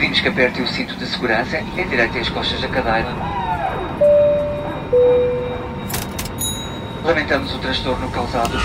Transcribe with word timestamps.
Pedimos 0.00 0.20
que 0.22 0.28
aperte 0.28 0.62
o 0.62 0.66
cinto 0.66 0.96
de 0.96 1.04
segurança 1.04 1.60
e 1.60 1.78
endireite 1.82 2.20
as 2.20 2.30
costas 2.30 2.58
da 2.62 2.68
cadeira. 2.68 3.06
Lamentamos 7.04 7.54
o 7.54 7.58
transtorno 7.58 8.10
causado. 8.10 8.58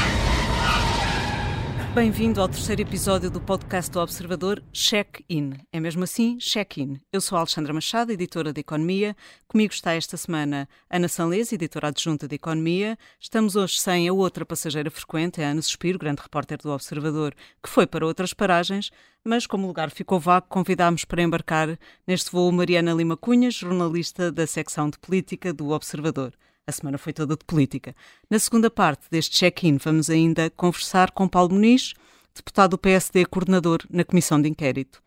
Bem-vindo 1.96 2.42
ao 2.42 2.50
terceiro 2.50 2.82
episódio 2.82 3.32
do 3.32 3.40
podcast 3.40 3.90
do 3.90 4.02
Observador 4.02 4.62
Check-In. 4.74 5.54
É 5.72 5.80
mesmo 5.80 6.04
assim, 6.04 6.38
Check-In. 6.38 7.00
Eu 7.10 7.22
sou 7.22 7.38
Alexandra 7.38 7.74
Machado, 7.74 8.12
editora 8.12 8.52
de 8.52 8.60
Economia. 8.60 9.16
Comigo 9.48 9.74
está 9.74 9.94
esta 9.94 10.18
semana 10.18 10.68
Ana 10.90 11.08
Sanlês, 11.08 11.54
editora 11.54 11.88
adjunta 11.88 12.28
de 12.28 12.36
Economia. 12.36 12.98
Estamos 13.18 13.56
hoje 13.56 13.80
sem 13.80 14.10
a 14.10 14.14
outra 14.14 14.46
passageira 14.46 14.92
frequente, 14.92 15.42
a 15.42 15.48
Ana 15.48 15.62
Suspiro, 15.62 15.98
grande 15.98 16.22
repórter 16.22 16.58
do 16.58 16.70
Observador, 16.70 17.34
que 17.64 17.70
foi 17.70 17.88
para 17.88 18.06
outras 18.06 18.34
paragens, 18.34 18.92
mas 19.24 19.48
como 19.48 19.64
o 19.64 19.68
lugar 19.68 19.90
ficou 19.90 20.20
vago, 20.20 20.48
convidámos 20.50 21.06
para 21.06 21.24
embarcar 21.24 21.80
neste 22.06 22.30
voo 22.30 22.52
Mariana 22.52 22.94
Lima 22.94 23.16
Cunha, 23.16 23.50
jornalista 23.50 24.34
da 24.34 24.46
secção 24.46 24.90
de 24.90 25.00
política 25.00 25.54
do 25.54 25.70
Observador. 25.70 26.34
A 26.68 26.72
semana 26.72 26.98
foi 26.98 27.14
toda 27.14 27.38
de 27.38 27.46
política. 27.46 27.96
Na 28.28 28.40
segunda 28.40 28.72
parte 28.72 29.06
deste 29.12 29.38
check-in, 29.38 29.78
vamos 29.78 30.10
ainda 30.10 30.50
conversar 30.50 31.12
com 31.12 31.28
Paulo 31.28 31.54
Muniz, 31.54 31.94
deputado 32.34 32.72
do 32.72 32.78
PSD, 32.80 33.24
coordenador 33.26 33.84
na 33.88 34.04
Comissão 34.04 34.42
de 34.42 34.50
Inquérito. 34.50 35.00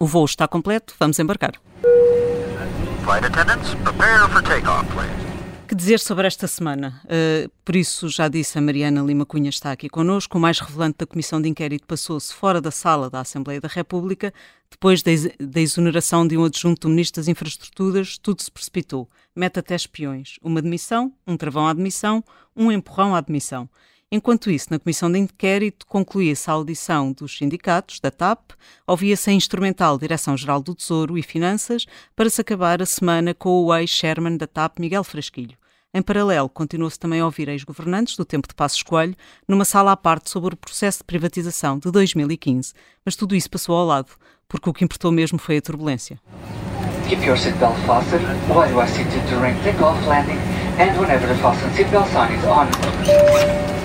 O 0.00 0.06
voo 0.06 0.24
está 0.24 0.48
completo, 0.48 0.94
vamos 0.98 1.18
embarcar. 1.18 1.60
Flight 3.04 3.26
attendants, 3.26 3.74
prepare 3.84 4.30
for 4.32 4.42
takeoff, 4.42 4.86
please. 4.94 5.27
Que 5.68 5.74
dizer 5.74 6.00
sobre 6.00 6.26
esta 6.26 6.48
semana? 6.48 6.98
Uh, 7.04 7.52
por 7.62 7.76
isso, 7.76 8.08
já 8.08 8.26
disse, 8.26 8.56
a 8.56 8.60
Mariana 8.60 9.02
Lima 9.02 9.26
Cunha 9.26 9.50
está 9.50 9.70
aqui 9.70 9.86
connosco. 9.86 10.38
O 10.38 10.40
mais 10.40 10.58
revelante 10.60 10.96
da 11.00 11.06
Comissão 11.06 11.42
de 11.42 11.46
Inquérito 11.46 11.86
passou-se 11.86 12.32
fora 12.32 12.58
da 12.58 12.70
sala 12.70 13.10
da 13.10 13.20
Assembleia 13.20 13.60
da 13.60 13.68
República. 13.68 14.32
Depois 14.70 15.02
da 15.02 15.60
exoneração 15.60 16.26
de 16.26 16.38
um 16.38 16.44
adjunto 16.44 16.88
do 16.88 16.88
Ministro 16.88 17.20
das 17.20 17.28
Infraestruturas, 17.28 18.16
tudo 18.16 18.40
se 18.40 18.50
precipitou. 18.50 19.10
Mete 19.36 19.58
até 19.58 19.74
espiões. 19.74 20.38
Uma 20.42 20.62
demissão, 20.62 21.12
um 21.26 21.36
travão 21.36 21.66
à 21.66 21.70
admissão, 21.70 22.24
um 22.56 22.72
empurrão 22.72 23.14
à 23.14 23.18
admissão. 23.18 23.68
Enquanto 24.10 24.50
isso, 24.50 24.68
na 24.70 24.78
Comissão 24.78 25.12
de 25.12 25.18
Inquérito 25.18 25.86
concluía-se 25.86 26.48
a 26.48 26.54
audição 26.54 27.12
dos 27.12 27.36
sindicatos, 27.36 28.00
da 28.00 28.10
TAP, 28.10 28.52
ouvia-se 28.86 29.28
a 29.28 29.34
instrumental 29.34 29.98
Direção-Geral 29.98 30.62
do 30.62 30.74
Tesouro 30.74 31.18
e 31.18 31.22
Finanças, 31.22 31.84
para 32.16 32.30
se 32.30 32.40
acabar 32.40 32.80
a 32.80 32.86
semana 32.86 33.34
com 33.34 33.64
o 33.64 33.74
ex-chairman 33.74 34.38
da 34.38 34.46
TAP, 34.46 34.78
Miguel 34.78 35.04
Frasquilho. 35.04 35.58
Em 35.92 36.00
paralelo, 36.00 36.48
continuou-se 36.48 36.98
também 36.98 37.20
a 37.20 37.26
ouvir 37.26 37.50
ex-governantes 37.50 38.16
do 38.16 38.24
tempo 38.24 38.48
de 38.48 38.54
Passos 38.54 38.82
Coelho, 38.82 39.14
numa 39.46 39.66
sala 39.66 39.92
à 39.92 39.96
parte 39.96 40.30
sobre 40.30 40.54
o 40.54 40.56
processo 40.56 40.98
de 41.00 41.04
privatização 41.04 41.78
de 41.78 41.90
2015. 41.90 42.72
Mas 43.04 43.14
tudo 43.14 43.36
isso 43.36 43.50
passou 43.50 43.76
ao 43.76 43.84
lado, 43.84 44.12
porque 44.48 44.70
o 44.70 44.72
que 44.72 44.84
importou 44.84 45.12
mesmo 45.12 45.38
foi 45.38 45.58
a 45.58 45.62
turbulência. 45.62 46.18
Keep 47.10 47.26
your 47.26 47.36
seatbelt 47.36 47.76
fastened 47.86 48.24
while 48.48 48.70
you 48.70 48.80
are 48.80 48.90
seated 48.90 49.22
during 49.28 49.54
takeoff, 49.62 50.02
landing, 50.06 50.38
and 50.78 50.98
whenever 50.98 51.26
the 51.26 51.38
fasten 51.42 51.70
seatbelt 51.74 52.06
sign 52.10 52.32
is 52.32 52.44
on. 52.44 53.77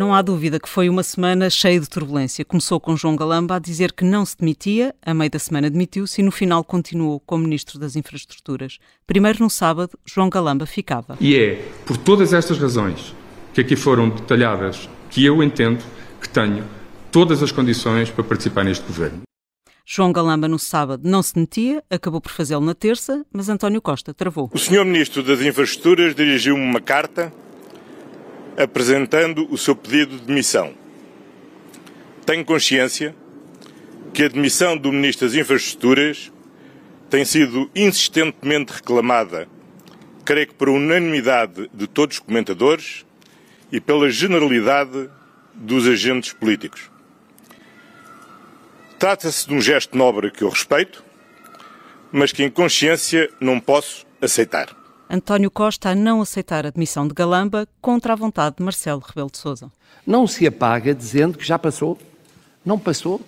Não 0.00 0.14
há 0.14 0.22
dúvida 0.22 0.58
que 0.58 0.66
foi 0.66 0.88
uma 0.88 1.02
semana 1.02 1.50
cheia 1.50 1.78
de 1.78 1.86
turbulência. 1.86 2.42
Começou 2.42 2.80
com 2.80 2.96
João 2.96 3.14
Galamba 3.14 3.56
a 3.56 3.58
dizer 3.58 3.92
que 3.92 4.02
não 4.02 4.24
se 4.24 4.34
demitia, 4.34 4.94
a 5.04 5.12
meio 5.12 5.30
da 5.30 5.38
semana 5.38 5.68
demitiu-se 5.68 6.22
e 6.22 6.24
no 6.24 6.30
final 6.30 6.64
continuou 6.64 7.20
como 7.20 7.44
Ministro 7.44 7.78
das 7.78 7.96
Infraestruturas. 7.96 8.78
Primeiro 9.06 9.40
no 9.44 9.50
sábado, 9.50 9.98
João 10.06 10.30
Galamba 10.30 10.64
ficava. 10.64 11.18
E 11.20 11.36
é 11.36 11.62
por 11.84 11.98
todas 11.98 12.32
estas 12.32 12.56
razões 12.56 13.14
que 13.52 13.60
aqui 13.60 13.76
foram 13.76 14.08
detalhadas 14.08 14.88
que 15.10 15.22
eu 15.22 15.42
entendo 15.42 15.84
que 16.18 16.30
tenho 16.30 16.64
todas 17.12 17.42
as 17.42 17.52
condições 17.52 18.08
para 18.08 18.24
participar 18.24 18.64
neste 18.64 18.86
governo. 18.86 19.20
João 19.84 20.12
Galamba 20.12 20.48
no 20.48 20.58
sábado 20.58 21.02
não 21.06 21.22
se 21.22 21.34
demitia, 21.34 21.84
acabou 21.90 22.22
por 22.22 22.32
fazê-lo 22.32 22.64
na 22.64 22.74
terça, 22.74 23.22
mas 23.30 23.50
António 23.50 23.82
Costa 23.82 24.14
travou. 24.14 24.48
O 24.50 24.58
senhor 24.58 24.86
Ministro 24.86 25.22
das 25.22 25.42
Infraestruturas 25.42 26.14
dirigiu-me 26.14 26.62
uma 26.62 26.80
carta 26.80 27.30
apresentando 28.60 29.46
o 29.50 29.56
seu 29.56 29.74
pedido 29.74 30.18
de 30.18 30.26
demissão. 30.26 30.74
Tenho 32.26 32.44
consciência 32.44 33.14
que 34.12 34.24
a 34.24 34.28
demissão 34.28 34.76
do 34.76 34.92
Ministro 34.92 35.26
das 35.26 35.36
Infraestruturas 35.36 36.30
tem 37.08 37.24
sido 37.24 37.70
insistentemente 37.74 38.72
reclamada, 38.72 39.48
creio 40.24 40.48
que 40.48 40.54
por 40.54 40.68
unanimidade 40.68 41.70
de 41.72 41.86
todos 41.86 42.16
os 42.16 42.20
comentadores 42.20 43.04
e 43.72 43.80
pela 43.80 44.10
generalidade 44.10 45.08
dos 45.54 45.88
agentes 45.88 46.32
políticos. 46.32 46.90
Trata-se 48.98 49.48
de 49.48 49.54
um 49.54 49.60
gesto 49.60 49.96
nobre 49.96 50.30
que 50.30 50.44
eu 50.44 50.50
respeito, 50.50 51.02
mas 52.12 52.32
que 52.32 52.42
em 52.42 52.50
consciência 52.50 53.30
não 53.40 53.58
posso 53.58 54.06
aceitar. 54.20 54.79
António 55.12 55.50
Costa 55.50 55.90
a 55.90 55.94
não 55.94 56.22
aceitar 56.22 56.64
a 56.64 56.68
admissão 56.68 57.08
de 57.08 57.12
Galamba 57.12 57.66
contra 57.80 58.12
a 58.12 58.16
vontade 58.16 58.58
de 58.58 58.62
Marcelo 58.62 59.02
Rebelo 59.04 59.28
de 59.28 59.38
Sousa. 59.38 59.68
Não 60.06 60.24
se 60.24 60.46
apaga 60.46 60.94
dizendo 60.94 61.36
que 61.36 61.44
já 61.44 61.58
passou. 61.58 61.98
Não 62.64 62.78
passou. 62.78 63.20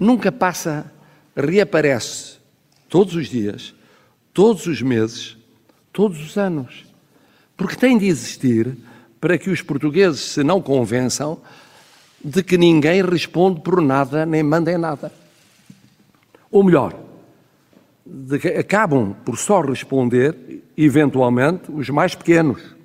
Nunca 0.00 0.32
passa, 0.32 0.90
reaparece 1.36 2.38
todos 2.88 3.14
os 3.14 3.28
dias, 3.28 3.74
todos 4.32 4.66
os 4.66 4.80
meses, 4.80 5.36
todos 5.92 6.18
os 6.24 6.38
anos. 6.38 6.86
Porque 7.54 7.76
tem 7.76 7.98
de 7.98 8.06
existir 8.06 8.74
para 9.20 9.36
que 9.36 9.50
os 9.50 9.60
portugueses 9.60 10.20
se 10.20 10.42
não 10.42 10.62
convençam 10.62 11.38
de 12.24 12.42
que 12.42 12.56
ninguém 12.56 13.02
responde 13.04 13.60
por 13.60 13.82
nada 13.82 14.24
nem 14.24 14.42
manda 14.42 14.72
em 14.72 14.78
nada. 14.78 15.12
Ou 16.50 16.64
melhor, 16.64 16.98
de 18.10 18.38
que 18.38 18.48
acabam 18.48 19.14
por 19.24 19.36
só 19.36 19.60
responder, 19.60 20.62
eventualmente, 20.76 21.70
os 21.70 21.88
mais 21.90 22.14
pequenos. 22.14 22.78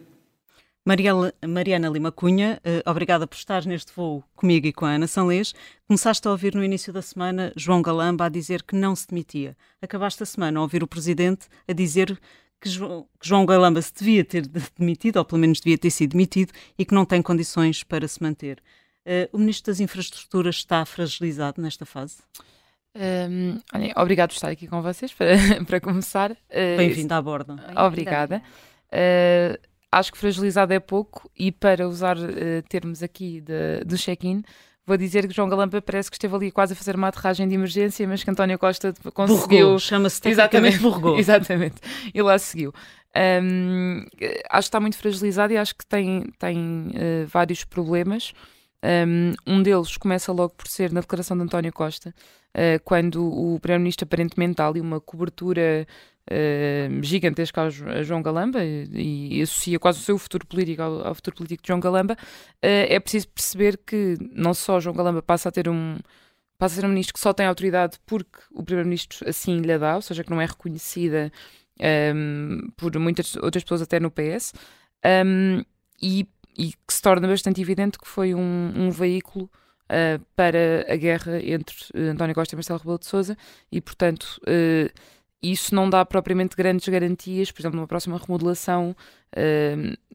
Mariana 0.85 1.87
Lima 1.87 2.11
Cunha, 2.11 2.59
eh, 2.61 2.83
obrigada 2.85 3.25
por 3.25 3.37
estar 3.37 3.65
neste 3.65 3.93
voo 3.95 4.21
comigo 4.35 4.67
e 4.67 4.73
com 4.73 4.85
a 4.85 4.91
Ana 4.91 5.07
Sanlês. 5.07 5.53
Começaste 5.87 6.27
a 6.27 6.31
ouvir 6.31 6.53
no 6.53 6.63
início 6.63 6.91
da 6.91 7.01
semana 7.01 7.53
João 7.55 7.81
Galamba 7.81 8.25
a 8.25 8.29
dizer 8.29 8.63
que 8.63 8.75
não 8.75 8.93
se 8.93 9.07
demitia. 9.07 9.55
Acabaste 9.81 10.21
a 10.23 10.25
semana 10.25 10.59
a 10.59 10.61
ouvir 10.61 10.83
o 10.83 10.87
Presidente 10.87 11.47
a 11.65 11.71
dizer 11.71 12.19
que 12.59 12.69
João 13.21 13.45
Galamba 13.45 13.81
se 13.81 13.93
devia 13.93 14.25
ter 14.25 14.45
demitido, 14.77 15.17
ou 15.17 15.25
pelo 15.25 15.39
menos 15.39 15.61
devia 15.61 15.77
ter 15.77 15.89
sido 15.89 16.11
demitido, 16.11 16.51
e 16.77 16.83
que 16.83 16.93
não 16.93 17.05
tem 17.05 17.21
condições 17.21 17.81
para 17.81 18.05
se 18.05 18.21
manter. 18.21 18.61
Eh, 19.05 19.29
o 19.31 19.37
Ministro 19.37 19.71
das 19.71 19.79
Infraestruturas 19.79 20.55
está 20.55 20.85
fragilizado 20.85 21.61
nesta 21.61 21.85
fase? 21.85 22.17
Um, 22.95 23.57
olha, 23.73 23.93
obrigado 23.97 24.29
por 24.29 24.35
estar 24.35 24.49
aqui 24.49 24.67
com 24.67 24.81
vocês 24.81 25.11
para, 25.13 25.35
para 25.65 25.79
começar. 25.79 26.31
Uh, 26.31 26.77
Bem-vindo 26.77 27.13
à 27.13 27.21
borda. 27.21 27.55
Obrigada. 27.75 28.41
Uh, 28.91 29.57
acho 29.91 30.11
que 30.11 30.17
fragilizado 30.17 30.73
é 30.73 30.79
pouco 30.79 31.29
e 31.37 31.51
para 31.51 31.87
usar 31.87 32.17
uh, 32.17 32.61
termos 32.69 33.01
aqui 33.01 33.41
de, 33.41 33.83
do 33.83 33.97
check-in, 33.97 34.43
vou 34.85 34.95
dizer 34.95 35.27
que 35.27 35.33
João 35.33 35.49
Galampa 35.49 35.81
parece 35.81 36.11
que 36.11 36.17
esteve 36.17 36.35
ali 36.35 36.51
quase 36.51 36.73
a 36.73 36.75
fazer 36.75 36.95
uma 36.95 37.07
aterragem 37.07 37.47
de 37.47 37.55
emergência, 37.55 38.07
mas 38.07 38.23
que 38.23 38.29
António 38.29 38.59
Costa 38.59 38.93
conseguiu. 39.13 39.79
Chama-se 39.79 40.21
tecnicamente 40.21 40.77
burgou. 40.77 41.17
Exatamente. 41.19 41.77
E 42.13 42.21
lá 42.21 42.37
seguiu. 42.37 42.71
Um, 43.15 44.05
acho 44.49 44.65
que 44.65 44.69
está 44.69 44.79
muito 44.79 44.97
fragilizado 44.97 45.53
e 45.53 45.57
acho 45.57 45.75
que 45.75 45.85
tem, 45.85 46.31
tem 46.37 46.91
vários 47.27 47.63
problemas. 47.63 48.33
Um, 49.47 49.63
deles 49.63 49.95
começa 49.95 50.31
logo 50.33 50.53
por 50.55 50.67
ser 50.67 50.91
na 50.91 50.99
declaração 50.99 51.37
de 51.37 51.43
António 51.43 51.71
Costa, 51.71 52.13
uh, 52.53 52.83
quando 52.83 53.23
o 53.23 53.57
Primeiro-Ministro 53.61 54.03
aparentemente 54.03 54.55
dá 54.55 54.67
ali 54.67 54.81
uma 54.81 54.99
cobertura 54.99 55.87
uh, 56.29 57.03
gigantesca 57.03 57.61
a 57.61 58.03
João 58.03 58.21
Galamba 58.21 58.59
e, 58.63 59.41
associa 59.41 59.79
quase 59.79 59.99
o 59.99 60.01
seu 60.01 60.17
futuro 60.17 60.45
político 60.45 60.81
ao, 60.81 61.15
futuro 61.15 61.37
político 61.37 61.63
de 61.63 61.67
João 61.67 61.79
Galamba, 61.79 62.13
uh, 62.13 62.17
é 62.61 62.99
preciso 62.99 63.29
perceber 63.29 63.77
que 63.77 64.17
não 64.33 64.53
só 64.53 64.81
João 64.81 64.95
Galamba 64.95 65.21
passa 65.21 65.47
a 65.47 65.51
ter 65.51 65.69
um 65.69 65.97
passa 66.57 66.75
a 66.75 66.81
ser 66.81 66.85
um 66.85 66.89
ministro 66.89 67.13
que 67.13 67.19
só 67.19 67.33
tem 67.33 67.45
autoridade 67.45 67.97
porque 68.05 68.39
o 68.51 68.63
Primeiro-Ministro 68.63 69.27
assim 69.27 69.59
lhe 69.59 69.77
dá, 69.77 69.95
ou 69.95 70.01
seja, 70.01 70.23
que 70.23 70.29
não 70.29 70.41
é 70.41 70.45
reconhecida 70.45 71.31
um, 72.15 72.69
por 72.77 72.97
muitas 72.99 73.35
outras 73.37 73.63
pessoas 73.63 73.81
até 73.81 73.99
no 73.99 74.11
PS, 74.11 74.53
um, 75.25 75.63
e 76.01 76.27
e 76.57 76.73
que 76.87 76.93
se 76.93 77.01
torna 77.01 77.27
bastante 77.27 77.61
evidente 77.61 77.97
que 77.97 78.07
foi 78.07 78.33
um, 78.33 78.73
um 78.75 78.91
veículo 78.91 79.49
uh, 79.85 80.23
para 80.35 80.85
a 80.87 80.95
guerra 80.95 81.39
entre 81.43 81.75
uh, 81.95 82.11
António 82.11 82.35
Costa 82.35 82.55
e 82.55 82.57
Marcelo 82.57 82.79
Rebelo 82.79 82.99
de 82.99 83.05
Sousa 83.05 83.37
e, 83.71 83.81
portanto, 83.81 84.39
uh, 84.43 84.91
isso 85.41 85.75
não 85.75 85.89
dá 85.89 86.05
propriamente 86.05 86.55
grandes 86.55 86.87
garantias, 86.87 87.51
por 87.51 87.61
exemplo, 87.61 87.77
numa 87.77 87.87
próxima 87.87 88.17
remodelação 88.17 88.95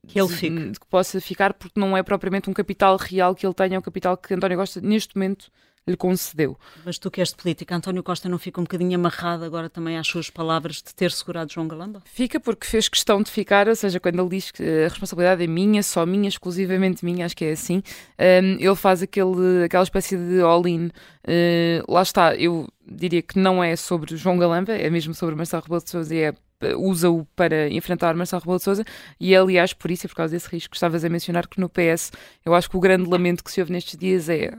que 0.06 0.18
ele 0.18 0.28
fique. 0.28 0.72
que 0.80 0.86
possa 0.86 1.20
ficar, 1.20 1.52
porque 1.52 1.78
não 1.78 1.94
é 1.94 2.02
propriamente 2.02 2.48
um 2.48 2.54
capital 2.54 2.96
real 2.96 3.34
que 3.34 3.44
ele 3.44 3.52
tenha, 3.52 3.76
é 3.76 3.78
um 3.78 3.82
capital 3.82 4.16
que 4.16 4.32
António 4.32 4.56
Costa 4.56 4.80
neste 4.80 5.14
momento 5.14 5.50
lhe 5.88 5.96
concedeu. 5.96 6.56
Mas 6.84 6.98
tu 6.98 7.10
que 7.10 7.20
és 7.20 7.30
de 7.30 7.36
política, 7.36 7.74
António 7.74 8.02
Costa 8.02 8.28
não 8.28 8.38
fica 8.38 8.60
um 8.60 8.64
bocadinho 8.64 8.94
amarrado 8.98 9.44
agora 9.44 9.68
também 9.68 9.96
às 9.96 10.06
suas 10.06 10.30
palavras 10.30 10.76
de 10.76 10.94
ter 10.94 11.10
segurado 11.10 11.52
João 11.52 11.66
Galamba? 11.66 12.02
Fica 12.04 12.38
porque 12.38 12.66
fez 12.66 12.88
questão 12.88 13.22
de 13.22 13.30
ficar, 13.30 13.68
ou 13.68 13.76
seja, 13.76 13.98
quando 13.98 14.20
ele 14.20 14.28
diz 14.28 14.50
que 14.50 14.62
a 14.62 14.88
responsabilidade 14.88 15.42
é 15.42 15.46
minha, 15.46 15.82
só 15.82 16.04
minha, 16.04 16.28
exclusivamente 16.28 17.04
minha, 17.04 17.26
acho 17.26 17.36
que 17.36 17.44
é 17.44 17.52
assim, 17.52 17.82
um, 18.18 18.56
ele 18.58 18.76
faz 18.76 19.02
aquele, 19.02 19.64
aquela 19.64 19.84
espécie 19.84 20.16
de 20.16 20.40
all-in. 20.40 20.86
Uh, 21.26 21.92
lá 21.92 22.02
está, 22.02 22.34
eu 22.36 22.66
diria 22.86 23.22
que 23.22 23.38
não 23.38 23.62
é 23.62 23.76
sobre 23.76 24.16
João 24.16 24.38
Galamba, 24.38 24.72
é 24.72 24.88
mesmo 24.88 25.14
sobre 25.14 25.34
Marcelo 25.34 25.62
Rebelo 25.62 25.82
de 25.82 25.90
Sousa 25.90 26.14
e 26.14 26.18
é 26.20 26.34
usa-o 26.76 27.24
para 27.36 27.68
enfrentar 27.70 28.14
Marcelo 28.16 28.40
Rebelo 28.40 28.58
de 28.58 28.64
Sousa 28.64 28.84
e 29.20 29.34
é, 29.34 29.38
aliás 29.38 29.72
por 29.72 29.90
isso 29.90 30.06
e 30.06 30.08
por 30.08 30.16
causa 30.16 30.34
desse 30.34 30.48
risco 30.48 30.74
estavas 30.74 31.04
a 31.04 31.08
mencionar 31.08 31.46
que 31.46 31.60
no 31.60 31.68
PS 31.68 32.10
eu 32.44 32.54
acho 32.54 32.68
que 32.68 32.76
o 32.76 32.80
grande 32.80 33.08
lamento 33.08 33.44
que 33.44 33.52
se 33.52 33.60
ouve 33.60 33.72
nestes 33.72 33.96
dias 33.96 34.28
é 34.28 34.52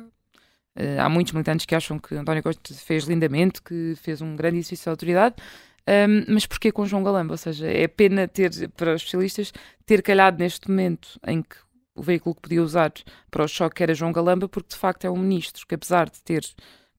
há 1.00 1.10
muitos 1.10 1.34
militantes 1.34 1.66
que 1.66 1.76
acham 1.76 2.00
que 2.00 2.16
António 2.16 2.44
Costa 2.44 2.74
fez 2.74 3.04
lindamente, 3.04 3.62
que 3.62 3.94
fez 4.02 4.22
um 4.22 4.36
grande 4.36 4.58
exercício 4.58 4.86
de 4.86 4.90
autoridade 4.90 5.36
um, 5.90 6.34
mas 6.34 6.46
porquê 6.46 6.72
com 6.72 6.86
João 6.86 7.04
Galamba? 7.04 7.34
Ou 7.34 7.38
seja, 7.38 7.68
é 7.68 7.88
pena 7.88 8.28
ter, 8.28 8.52
para 8.78 8.94
os 8.94 9.02
especialistas, 9.02 9.52
ter 9.88 10.04
calhado 10.04 10.38
neste 10.38 10.70
momento 10.70 11.20
em 11.26 11.42
que 11.42 11.56
o 11.96 12.04
veículo 12.04 12.36
que 12.36 12.42
podia 12.42 12.62
usar 12.62 12.94
para 13.32 13.44
o 13.44 13.48
choque 13.48 13.82
era 13.82 13.96
João 13.96 14.12
Galamba, 14.12 14.48
porque 14.48 14.70
de 14.70 14.76
facto 14.76 15.06
é 15.06 15.10
um 15.10 15.18
ministro 15.18 15.66
que, 15.68 15.74
apesar 15.74 16.08
de 16.10 16.22
ter 16.22 16.46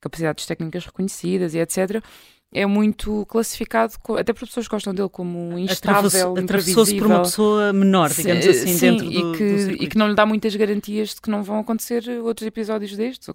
capacidades 0.00 0.44
técnicas 0.44 0.86
reconhecidas 0.86 1.54
e 1.54 1.58
etc., 1.58 2.02
é 2.52 2.66
muito 2.66 3.24
classificado, 3.26 3.94
até 4.18 4.32
por 4.32 4.46
pessoas 4.46 4.66
que 4.66 4.74
gostam 4.74 4.92
dele 4.92 5.08
como 5.08 5.56
instável, 5.58 6.36
Atravessou-se 6.36 6.96
por 6.98 7.06
uma 7.06 7.22
pessoa 7.22 7.72
menor, 7.72 8.10
digamos 8.10 8.46
assim, 8.46 8.66
sim, 8.66 8.80
dentro 8.80 9.04
do, 9.04 9.12
e 9.12 9.36
que, 9.36 9.64
do 9.64 9.84
e 9.84 9.86
que 9.86 9.96
não 9.96 10.08
lhe 10.08 10.14
dá 10.14 10.26
muitas 10.26 10.54
garantias 10.56 11.10
de 11.14 11.20
que 11.20 11.30
não 11.30 11.42
vão 11.42 11.60
acontecer 11.60 12.08
outros 12.22 12.46
episódios 12.46 12.96
destes. 12.96 13.28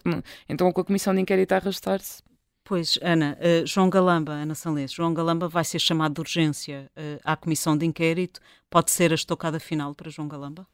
Então, 0.50 0.71
com 0.71 0.81
a 0.81 0.83
comissão 0.83 1.13
de 1.13 1.21
inquérito 1.21 1.53
a 1.53 1.57
arrastar-se. 1.57 2.21
Pois, 2.65 2.97
Ana, 3.01 3.38
uh, 3.39 3.65
João 3.65 3.89
Galamba, 3.91 4.31
Ana 4.33 4.56
Sanlês, 4.56 4.91
João 4.91 5.13
Galamba 5.13 5.47
vai 5.47 5.63
ser 5.63 5.77
chamado 5.77 6.15
de 6.15 6.21
urgência 6.21 6.89
uh, 6.97 7.21
à 7.23 7.35
comissão 7.35 7.77
de 7.77 7.85
inquérito. 7.85 8.41
Pode 8.71 8.91
ser 8.91 9.12
a 9.12 9.15
estocada 9.15 9.59
final 9.59 9.94
para 9.94 10.09
João 10.09 10.27
Galamba? 10.27 10.67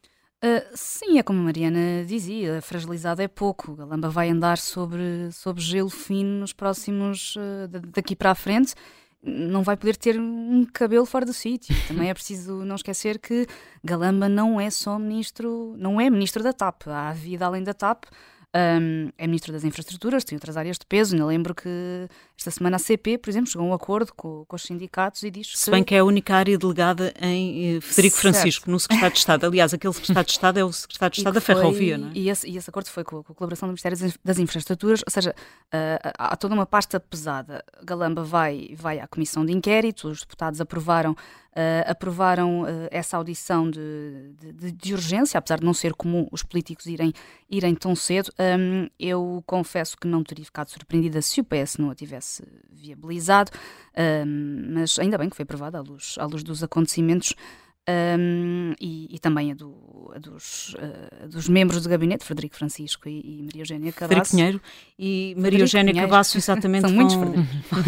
Uh, 0.44 0.66
sim, 0.74 1.18
é 1.18 1.22
como 1.22 1.38
a 1.38 1.42
Mariana 1.44 2.04
dizia, 2.04 2.60
fragilizado 2.60 3.22
é 3.22 3.28
pouco. 3.28 3.76
Galamba 3.76 4.08
vai 4.08 4.28
andar 4.28 4.58
sobre, 4.58 5.30
sobre 5.30 5.62
gelo 5.62 5.88
fino 5.88 6.40
nos 6.40 6.52
próximos, 6.52 7.36
uh, 7.36 7.68
daqui 7.68 8.16
para 8.16 8.32
a 8.32 8.34
frente. 8.34 8.74
Não 9.22 9.62
vai 9.62 9.76
poder 9.76 9.96
ter 9.96 10.18
um 10.18 10.66
cabelo 10.72 11.06
fora 11.06 11.24
do 11.24 11.32
sítio. 11.32 11.72
Também 11.86 12.10
é 12.10 12.14
preciso 12.14 12.64
não 12.64 12.74
esquecer 12.74 13.20
que 13.20 13.46
Galamba 13.84 14.28
não 14.28 14.60
é 14.60 14.68
só 14.68 14.98
ministro, 14.98 15.76
não 15.78 16.00
é 16.00 16.10
ministro 16.10 16.42
da 16.42 16.52
TAP. 16.52 16.88
Há 16.88 17.12
vida 17.12 17.46
além 17.46 17.62
da 17.62 17.72
TAP. 17.72 18.06
Um, 18.54 19.08
é 19.16 19.26
ministro 19.26 19.50
das 19.50 19.64
Infraestruturas, 19.64 20.24
tem 20.24 20.36
outras 20.36 20.58
áreas 20.58 20.78
de 20.78 20.84
peso. 20.84 21.16
Eu 21.16 21.26
lembro 21.26 21.54
que 21.54 22.06
esta 22.36 22.50
semana 22.50 22.76
a 22.76 22.78
CP, 22.78 23.16
por 23.16 23.30
exemplo, 23.30 23.50
chegou 23.50 23.66
a 23.66 23.70
um 23.70 23.72
acordo 23.72 24.12
com, 24.14 24.44
com 24.46 24.56
os 24.56 24.62
sindicatos 24.62 25.22
e 25.22 25.30
diz 25.30 25.52
Se 25.54 25.70
bem 25.70 25.82
que 25.82 25.94
é 25.94 26.00
a 26.00 26.04
única 26.04 26.34
área 26.34 26.58
delegada 26.58 27.14
em 27.18 27.76
eh, 27.76 27.80
Federico 27.80 28.16
certo. 28.16 28.34
Francisco, 28.34 28.70
no 28.70 28.78
Secretário 28.78 29.14
de 29.14 29.18
Estado. 29.18 29.46
Aliás, 29.46 29.72
aquele 29.72 29.94
Secretário 29.94 30.26
de 30.26 30.32
Estado 30.32 30.58
é 30.58 30.64
o 30.64 30.70
Secretário 30.70 31.14
de 31.14 31.20
Estado 31.20 31.34
da 31.34 31.40
Ferrovia, 31.40 31.96
não 31.96 32.08
é? 32.08 32.12
E 32.14 32.28
esse, 32.28 32.46
e 32.46 32.58
esse 32.58 32.68
acordo 32.68 32.88
foi 32.90 33.04
com, 33.04 33.22
com, 33.22 33.32
a 33.32 33.34
colaboração 33.34 33.68
do 33.68 33.70
Ministério 33.70 33.96
das 34.22 34.38
Infraestruturas, 34.38 35.00
ou 35.06 35.10
seja, 35.10 35.30
uh, 35.30 36.12
há 36.18 36.36
toda 36.36 36.54
uma 36.54 36.66
pasta 36.66 37.00
pesada. 37.00 37.64
Galamba 37.82 38.22
vai, 38.22 38.74
vai 38.76 39.00
à 39.00 39.06
comissão 39.06 39.46
de 39.46 39.52
inquérito, 39.52 40.08
os 40.08 40.20
deputados 40.20 40.60
aprovaram 40.60 41.16
Uh, 41.52 41.84
aprovaram 41.86 42.62
uh, 42.62 42.88
essa 42.90 43.18
audição 43.18 43.70
de, 43.70 44.32
de, 44.54 44.72
de, 44.72 44.94
urgência, 44.94 45.36
apesar 45.36 45.58
de 45.58 45.66
não 45.66 45.74
ser 45.74 45.92
comum 45.92 46.26
os 46.32 46.42
políticos 46.42 46.86
irem, 46.86 47.12
irem 47.50 47.74
tão 47.74 47.94
cedo. 47.94 48.32
Um, 48.38 48.88
eu 48.98 49.44
confesso 49.46 49.94
que 49.98 50.08
não 50.08 50.24
teria 50.24 50.46
ficado 50.46 50.70
surpreendida 50.70 51.20
se 51.20 51.42
o 51.42 51.44
PS 51.44 51.76
não 51.76 51.90
a 51.90 51.94
tivesse 51.94 52.42
viabilizado, 52.70 53.50
um, 54.26 54.72
mas 54.74 54.98
ainda 54.98 55.18
bem 55.18 55.28
que 55.28 55.36
foi 55.36 55.42
aprovada 55.42 55.76
à 55.76 55.82
luz, 55.82 56.14
à 56.18 56.24
luz 56.24 56.42
dos 56.42 56.62
acontecimentos. 56.62 57.34
Um, 57.88 58.74
e, 58.80 59.08
e, 59.10 59.18
também 59.18 59.50
a, 59.50 59.54
do, 59.56 60.12
a 60.14 60.18
dos, 60.20 60.72
uh, 60.74 61.28
dos, 61.28 61.48
membros 61.48 61.82
do 61.82 61.88
gabinete, 61.88 62.24
Frederico 62.24 62.54
Francisco 62.54 63.08
e, 63.08 63.40
e 63.40 63.42
Maria 63.42 63.62
Eugénia 63.62 63.92
Cabasso. 63.92 64.30
Frederico 64.30 64.30
Pinheiro 64.30 64.60
e 64.96 65.34
Maria 65.36 65.58
Eugénia 65.58 65.92
Cabasso, 65.92 66.38
exatamente. 66.38 66.82
São 66.82 66.92
muitos 66.92 67.16
vão, 67.16 67.34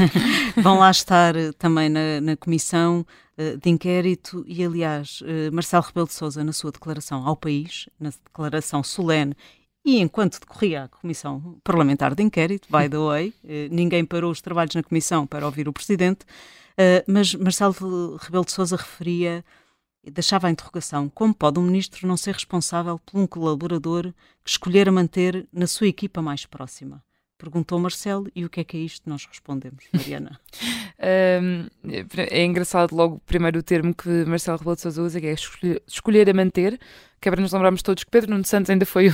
vão 0.60 0.78
lá 0.80 0.90
estar 0.90 1.34
também 1.58 1.88
na, 1.88 2.20
na 2.20 2.36
comissão 2.36 3.06
uh, 3.38 3.56
de 3.56 3.70
inquérito 3.70 4.44
e, 4.48 4.64
aliás, 4.64 5.20
uh, 5.20 5.54
Marcelo 5.54 5.84
Rebelo 5.84 6.08
de 6.08 6.14
Sousa, 6.14 6.42
na 6.42 6.52
sua 6.52 6.72
declaração 6.72 7.24
ao 7.24 7.36
país, 7.36 7.88
na 8.00 8.10
declaração 8.10 8.82
solene 8.82 9.36
e 9.84 10.00
enquanto 10.00 10.40
decorria 10.40 10.84
a 10.84 10.88
Comissão 10.88 11.56
Parlamentar 11.62 12.16
de 12.16 12.22
Inquérito, 12.22 12.66
by 12.68 12.88
the 12.88 12.96
way, 12.96 13.34
ninguém 13.70 14.02
parou 14.02 14.30
os 14.30 14.40
trabalhos 14.40 14.74
na 14.74 14.82
Comissão 14.82 15.26
para 15.26 15.44
ouvir 15.44 15.68
o 15.68 15.74
Presidente, 15.74 16.20
mas 17.06 17.34
Marcelo 17.34 18.16
Rebelo 18.16 18.46
de 18.46 18.52
Sousa 18.52 18.76
referia 18.76 19.44
deixava 20.10 20.48
a 20.48 20.50
interrogação: 20.50 21.08
como 21.08 21.34
pode 21.34 21.58
um 21.58 21.62
ministro 21.62 22.06
não 22.06 22.16
ser 22.16 22.34
responsável 22.34 22.98
por 22.98 23.18
um 23.18 23.26
colaborador 23.26 24.12
que 24.44 24.50
escolher 24.50 24.88
a 24.88 24.92
manter 24.92 25.46
na 25.52 25.66
sua 25.66 25.88
equipa 25.88 26.20
mais 26.22 26.46
próxima? 26.46 27.02
Perguntou 27.36 27.78
Marcelo 27.80 28.30
e 28.34 28.44
o 28.44 28.48
que 28.48 28.60
é 28.60 28.64
que 28.64 28.76
é 28.76 28.80
isto? 28.80 29.10
Nós 29.10 29.26
respondemos, 29.26 29.84
Mariana. 29.92 30.40
um, 31.42 31.66
é 32.16 32.44
engraçado 32.44 32.94
logo 32.94 33.20
primeiro 33.26 33.58
o 33.58 33.62
termo 33.62 33.92
que 33.92 34.08
Marcelo 34.24 34.56
Rebelo 34.56 34.76
de 34.76 34.82
Sousa 34.82 35.02
usa, 35.02 35.20
que 35.20 35.26
é 35.26 35.32
escolher, 35.32 35.82
escolher, 35.86 36.30
a 36.30 36.32
manter, 36.32 36.78
que 37.20 37.28
é 37.28 37.32
para 37.32 37.40
nos 37.40 37.52
lembrarmos 37.52 37.82
todos 37.82 38.04
que 38.04 38.10
Pedro 38.10 38.30
Nuno 38.30 38.44
Santos 38.44 38.70
ainda 38.70 38.86
foi 38.86 39.08
o, 39.10 39.12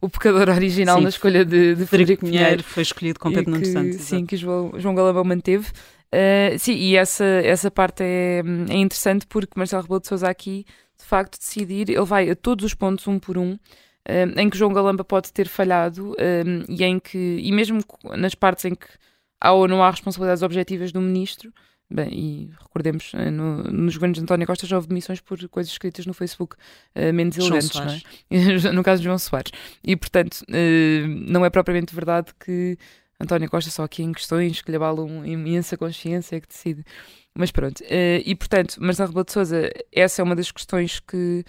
o 0.00 0.08
pecador 0.08 0.48
original 0.48 0.96
sim, 0.96 1.02
na 1.02 1.08
escolha 1.10 1.44
de, 1.44 1.74
de 1.74 1.86
Frederico 1.86 2.24
Pinheiro. 2.24 2.62
foi 2.64 2.82
escolhido 2.82 3.20
com 3.20 3.30
Pedro 3.30 3.50
Nuno 3.50 3.66
Santos. 3.66 4.00
Sim, 4.00 4.16
exato. 4.16 4.26
que 4.26 4.36
João, 4.36 4.72
João 4.78 4.94
Galambão 4.94 5.24
manteve. 5.24 5.68
Uh, 6.12 6.58
sim, 6.58 6.72
e 6.72 6.96
essa, 6.96 7.24
essa 7.24 7.70
parte 7.70 8.02
é, 8.02 8.42
é 8.68 8.76
interessante 8.76 9.26
porque 9.26 9.52
Marcelo 9.56 9.82
Rebelo 9.82 10.00
de 10.00 10.08
Sousa 10.08 10.28
aqui, 10.28 10.64
de 10.98 11.04
facto, 11.04 11.38
decidir, 11.38 11.88
ele 11.88 12.04
vai 12.04 12.30
a 12.30 12.36
todos 12.36 12.64
os 12.64 12.74
pontos 12.74 13.06
um 13.06 13.18
por 13.18 13.38
um, 13.38 13.52
uh, 13.52 13.58
em 14.40 14.50
que 14.50 14.58
João 14.58 14.72
Galamba 14.72 15.04
pode 15.04 15.32
ter 15.32 15.46
falhado 15.46 16.12
uh, 16.12 16.64
e 16.68 16.82
em 16.82 16.98
que, 16.98 17.38
e 17.40 17.52
mesmo 17.52 17.80
nas 18.16 18.34
partes 18.34 18.64
em 18.64 18.74
que 18.74 18.86
há 19.40 19.52
ou 19.52 19.68
não 19.68 19.82
há 19.82 19.90
responsabilidades 19.90 20.42
objetivas 20.42 20.92
do 20.92 21.00
ministro, 21.00 21.52
Bem, 21.92 22.08
e 22.12 22.50
recordemos, 22.62 23.10
no, 23.32 23.64
nos 23.64 23.96
governos 23.96 24.16
de 24.16 24.22
António 24.22 24.46
Costa 24.46 24.64
já 24.64 24.76
houve 24.76 24.86
demissões 24.86 25.20
por 25.20 25.36
coisas 25.48 25.72
escritas 25.72 26.06
no 26.06 26.14
Facebook 26.14 26.54
uh, 26.94 27.12
menos 27.12 27.36
elegantes, 27.36 27.74
não 27.74 27.92
é? 28.30 28.70
no 28.72 28.84
caso 28.84 29.02
de 29.02 29.06
João 29.06 29.18
Soares. 29.18 29.50
E, 29.82 29.96
portanto, 29.96 30.40
uh, 30.42 31.08
não 31.08 31.44
é 31.44 31.50
propriamente 31.50 31.92
verdade 31.92 32.32
que 32.38 32.78
António 33.20 33.50
Costa 33.50 33.70
só 33.70 33.84
aqui 33.84 34.02
em 34.02 34.12
questões 34.12 34.62
que 34.62 34.70
lhe 34.70 34.76
abalam 34.76 35.24
imensa 35.26 35.76
consciência 35.76 36.40
que 36.40 36.48
decide. 36.48 36.82
Mas 37.34 37.50
pronto, 37.50 37.80
uh, 37.80 38.22
e 38.24 38.34
portanto, 38.34 38.76
Marcelo 38.80 39.08
Rebelo 39.08 39.24
de 39.26 39.32
Sousa, 39.32 39.70
essa 39.92 40.22
é 40.22 40.24
uma 40.24 40.34
das 40.34 40.50
questões 40.50 40.98
que, 41.00 41.44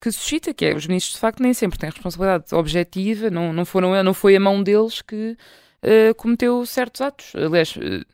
que 0.00 0.10
suscita, 0.12 0.54
que 0.54 0.64
é, 0.64 0.74
os 0.74 0.86
ministros 0.86 1.14
de 1.14 1.20
facto 1.20 1.42
nem 1.42 1.52
sempre 1.52 1.78
têm 1.78 1.90
responsabilidade 1.90 2.54
objetiva, 2.54 3.28
não, 3.28 3.52
não, 3.52 3.64
foram, 3.64 4.02
não 4.02 4.14
foi 4.14 4.36
a 4.36 4.40
mão 4.40 4.62
deles 4.62 5.02
que 5.02 5.36
uh, 5.82 6.14
cometeu 6.16 6.64
certos 6.64 7.00
atos. 7.00 7.32
Aliás, 7.34 7.76
uh, 7.76 8.04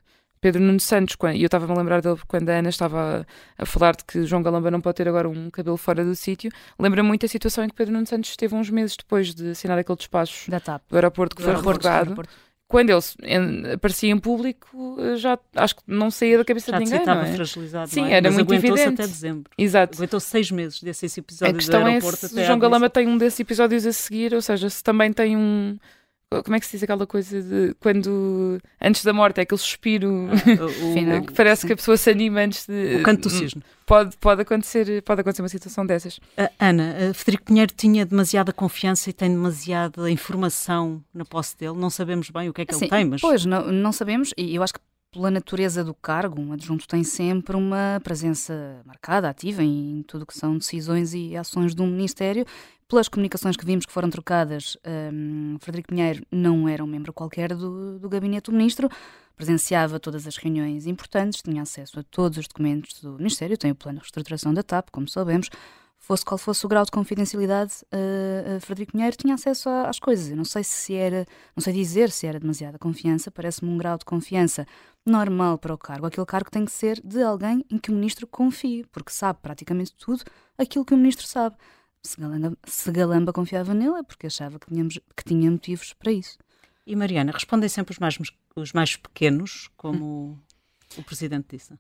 Pedro 0.41 0.61
Nuno 0.61 0.81
Santos, 0.81 1.17
e 1.37 1.43
eu 1.43 1.47
estava-me 1.47 1.73
a 1.73 1.77
lembrar 1.77 2.01
dele 2.01 2.19
quando 2.27 2.49
a 2.49 2.55
Ana 2.55 2.71
estava 2.71 3.25
a, 3.57 3.63
a, 3.63 3.65
falar 3.65 3.95
de 3.95 4.05
que 4.05 4.25
João 4.25 4.43
Galamba 4.43 4.73
não 4.73 4.81
pode 4.81 4.97
ter 4.97 5.07
agora 5.07 5.29
um 5.29 5.49
cabelo 5.49 5.77
fora 5.77 6.05
do 6.05 6.17
sítio, 6.17 6.51
lembra 6.81 7.01
muito 7.05 7.25
a 7.25 7.29
situação 7.29 7.63
em 7.63 7.69
que 7.69 7.77
Pedro 7.77 7.95
Nuno 7.95 8.07
Santos 8.07 8.31
esteve 8.31 8.53
uns 8.53 8.69
meses 8.69 8.97
depois 8.97 9.33
de 9.33 9.51
assinar 9.51 9.79
aquele 9.79 9.97
despacho 9.97 10.51
do 10.51 10.97
aeroporto 10.97 11.37
que 11.37 11.43
do 11.43 11.45
foi 11.45 11.55
revogado 11.55 12.17
quando 12.73 12.89
ele 12.89 13.73
aparecia 13.75 14.11
em 14.11 14.19
público, 14.19 14.97
já 15.17 15.39
acho 15.55 15.77
que 15.77 15.83
não 15.87 16.11
saía 16.11 16.39
da 16.39 16.45
cabeça 16.45 16.71
já 16.71 16.79
de 16.79 16.85
ninguém. 16.85 17.05
Já 17.05 17.13
estava 17.13 17.29
é? 17.29 17.35
fragilizado. 17.35 17.91
Sim, 17.91 18.07
é? 18.07 18.15
era 18.15 18.31
Mas 18.31 18.35
muito 18.35 18.55
evidente. 18.55 18.95
até 18.95 19.07
dezembro. 19.07 19.51
Exato. 19.59 19.99
Aguentou 19.99 20.19
seis 20.19 20.51
meses 20.51 20.83
desses 20.83 21.19
episódios 21.19 21.55
a 21.55 21.59
questão 21.59 21.81
do 21.81 21.87
aeroporto 21.87 22.25
é 22.25 22.29
se 22.31 22.45
João 22.47 22.59
Galamba 22.59 22.89
tem 22.89 23.07
um 23.07 23.19
desses 23.19 23.39
episódios 23.39 23.85
a 23.85 23.93
seguir, 23.93 24.33
ou 24.33 24.41
seja, 24.41 24.71
se 24.71 24.83
também 24.83 25.13
tem 25.13 25.37
um 25.37 25.77
como 26.43 26.57
é 26.57 26.61
que 26.61 26.67
se 26.67 26.73
diz 26.73 26.83
aquela 26.83 27.07
coisa 27.07 27.43
de 27.43 27.75
quando 27.81 28.61
antes 28.81 29.05
da 29.05 29.13
morte 29.13 29.39
é 29.39 29.43
aquele 29.43 29.59
suspiro 29.59 30.29
ah, 30.31 31.21
o, 31.21 31.27
que 31.27 31.33
parece 31.33 31.63
sim. 31.63 31.67
que 31.67 31.73
a 31.73 31.77
pessoa 31.77 31.97
se 31.97 32.11
anima 32.11 32.41
antes 32.41 32.67
de 32.67 32.97
o 32.97 33.03
canto 33.03 33.23
do 33.23 33.31
cisne. 33.31 33.63
Pode, 33.85 34.17
pode 34.17 34.43
acontecer 34.43 35.03
pode 35.03 35.21
acontecer 35.21 35.43
uma 35.43 35.49
situação 35.49 35.85
dessas. 35.85 36.19
Uh, 36.19 36.49
Ana, 36.59 36.95
uh, 37.11 37.15
Federico 37.15 37.45
Pinheiro 37.45 37.73
tinha 37.77 38.07
demasiada 38.07 38.53
confiança 38.53 39.11
e 39.11 39.13
tem 39.13 39.29
demasiada 39.29 40.11
informação 40.11 41.03
na 41.13 41.25
posse 41.25 41.59
dele. 41.59 41.75
Não 41.77 41.91
sabemos 41.91 42.31
bem 42.31 42.49
o 42.49 42.53
que 42.53 42.63
é 42.63 42.65
que 42.65 42.75
assim, 42.75 42.85
ele 42.85 42.91
tem 42.91 43.05
mas 43.05 43.21
pois 43.21 43.45
não, 43.45 43.71
não 43.71 43.93
sabemos 43.93 44.31
e 44.37 44.55
eu 44.55 44.63
acho 44.63 44.75
que 44.75 44.81
pela 45.13 45.31
natureza 45.31 45.85
do 45.85 45.93
cargo, 45.93 46.41
um 46.41 46.53
adjunto 46.55 46.89
tem 46.89 47.05
sempre 47.05 47.55
uma 47.55 48.01
presença 48.03 48.81
marcada, 48.87 49.29
ativa 49.29 49.63
em 49.63 50.03
tudo 50.09 50.25
que 50.25 50.37
são 50.37 50.57
decisões 50.57 51.13
e 51.13 51.37
ações 51.37 51.79
um 51.79 51.87
Ministério. 51.87 52.47
Pelas 52.89 53.09
comunicações 53.09 53.57
que 53.57 53.65
vimos 53.65 53.87
que 53.87 53.93
foram 53.93 54.09
trocadas, 54.09 54.77
um, 55.13 55.57
Frederico 55.61 55.89
Pinheiro 55.89 56.27
não 56.31 56.67
era 56.69 56.83
um 56.83 56.87
membro 56.87 57.13
qualquer 57.13 57.55
do, 57.55 57.99
do 57.99 58.09
gabinete 58.09 58.51
do 58.51 58.53
Ministro, 58.53 58.89
presenciava 59.37 60.01
todas 60.01 60.27
as 60.27 60.37
reuniões 60.37 60.87
importantes, 60.87 61.43
tinha 61.43 61.63
acesso 61.63 62.01
a 62.01 62.03
todos 62.03 62.39
os 62.39 62.49
documentos 62.49 63.01
do 63.01 63.13
Ministério, 63.13 63.57
tem 63.57 63.71
o 63.71 63.75
plano 63.75 63.99
de 63.99 64.03
reestruturação 64.03 64.53
da 64.53 64.63
TAP, 64.63 64.89
como 64.91 65.09
sabemos, 65.09 65.49
fosse 66.03 66.25
qual 66.25 66.37
fosse 66.37 66.67
o 66.67 66.69
grau 66.69 66.85
de 66.85 66.91
confidencialidade, 66.91 67.75
uh, 67.85 68.57
uh, 68.57 68.61
Frederico 68.61 68.93
Pinheiro 68.93 69.17
tinha 69.17 69.35
acesso 69.35 69.69
a, 69.69 69.89
às 69.89 70.01
coisas. 70.01 70.29
Eu 70.29 70.37
não 70.37 70.45
sei 70.45 70.65
se 70.65 70.95
era, 70.95 71.25
não 71.57 71.63
sei 71.63 71.73
dizer 71.73 72.11
se 72.11 72.27
era 72.27 72.41
demasiada 72.41 72.77
confiança, 72.77 73.31
parece-me 73.31 73.71
um 73.71 73.79
grau 73.79 73.97
de 73.97 74.05
confiança 74.05 74.67
normal 75.07 75.59
para 75.59 75.73
o 75.73 75.79
cargo. 75.79 76.05
Aquele 76.05 76.27
cargo 76.27 76.51
tem 76.51 76.65
que 76.65 76.73
ser 76.73 77.01
de 77.05 77.23
alguém 77.23 77.65
em 77.71 77.79
que 77.79 77.91
o 77.91 77.95
ministro 77.95 78.27
confie, 78.27 78.85
porque 78.91 79.13
sabe 79.13 79.39
praticamente 79.41 79.95
tudo 79.95 80.25
aquilo 80.59 80.85
que 80.85 80.93
o 80.93 80.97
ministro 80.97 81.25
sabe. 81.25 81.57
Se 82.03 82.21
Galamba, 82.21 82.59
se 82.67 82.91
Galamba 82.91 83.33
confiava 83.33 83.73
nele 83.73 84.01
é 84.01 84.03
porque 84.03 84.27
achava 84.27 84.59
que, 84.59 84.67
tínhamos, 84.67 84.99
que 85.17 85.25
tinha 85.25 85.49
motivos 85.49 85.93
para 85.93 86.11
isso. 86.11 86.37
E 86.85 86.97
Mariana, 86.97 87.31
respondem 87.31 87.69
sempre 87.69 87.93
os 87.93 88.01
mais, 88.01 88.19
os 88.57 88.73
mais 88.73 88.97
pequenos, 88.97 89.71
como 89.77 90.05
hum. 90.05 90.39
o 90.99 91.03
Presidente 91.05 91.57
disse? 91.57 91.73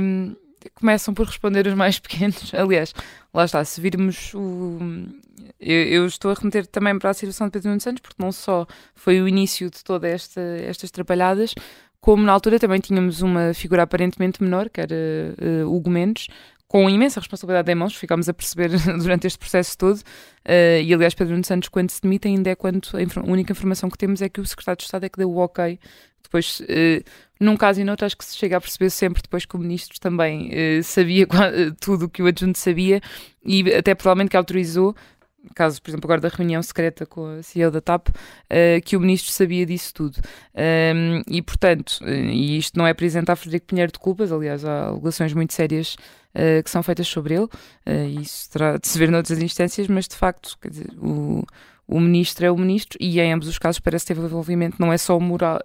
Um, 0.00 0.34
começam 0.74 1.14
por 1.14 1.26
responder 1.26 1.66
os 1.66 1.74
mais 1.74 1.98
pequenos. 2.00 2.52
Aliás, 2.54 2.94
lá 3.32 3.44
está, 3.44 3.64
se 3.64 3.80
virmos 3.80 4.32
o. 4.34 4.78
Eu, 5.60 5.82
eu, 5.84 6.06
estou 6.06 6.30
a 6.30 6.34
remeter 6.34 6.66
também 6.66 6.98
para 6.98 7.10
a 7.10 7.14
situação 7.14 7.46
de 7.46 7.52
Pedro 7.52 7.68
Nuno 7.68 7.80
Santos, 7.80 8.00
porque 8.00 8.22
não 8.22 8.32
só 8.32 8.66
foi 8.94 9.20
o 9.20 9.28
início 9.28 9.70
de 9.70 9.82
todas 9.82 10.10
esta, 10.10 10.40
estas 10.40 10.90
trabalhadas, 10.90 11.54
como 12.00 12.22
na 12.22 12.32
altura 12.32 12.58
também 12.58 12.80
tínhamos 12.80 13.20
uma 13.20 13.52
figura 13.52 13.82
aparentemente 13.82 14.42
menor, 14.42 14.68
que 14.70 14.80
era 14.80 14.94
uh, 14.94 15.74
Hugo 15.74 15.90
Mendes, 15.90 16.28
com 16.68 16.88
imensa 16.90 17.20
responsabilidade 17.20 17.70
em 17.70 17.74
mãos, 17.74 17.94
ficámos 17.94 18.28
a 18.28 18.34
perceber 18.34 18.70
durante 18.98 19.26
este 19.26 19.38
processo 19.38 19.76
todo. 19.78 19.98
Uh, 19.98 20.82
e 20.84 20.92
aliás, 20.92 21.14
Pedro 21.14 21.32
Nuno 21.34 21.44
Santos, 21.44 21.68
quando 21.68 21.90
se 21.90 22.00
demite, 22.00 22.28
ainda 22.28 22.50
é 22.50 22.54
quando 22.54 22.88
a, 22.92 23.30
única 23.30 23.52
informação 23.52 23.88
que 23.88 23.98
temos 23.98 24.20
é 24.22 24.28
que 24.28 24.40
o 24.40 24.46
secretário 24.46 24.78
de 24.78 24.84
Estado 24.84 25.04
é 25.04 25.08
que 25.08 25.18
deu 25.18 25.30
o 25.30 25.38
ok. 25.38 25.78
Depois, 26.22 26.60
uh, 26.60 27.04
num 27.38 27.56
caso 27.56 27.80
e 27.80 27.84
noutro, 27.84 28.04
acho 28.04 28.16
que 28.16 28.24
se 28.24 28.36
chega 28.36 28.56
a 28.56 28.60
perceber 28.60 28.90
sempre 28.90 29.22
depois 29.22 29.44
que 29.44 29.54
o 29.54 29.58
ministro 29.58 30.00
também 30.00 30.50
uh, 30.50 30.82
sabia 30.82 31.26
tudo 31.80 32.06
o 32.06 32.08
que 32.08 32.22
o 32.22 32.26
adjunto 32.26 32.58
sabia 32.58 33.00
e 33.44 33.72
até 33.72 33.94
provavelmente 33.94 34.30
que 34.30 34.36
autorizou 34.36 34.94
caso, 35.54 35.80
por 35.80 35.90
exemplo, 35.90 36.06
agora 36.06 36.20
da 36.20 36.28
reunião 36.28 36.62
secreta 36.62 37.06
com 37.06 37.38
a 37.38 37.42
CEO 37.42 37.70
da 37.70 37.80
TAP, 37.80 38.08
uh, 38.08 38.14
que 38.84 38.96
o 38.96 39.00
ministro 39.00 39.32
sabia 39.32 39.66
disso 39.66 39.92
tudo. 39.94 40.18
Um, 40.54 41.22
e, 41.28 41.42
portanto, 41.42 41.98
uh, 42.02 42.08
e 42.08 42.58
isto 42.58 42.78
não 42.78 42.86
é 42.86 42.94
para 42.94 43.06
isentar 43.06 43.36
Frederico 43.36 43.66
Pinheiro 43.66 43.92
de 43.92 43.98
culpas, 43.98 44.32
aliás, 44.32 44.64
há 44.64 44.86
alegações 44.86 45.32
muito 45.32 45.52
sérias 45.52 45.96
uh, 46.36 46.62
que 46.62 46.70
são 46.70 46.82
feitas 46.82 47.08
sobre 47.08 47.34
ele, 47.34 47.48
e 47.86 48.20
isso 48.20 48.50
terá 48.50 48.76
de 48.76 48.86
se 48.86 48.98
ver 48.98 49.10
noutras 49.10 49.40
instâncias, 49.40 49.88
mas 49.88 50.06
de 50.06 50.14
facto, 50.14 50.56
dizer, 50.68 50.92
o, 50.98 51.44
o 51.88 51.98
ministro 51.98 52.46
é 52.46 52.50
o 52.50 52.56
ministro 52.56 52.98
e 53.00 53.18
em 53.20 53.32
ambos 53.32 53.48
os 53.48 53.58
casos 53.58 53.80
parece 53.80 54.06
ter 54.06 54.16
envolvimento, 54.16 54.76
não 54.78 54.92
é 54.92 54.98
só 54.98 55.18
moral, 55.18 55.60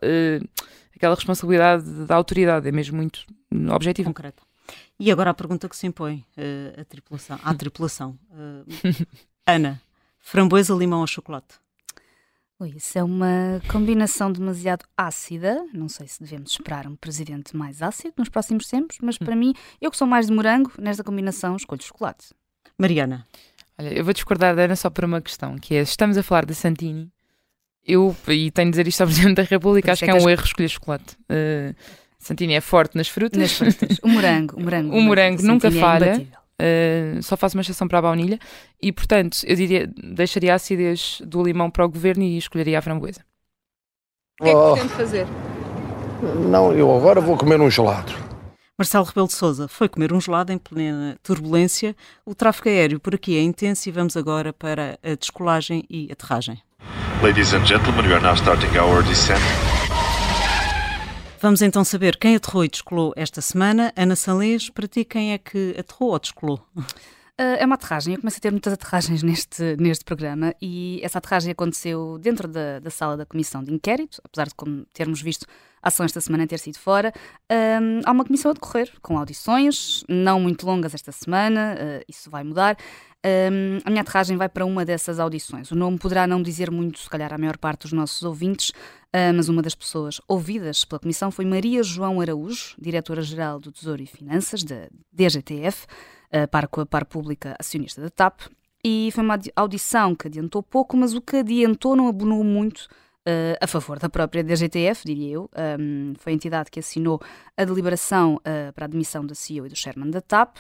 aquela 0.96 1.16
responsabilidade 1.16 1.84
da 2.06 2.16
autoridade, 2.16 2.68
é 2.68 2.72
mesmo 2.72 2.98
muito 2.98 3.26
objetivo. 3.74 4.10
Concreto. 4.10 4.44
E 5.00 5.12
agora 5.12 5.32
a 5.32 5.34
pergunta 5.34 5.68
que 5.68 5.76
se 5.76 5.88
impõe 5.88 6.24
uh, 6.38 6.86
tripulação, 6.86 7.40
à 7.44 7.54
tripulação. 7.56 8.20
Uh, 8.30 9.06
Ana, 9.48 9.82
framboesa, 10.20 10.76
limão 10.76 11.02
ou 11.02 11.08
chocolate? 11.08 11.56
Isso 12.66 12.98
é 12.98 13.04
uma 13.04 13.62
combinação 13.72 14.32
demasiado 14.32 14.86
ácida. 14.98 15.64
Não 15.74 15.90
sei 15.90 16.08
se 16.08 16.22
devemos 16.22 16.52
esperar 16.52 16.88
um 16.88 16.96
presidente 16.96 17.56
mais 17.56 17.82
ácido 17.82 18.14
nos 18.18 18.30
próximos 18.30 18.68
tempos, 18.68 18.98
mas 19.02 19.18
para 19.18 19.36
mim, 19.36 19.54
eu 19.80 19.90
que 19.90 19.98
sou 19.98 20.08
mais 20.08 20.28
de 20.28 20.34
morango, 20.34 20.72
nesta 20.80 21.04
combinação 21.04 21.56
escolho 21.56 21.84
chocolate. 21.84 22.30
Mariana. 22.78 23.28
Olha, 23.78 23.94
eu 23.94 24.04
vou 24.04 24.14
discordar 24.14 24.56
da 24.56 24.64
Ana 24.64 24.76
só 24.76 24.90
por 24.90 25.06
uma 25.06 25.22
questão, 25.22 25.58
que 25.58 25.76
é, 25.76 25.82
estamos 25.82 26.18
a 26.18 26.24
falar 26.24 26.46
de 26.46 26.54
Santini, 26.54 27.12
eu, 27.86 28.16
e 28.28 28.52
tenho 28.52 28.68
de 28.68 28.72
dizer 28.72 28.88
isto 28.88 29.02
ao 29.02 29.08
Presidente 29.10 29.38
da 29.38 29.44
República, 29.44 29.92
acho 29.92 30.06
é 30.06 30.08
que 30.08 30.12
é, 30.12 30.22
um 30.22 30.30
erro 30.30 30.44
escolher 30.44 30.70
chocolate. 30.70 31.16
Uh, 31.24 31.76
Santini 32.20 32.54
é 32.54 32.62
forte 32.62 32.96
nas 32.96 33.08
frutas. 33.08 33.40
Nas 33.40 33.54
frutas. 33.54 33.98
O 34.04 34.08
morango. 34.08 34.56
O 34.58 34.62
morango, 34.62 34.94
o 34.96 35.02
morango 35.02 35.42
nunca 35.42 35.68
é 35.68 35.72
falha. 35.72 36.12
É 36.22 36.41
Uh, 36.62 37.24
só 37.24 37.36
faço 37.36 37.58
uma 37.58 37.62
exceção 37.62 37.88
para 37.88 37.98
a 37.98 38.02
baunilha 38.04 38.38
e, 38.80 38.92
portanto, 38.92 39.40
eu 39.46 39.56
diria, 39.56 39.88
deixaria 39.88 40.54
a 40.54 40.56
acidez 40.56 41.20
do 41.26 41.42
limão 41.42 41.72
para 41.72 41.84
o 41.84 41.90
governo 41.90 42.24
e 42.24 42.38
escolheria 42.38 42.78
a 42.78 42.82
framboesa. 42.82 43.22
O 44.40 44.44
que 44.44 44.50
é 44.50 44.54
que 44.54 44.72
pretende 44.74 44.94
fazer? 44.94 45.28
Não, 46.50 46.72
eu 46.72 46.96
agora 46.96 47.20
vou 47.20 47.36
comer 47.36 47.60
um 47.60 47.70
gelado. 47.70 48.14
Marcelo 48.78 49.06
Rebelo 49.06 49.28
de 49.28 49.34
Sousa 49.34 49.68
foi 49.68 49.88
comer 49.88 50.14
um 50.14 50.22
gelado 50.22 50.52
em 50.52 50.58
plena 50.58 51.18
turbulência. 51.22 51.96
O 52.26 52.34
tráfego 52.34 52.70
aéreo 52.70 53.00
por 53.00 53.14
aqui 53.14 53.38
é 53.38 53.42
intenso 53.42 53.88
e 53.88 53.92
vamos 53.92 54.18
agora 54.18 54.54
para 54.54 54.98
a 55.04 55.16
descolagem 55.16 55.84
e 55.90 56.12
aterragem. 56.12 56.62
Ladies 57.22 57.54
and 57.54 57.66
gentlemen, 57.66 58.08
we 58.08 58.14
are 58.14 58.24
now 58.24 58.34
starting 58.34 58.76
our 58.78 59.04
descent. 59.04 59.42
Vamos 61.42 61.64
então 61.64 61.84
saber 61.84 62.18
quem 62.18 62.36
aterrou 62.36 62.64
e 62.64 62.70
descolou 62.70 63.14
esta 63.16 63.42
semana. 63.42 63.92
Ana 63.96 64.16
Salês, 64.16 64.70
para 64.70 64.88
ti, 64.88 65.04
quem 65.04 65.34
é 65.34 65.40
que 65.40 65.76
aterrou 65.76 66.12
ou 66.12 66.20
descolou? 66.20 66.64
Ah, 67.36 67.58
é 67.58 67.66
uma 67.66 67.74
aterragem. 67.74 68.14
Eu 68.14 68.20
comecei 68.20 68.38
a 68.38 68.42
ter 68.42 68.52
muitas 68.52 68.74
aterragens 68.74 69.24
neste, 69.24 69.76
neste 69.78 70.06
programa 70.06 70.54
e 70.62 71.00
essa 71.02 71.18
aterragem 71.18 71.52
aconteceu 71.52 72.20
dentro 72.20 72.48
da, 72.48 72.78
da 72.78 72.92
sala 72.92 73.18
da 73.18 73.26
comissão 73.26 73.64
de 73.64 73.74
inquérito, 73.74 74.22
apesar 74.24 74.50
de 74.50 74.54
como 74.54 74.86
termos 74.94 75.20
visto 75.20 75.48
a 75.82 75.88
ação 75.88 76.06
esta 76.06 76.22
semana 76.22 76.46
ter 76.46 76.60
sido 76.60 76.78
fora. 76.78 77.12
Um, 77.52 78.02
há 78.06 78.12
uma 78.12 78.24
comissão 78.24 78.52
a 78.52 78.54
decorrer 78.54 78.92
com 79.02 79.18
audições, 79.18 80.04
não 80.08 80.40
muito 80.40 80.64
longas 80.64 80.94
esta 80.94 81.12
semana, 81.12 81.76
uh, 81.76 82.06
isso 82.08 82.30
vai 82.30 82.44
mudar. 82.44 82.78
Um, 83.24 83.78
a 83.86 83.90
minha 83.90 84.02
aterragem 84.02 84.36
vai 84.36 84.50
para 84.50 84.66
uma 84.66 84.84
dessas 84.84 85.20
audições. 85.20 85.70
O 85.72 85.76
nome 85.76 86.00
poderá 86.00 86.26
não 86.26 86.42
dizer 86.42 86.72
muito, 86.72 87.00
se 87.00 87.10
calhar, 87.10 87.32
à 87.32 87.38
maior 87.38 87.58
parte 87.58 87.84
dos 87.84 87.94
nossos 87.94 88.24
ouvintes, 88.24 88.70
uh, 88.70 89.34
mas 89.36 89.48
uma 89.48 89.62
das 89.62 89.76
pessoas 89.76 90.20
ouvidas 90.28 90.84
pela 90.84 91.00
Comissão 91.00 91.30
foi 91.30 91.46
Maria 91.46 91.84
João 91.84 92.20
Araújo, 92.20 92.76
Diretora-Geral 92.80 93.60
do 93.60 93.72
Tesouro 93.72 94.02
e 94.02 94.08
Finanças, 94.08 94.64
da 94.64 94.88
DGTF, 95.12 95.86
uh, 95.86 96.48
para 96.50 96.68
com 96.68 96.82
a 96.82 96.86
par 96.86 97.06
pública 97.06 97.56
acionista 97.60 98.02
da 98.02 98.10
TAP. 98.10 98.42
E 98.84 99.10
foi 99.14 99.24
uma 99.24 99.38
audição 99.56 100.16
que 100.16 100.28
adiantou 100.28 100.64
pouco, 100.64 100.98
mas 100.98 101.14
o 101.14 101.22
que 101.22 101.38
adiantou 101.38 101.96
não 101.96 102.08
abonou 102.08 102.44
muito 102.44 102.88
Uh, 103.22 103.54
a 103.62 103.68
favor 103.68 104.00
da 104.00 104.10
própria 104.10 104.44
DGTF, 104.44 105.06
diria 105.06 105.34
eu. 105.34 105.50
Um, 105.80 106.16
foi 106.18 106.34
a 106.34 106.36
entidade 106.36 106.72
que 106.72 106.80
assinou 106.80 107.22
a 107.56 107.64
deliberação 107.64 108.38
uh, 108.38 108.74
para 108.74 108.86
a 108.86 108.88
admissão 108.88 109.24
da 109.24 109.36
CEO 109.36 109.68
e 109.68 109.70
do 109.70 109.76
chairman 109.76 110.10
da 110.10 110.22
TAP. 110.22 110.58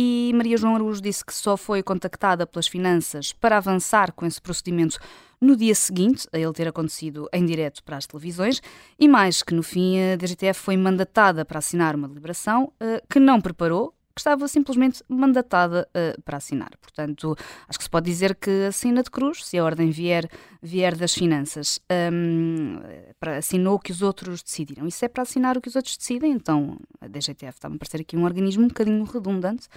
E 0.00 0.30
Maria 0.32 0.56
João 0.56 0.76
Araújo 0.76 1.02
disse 1.02 1.24
que 1.24 1.34
só 1.34 1.56
foi 1.56 1.82
contactada 1.82 2.46
pelas 2.46 2.68
finanças 2.68 3.32
para 3.32 3.56
avançar 3.56 4.12
com 4.12 4.24
esse 4.24 4.40
procedimento 4.40 4.96
no 5.40 5.56
dia 5.56 5.74
seguinte, 5.74 6.24
a 6.32 6.38
ele 6.38 6.52
ter 6.52 6.68
acontecido 6.68 7.28
em 7.32 7.44
direto 7.44 7.82
para 7.82 7.96
as 7.96 8.06
televisões, 8.06 8.62
e 8.96 9.08
mais 9.08 9.42
que 9.42 9.52
no 9.52 9.60
fim 9.60 10.00
a 10.00 10.14
DGTF 10.14 10.60
foi 10.60 10.76
mandatada 10.76 11.44
para 11.44 11.58
assinar 11.58 11.96
uma 11.96 12.06
deliberação 12.06 12.72
uh, 12.80 13.04
que 13.10 13.18
não 13.18 13.40
preparou, 13.40 13.92
que 14.18 14.20
estava 14.20 14.48
simplesmente 14.48 15.02
mandatada 15.08 15.88
uh, 15.94 16.20
para 16.22 16.38
assinar. 16.38 16.70
Portanto, 16.80 17.36
acho 17.68 17.78
que 17.78 17.84
se 17.84 17.90
pode 17.90 18.06
dizer 18.06 18.34
que 18.34 18.66
assina 18.66 19.00
de 19.02 19.10
cruz, 19.10 19.46
se 19.46 19.56
a 19.56 19.64
ordem 19.64 19.90
vier, 19.90 20.28
vier 20.60 20.96
das 20.96 21.14
finanças, 21.14 21.80
um, 22.12 22.80
para, 23.20 23.36
assinou 23.36 23.76
o 23.76 23.78
que 23.78 23.92
os 23.92 24.02
outros 24.02 24.42
decidiram. 24.42 24.88
Isso 24.88 25.04
é 25.04 25.08
para 25.08 25.22
assinar 25.22 25.56
o 25.56 25.60
que 25.60 25.68
os 25.68 25.76
outros 25.76 25.96
decidem, 25.96 26.32
então 26.32 26.76
a 27.00 27.06
DGTF 27.06 27.58
está-me 27.58 27.76
a 27.76 27.78
parecer 27.78 28.00
aqui 28.00 28.16
um 28.16 28.24
organismo 28.24 28.64
um 28.64 28.68
bocadinho 28.68 29.04
redundante 29.04 29.68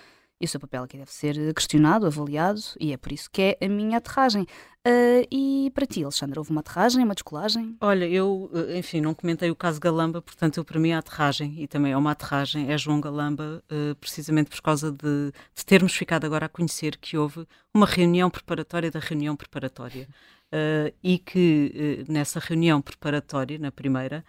e 0.42 0.46
o 0.46 0.48
seu 0.48 0.60
papel 0.60 0.84
aqui 0.84 0.98
deve 0.98 1.12
ser 1.14 1.54
questionado, 1.54 2.08
avaliado, 2.08 2.60
e 2.80 2.92
é 2.92 2.98
por 2.98 3.12
isso 3.12 3.30
que 3.32 3.42
é 3.60 3.66
a 3.66 3.70
minha 3.70 4.00
aterragem. 4.00 4.42
Uh, 4.86 5.22
e 5.30 5.72
para 5.76 5.86
ti, 5.86 6.04
Alexandra, 6.04 6.40
houve 6.40 6.50
uma 6.50 6.62
aterragem, 6.62 7.04
uma 7.04 7.14
descolagem? 7.14 7.78
Olha, 7.80 8.06
eu, 8.06 8.50
eh, 8.52 8.80
enfim, 8.80 9.00
não 9.00 9.14
comentei 9.14 9.52
o 9.52 9.56
caso 9.56 9.80
Galamba, 9.80 10.24
portanto, 10.24 10.58
eu, 10.58 10.66
para 10.66 10.80
mim, 10.80 10.92
a 10.92 10.98
aterragem, 10.98 11.62
e 11.62 11.68
também 11.68 11.92
é 11.92 11.98
uma 11.98 12.12
aterragem, 12.12 12.72
é 12.72 12.78
João 12.80 13.00
Galamba, 13.00 13.64
uh, 13.72 13.96
precisamente 13.98 14.50
por 14.50 14.60
causa 14.60 14.92
de, 14.92 15.32
de, 15.56 15.66
termos 15.66 15.94
ficado 15.94 16.26
agora 16.26 16.48
a 16.48 16.50
conhecer 16.50 16.98
que 16.98 17.16
houve 17.16 17.46
uma 17.72 17.86
reunião 17.86 18.32
preparatória 18.32 18.90
da 18.90 19.00
reunião 19.00 19.36
preparatória. 19.36 20.08
Uh, 20.52 20.92
e 21.04 21.20
que 21.20 22.04
nessa 22.10 22.40
reunião 22.40 22.82
preparatória, 22.82 23.58
na 23.60 23.72
primeira, 23.72 24.26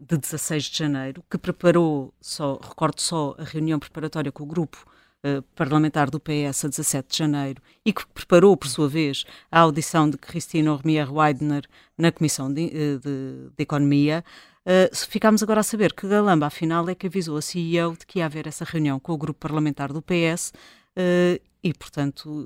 de 0.00 0.16
16 0.16 0.64
de 0.64 0.78
janeiro, 0.78 1.24
que 1.30 1.38
preparou, 1.38 2.12
só, 2.20 2.58
recordo 2.60 3.00
só, 3.00 3.36
a 3.38 3.44
reunião 3.44 3.78
preparatória 3.78 4.32
com 4.32 4.42
o 4.42 4.46
grupo 4.46 4.84
uh, 5.24 5.42
parlamentar 5.54 6.10
do 6.10 6.20
PS 6.20 6.64
a 6.64 6.68
17 6.68 7.10
de 7.10 7.18
janeiro 7.18 7.62
e 7.84 7.92
que 7.92 8.06
preparou, 8.06 8.56
por 8.56 8.68
sua 8.68 8.88
vez, 8.88 9.24
a 9.50 9.60
audição 9.60 10.10
de 10.10 10.18
Cristina 10.18 10.72
Ormier 10.72 11.12
Weidner 11.12 11.64
na 11.96 12.10
Comissão 12.10 12.52
de, 12.52 12.66
eh, 12.66 12.98
de, 12.98 13.50
de 13.56 13.62
Economia. 13.62 14.24
Uh, 14.64 14.94
ficámos 14.94 15.42
agora 15.42 15.60
a 15.60 15.62
saber 15.62 15.92
que 15.92 16.08
Galamba, 16.08 16.46
afinal, 16.46 16.88
é 16.88 16.94
que 16.94 17.06
avisou 17.06 17.36
a 17.36 17.42
CEO 17.42 17.96
de 17.96 18.04
que 18.04 18.18
ia 18.18 18.26
haver 18.26 18.46
essa 18.46 18.64
reunião 18.64 18.98
com 18.98 19.12
o 19.12 19.18
grupo 19.18 19.38
parlamentar 19.38 19.92
do 19.92 20.02
PS 20.02 20.52
uh, 20.96 21.40
e, 21.62 21.72
portanto, 21.72 22.44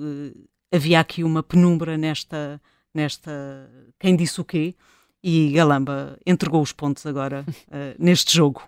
havia 0.73 1.01
aqui 1.01 1.25
uma 1.25 1.43
penumbra 1.43 1.97
nesta, 1.97 2.61
nesta 2.95 3.71
quem 3.99 4.15
disse 4.15 4.41
o 4.41 4.45
quê 4.45 4.75
e 5.23 5.53
Galamba 5.53 6.19
entregou 6.27 6.63
os 6.63 6.73
pontos 6.73 7.05
agora 7.07 7.45
uh, 7.49 7.95
neste 7.99 8.35
jogo. 8.35 8.63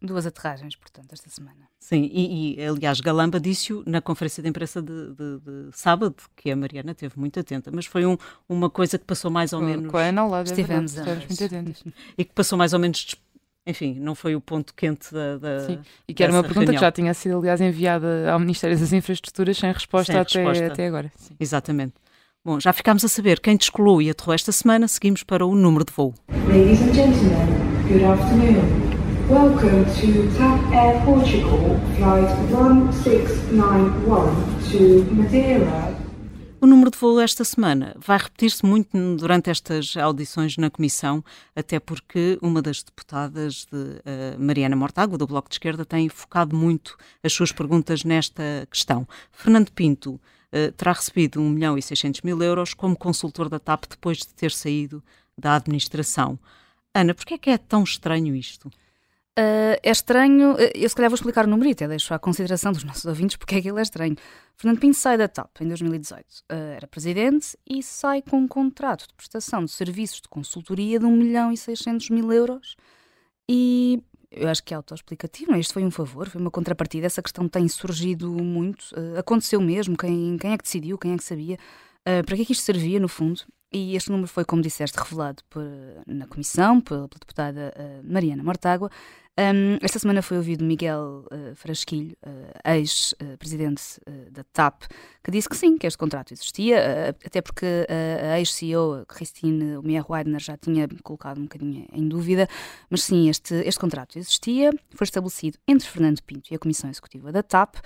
Duas 0.00 0.26
aterragens, 0.26 0.76
portanto, 0.76 1.12
esta 1.12 1.28
semana. 1.28 1.68
Sim, 1.80 2.08
e, 2.12 2.54
e 2.56 2.64
aliás, 2.64 3.00
Galamba 3.00 3.40
disse-o 3.40 3.82
na 3.86 4.00
conferência 4.00 4.42
de 4.42 4.48
imprensa 4.48 4.80
de, 4.80 5.12
de, 5.14 5.38
de, 5.40 5.70
sábado, 5.72 6.16
que 6.36 6.50
a 6.50 6.56
Mariana 6.56 6.94
teve 6.94 7.18
muito 7.18 7.40
atenta, 7.40 7.70
mas 7.72 7.86
foi 7.86 8.06
um, 8.06 8.16
uma 8.48 8.70
coisa 8.70 8.98
que 8.98 9.04
passou 9.04 9.30
mais 9.30 9.52
ou 9.52 9.60
menos. 9.60 9.90
Com 9.90 9.96
a 9.96 10.02
Ana 10.02 10.20
ao 10.20 10.28
lado, 10.28 10.46
estivemos, 10.46 10.96
é 10.96 11.14
muito 11.14 11.44
atentos. 11.44 11.84
E 12.16 12.24
que 12.24 12.32
passou 12.32 12.56
mais 12.56 12.72
ou 12.72 12.78
menos 12.78 13.16
enfim, 13.68 13.98
não 14.00 14.14
foi 14.14 14.34
o 14.34 14.40
ponto 14.40 14.72
quente 14.74 15.12
da. 15.12 15.36
da 15.36 15.60
Sim, 15.60 15.78
e 16.08 16.14
que 16.14 16.22
era 16.22 16.32
uma 16.32 16.42
pergunta 16.42 16.60
reunião. 16.60 16.80
que 16.80 16.86
já 16.86 16.90
tinha 16.90 17.12
sido, 17.12 17.36
aliás, 17.36 17.60
enviada 17.60 18.32
ao 18.32 18.38
Ministério 18.38 18.78
das 18.78 18.94
Infraestruturas 18.94 19.58
sem 19.58 19.70
resposta, 19.70 20.10
Sem 20.10 20.20
até, 20.20 20.38
resposta. 20.38 20.72
até 20.72 20.86
agora. 20.86 21.12
Sim. 21.16 21.36
Exatamente. 21.38 21.92
Bom, 22.48 22.58
já 22.58 22.72
ficámos 22.72 23.04
a 23.04 23.08
saber 23.08 23.40
quem 23.40 23.58
descolou 23.58 24.00
e 24.00 24.08
aterrou 24.08 24.32
esta 24.32 24.50
semana, 24.50 24.88
seguimos 24.88 25.22
para 25.22 25.44
o 25.44 25.54
número 25.54 25.84
de 25.84 25.92
voo. 25.92 26.14
Ladies 26.48 26.80
and 26.80 26.94
gentlemen, 26.94 27.46
good 27.86 28.02
afternoon. 28.02 28.88
Welcome 29.28 29.84
to 29.84 30.26
TAP 30.38 30.72
Air 30.72 31.04
Portugal, 31.04 31.78
flight 31.98 32.32
1691 32.48 34.32
to 34.70 35.14
Madeira. 35.14 35.94
O 36.58 36.66
número 36.66 36.90
de 36.90 36.96
voo 36.96 37.20
esta 37.20 37.44
semana 37.44 37.94
vai 37.98 38.16
repetir-se 38.16 38.64
muito 38.64 38.96
durante 39.16 39.50
estas 39.50 39.94
audições 39.98 40.56
na 40.56 40.70
Comissão, 40.70 41.22
até 41.54 41.78
porque 41.78 42.38
uma 42.40 42.62
das 42.62 42.82
deputadas, 42.82 43.66
de, 43.70 44.00
eh, 44.06 44.36
Mariana 44.38 44.74
Mortágua, 44.74 45.18
do 45.18 45.26
Bloco 45.26 45.50
de 45.50 45.56
Esquerda, 45.56 45.84
tem 45.84 46.08
focado 46.08 46.56
muito 46.56 46.96
as 47.22 47.30
suas 47.34 47.52
perguntas 47.52 48.04
nesta 48.04 48.66
questão. 48.70 49.06
Fernando 49.32 49.70
Pinto 49.70 50.18
terá 50.76 50.92
recebido 50.92 51.40
1 51.40 51.50
milhão 51.50 51.78
e 51.78 51.82
600 51.82 52.22
mil 52.22 52.42
euros 52.42 52.72
como 52.72 52.96
consultor 52.96 53.48
da 53.48 53.58
TAP 53.58 53.84
depois 53.88 54.18
de 54.18 54.28
ter 54.28 54.50
saído 54.50 55.02
da 55.36 55.54
administração. 55.56 56.38
Ana, 56.94 57.14
porquê 57.14 57.34
é 57.34 57.38
que 57.38 57.50
é 57.50 57.58
tão 57.58 57.84
estranho 57.84 58.34
isto? 58.34 58.70
Uh, 59.38 59.78
é 59.84 59.90
estranho, 59.92 60.54
uh, 60.54 60.70
eu 60.74 60.88
se 60.88 60.96
calhar 60.96 61.08
vou 61.08 61.14
explicar 61.14 61.44
o 61.44 61.48
número 61.48 61.68
e 61.68 61.72
até 61.72 61.86
deixo 61.86 62.12
à 62.12 62.18
consideração 62.18 62.72
dos 62.72 62.82
nossos 62.82 63.04
ouvintes 63.04 63.36
porque 63.36 63.54
é 63.54 63.62
que 63.62 63.68
ele 63.68 63.78
é 63.78 63.82
estranho. 63.82 64.16
Fernando 64.56 64.80
Pinto 64.80 64.96
sai 64.96 65.16
da 65.16 65.28
TAP 65.28 65.60
em 65.60 65.68
2018, 65.68 66.24
uh, 66.24 66.54
era 66.74 66.88
presidente 66.88 67.56
e 67.64 67.80
sai 67.80 68.20
com 68.20 68.38
um 68.38 68.48
contrato 68.48 69.06
de 69.06 69.14
prestação 69.14 69.64
de 69.64 69.70
serviços 69.70 70.20
de 70.20 70.28
consultoria 70.28 70.98
de 70.98 71.04
1 71.04 71.16
milhão 71.16 71.52
e 71.52 71.56
600 71.56 72.10
mil 72.10 72.32
euros 72.32 72.74
e 73.48 74.02
eu 74.30 74.48
acho 74.48 74.62
que 74.62 74.74
é 74.74 74.76
autoexplicativo, 74.76 75.52
é? 75.52 75.58
Isto 75.58 75.74
foi 75.74 75.84
um 75.84 75.90
favor, 75.90 76.28
foi 76.28 76.40
uma 76.40 76.50
contrapartida, 76.50 77.06
essa 77.06 77.22
questão 77.22 77.48
tem 77.48 77.66
surgido 77.68 78.30
muito, 78.30 78.82
uh, 78.92 79.18
aconteceu 79.18 79.60
mesmo, 79.60 79.96
quem, 79.96 80.36
quem 80.38 80.52
é 80.52 80.58
que 80.58 80.64
decidiu, 80.64 80.98
quem 80.98 81.12
é 81.12 81.16
que 81.16 81.24
sabia, 81.24 81.56
uh, 81.56 82.24
para 82.24 82.36
que 82.36 82.42
é 82.42 82.44
que 82.44 82.52
isto 82.52 82.64
servia 82.64 83.00
no 83.00 83.08
fundo? 83.08 83.42
E 83.70 83.94
este 83.94 84.10
número 84.10 84.28
foi, 84.28 84.44
como 84.44 84.62
disseste, 84.62 84.98
revelado 84.98 85.42
por, 85.50 85.62
na 86.06 86.26
comissão 86.26 86.80
pela, 86.80 87.06
deputada 87.08 87.72
uh, 87.76 88.12
Mariana 88.12 88.42
Mortágua. 88.42 88.90
Um, 89.38 89.78
esta 89.80 90.00
semana 90.00 90.20
foi 90.20 90.36
ouvido 90.36 90.64
Miguel 90.64 91.24
uh, 91.30 91.54
Frasquilho, 91.54 92.16
uh, 92.26 92.70
ex-presidente 92.72 94.00
uh, 94.08 94.32
da 94.32 94.42
TAP, 94.52 94.82
que 95.22 95.30
disse 95.30 95.48
que 95.48 95.56
sim, 95.56 95.78
que 95.78 95.86
este 95.86 95.96
contrato 95.96 96.32
existia, 96.32 97.14
até 97.24 97.40
porque 97.40 97.86
a 98.28 98.40
ex-CEO, 98.40 99.06
Christine 99.06 99.80
Meyer-Weidner, 99.80 100.40
já 100.40 100.56
tinha 100.56 100.88
colocado 101.04 101.38
um 101.38 101.42
bocadinho 101.42 101.86
em 101.92 102.08
dúvida, 102.08 102.48
mas 102.90 103.04
sim, 103.04 103.28
este, 103.28 103.54
este 103.54 103.78
contrato 103.78 104.18
existia, 104.18 104.72
foi 104.90 105.04
estabelecido 105.04 105.56
entre 105.68 105.86
Fernando 105.86 106.20
Pinto 106.22 106.52
e 106.52 106.56
a 106.56 106.58
Comissão 106.58 106.90
Executiva 106.90 107.30
da 107.30 107.42
TAP. 107.42 107.76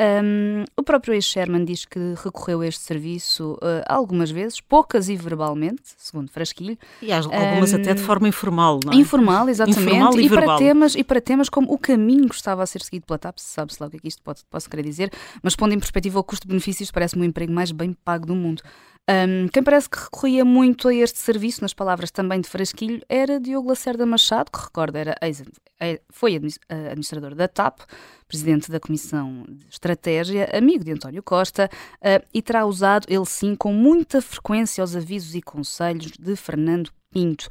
Um, 0.00 0.64
o 0.76 0.82
próprio 0.84 1.12
ex-Sherman 1.12 1.64
diz 1.64 1.84
que 1.84 1.98
recorreu 2.22 2.60
a 2.60 2.66
este 2.66 2.82
serviço 2.82 3.54
uh, 3.54 3.82
algumas 3.88 4.30
vezes, 4.30 4.60
poucas 4.60 5.08
e 5.08 5.16
verbalmente, 5.16 5.82
segundo 5.96 6.30
Frasquilho. 6.30 6.78
E 7.02 7.12
algumas 7.12 7.72
um, 7.72 7.76
até 7.76 7.94
de 7.94 8.02
forma 8.02 8.28
informal, 8.28 8.78
não 8.84 8.92
é? 8.92 8.96
Informal, 8.96 9.48
exatamente. 9.48 9.82
Informal 9.82 10.20
e, 10.20 10.26
e 10.26 10.28
para 10.28 10.56
temas 10.56 10.94
E 10.94 11.02
para 11.02 11.20
temas 11.20 11.48
como 11.48 11.72
o 11.72 11.78
caminho 11.78 12.28
que 12.28 12.36
estava 12.36 12.62
a 12.62 12.66
ser 12.66 12.80
seguido 12.82 13.06
pela 13.06 13.18
TAP, 13.18 13.38
sabe-se 13.38 13.82
lá 13.82 13.88
o 13.88 13.90
que 13.90 13.96
é 13.96 14.00
que 14.00 14.08
isto 14.08 14.22
pode, 14.22 14.42
posso 14.48 14.70
querer 14.70 14.84
dizer, 14.84 15.10
mas 15.42 15.56
pondo 15.56 15.74
em 15.74 15.78
perspectiva 15.78 16.20
o 16.20 16.24
custo-benefícios, 16.24 16.92
parece-me 16.92 17.22
o 17.22 17.24
emprego 17.24 17.52
mais 17.52 17.72
bem 17.72 17.92
pago 17.92 18.24
do 18.24 18.36
mundo. 18.36 18.62
Um, 19.08 19.48
quem 19.48 19.62
parece 19.62 19.88
que 19.88 19.98
recorria 19.98 20.44
muito 20.44 20.86
a 20.86 20.94
este 20.94 21.18
serviço, 21.18 21.62
nas 21.62 21.72
palavras 21.72 22.10
também 22.10 22.42
de 22.42 22.48
Frasquilho, 22.48 23.02
era 23.08 23.40
Diogo 23.40 23.70
Lacerda 23.70 24.04
Machado, 24.04 24.50
que 24.50 24.58
recorda 24.58 24.98
era 24.98 25.16
ex, 25.22 25.42
foi 26.10 26.36
administrador 26.36 27.34
da 27.34 27.48
TAP, 27.48 27.80
presidente 28.26 28.70
da 28.70 28.78
Comissão 28.78 29.46
de 29.48 29.66
Estratégia, 29.70 30.50
amigo 30.52 30.84
de 30.84 30.92
António 30.92 31.22
Costa, 31.22 31.70
uh, 31.72 32.26
e 32.34 32.42
terá 32.42 32.66
usado, 32.66 33.06
ele 33.08 33.24
sim, 33.24 33.56
com 33.56 33.72
muita 33.72 34.20
frequência 34.20 34.84
os 34.84 34.94
avisos 34.94 35.34
e 35.34 35.40
conselhos 35.40 36.12
de 36.18 36.36
Fernando 36.36 36.90
Pinto. 37.10 37.48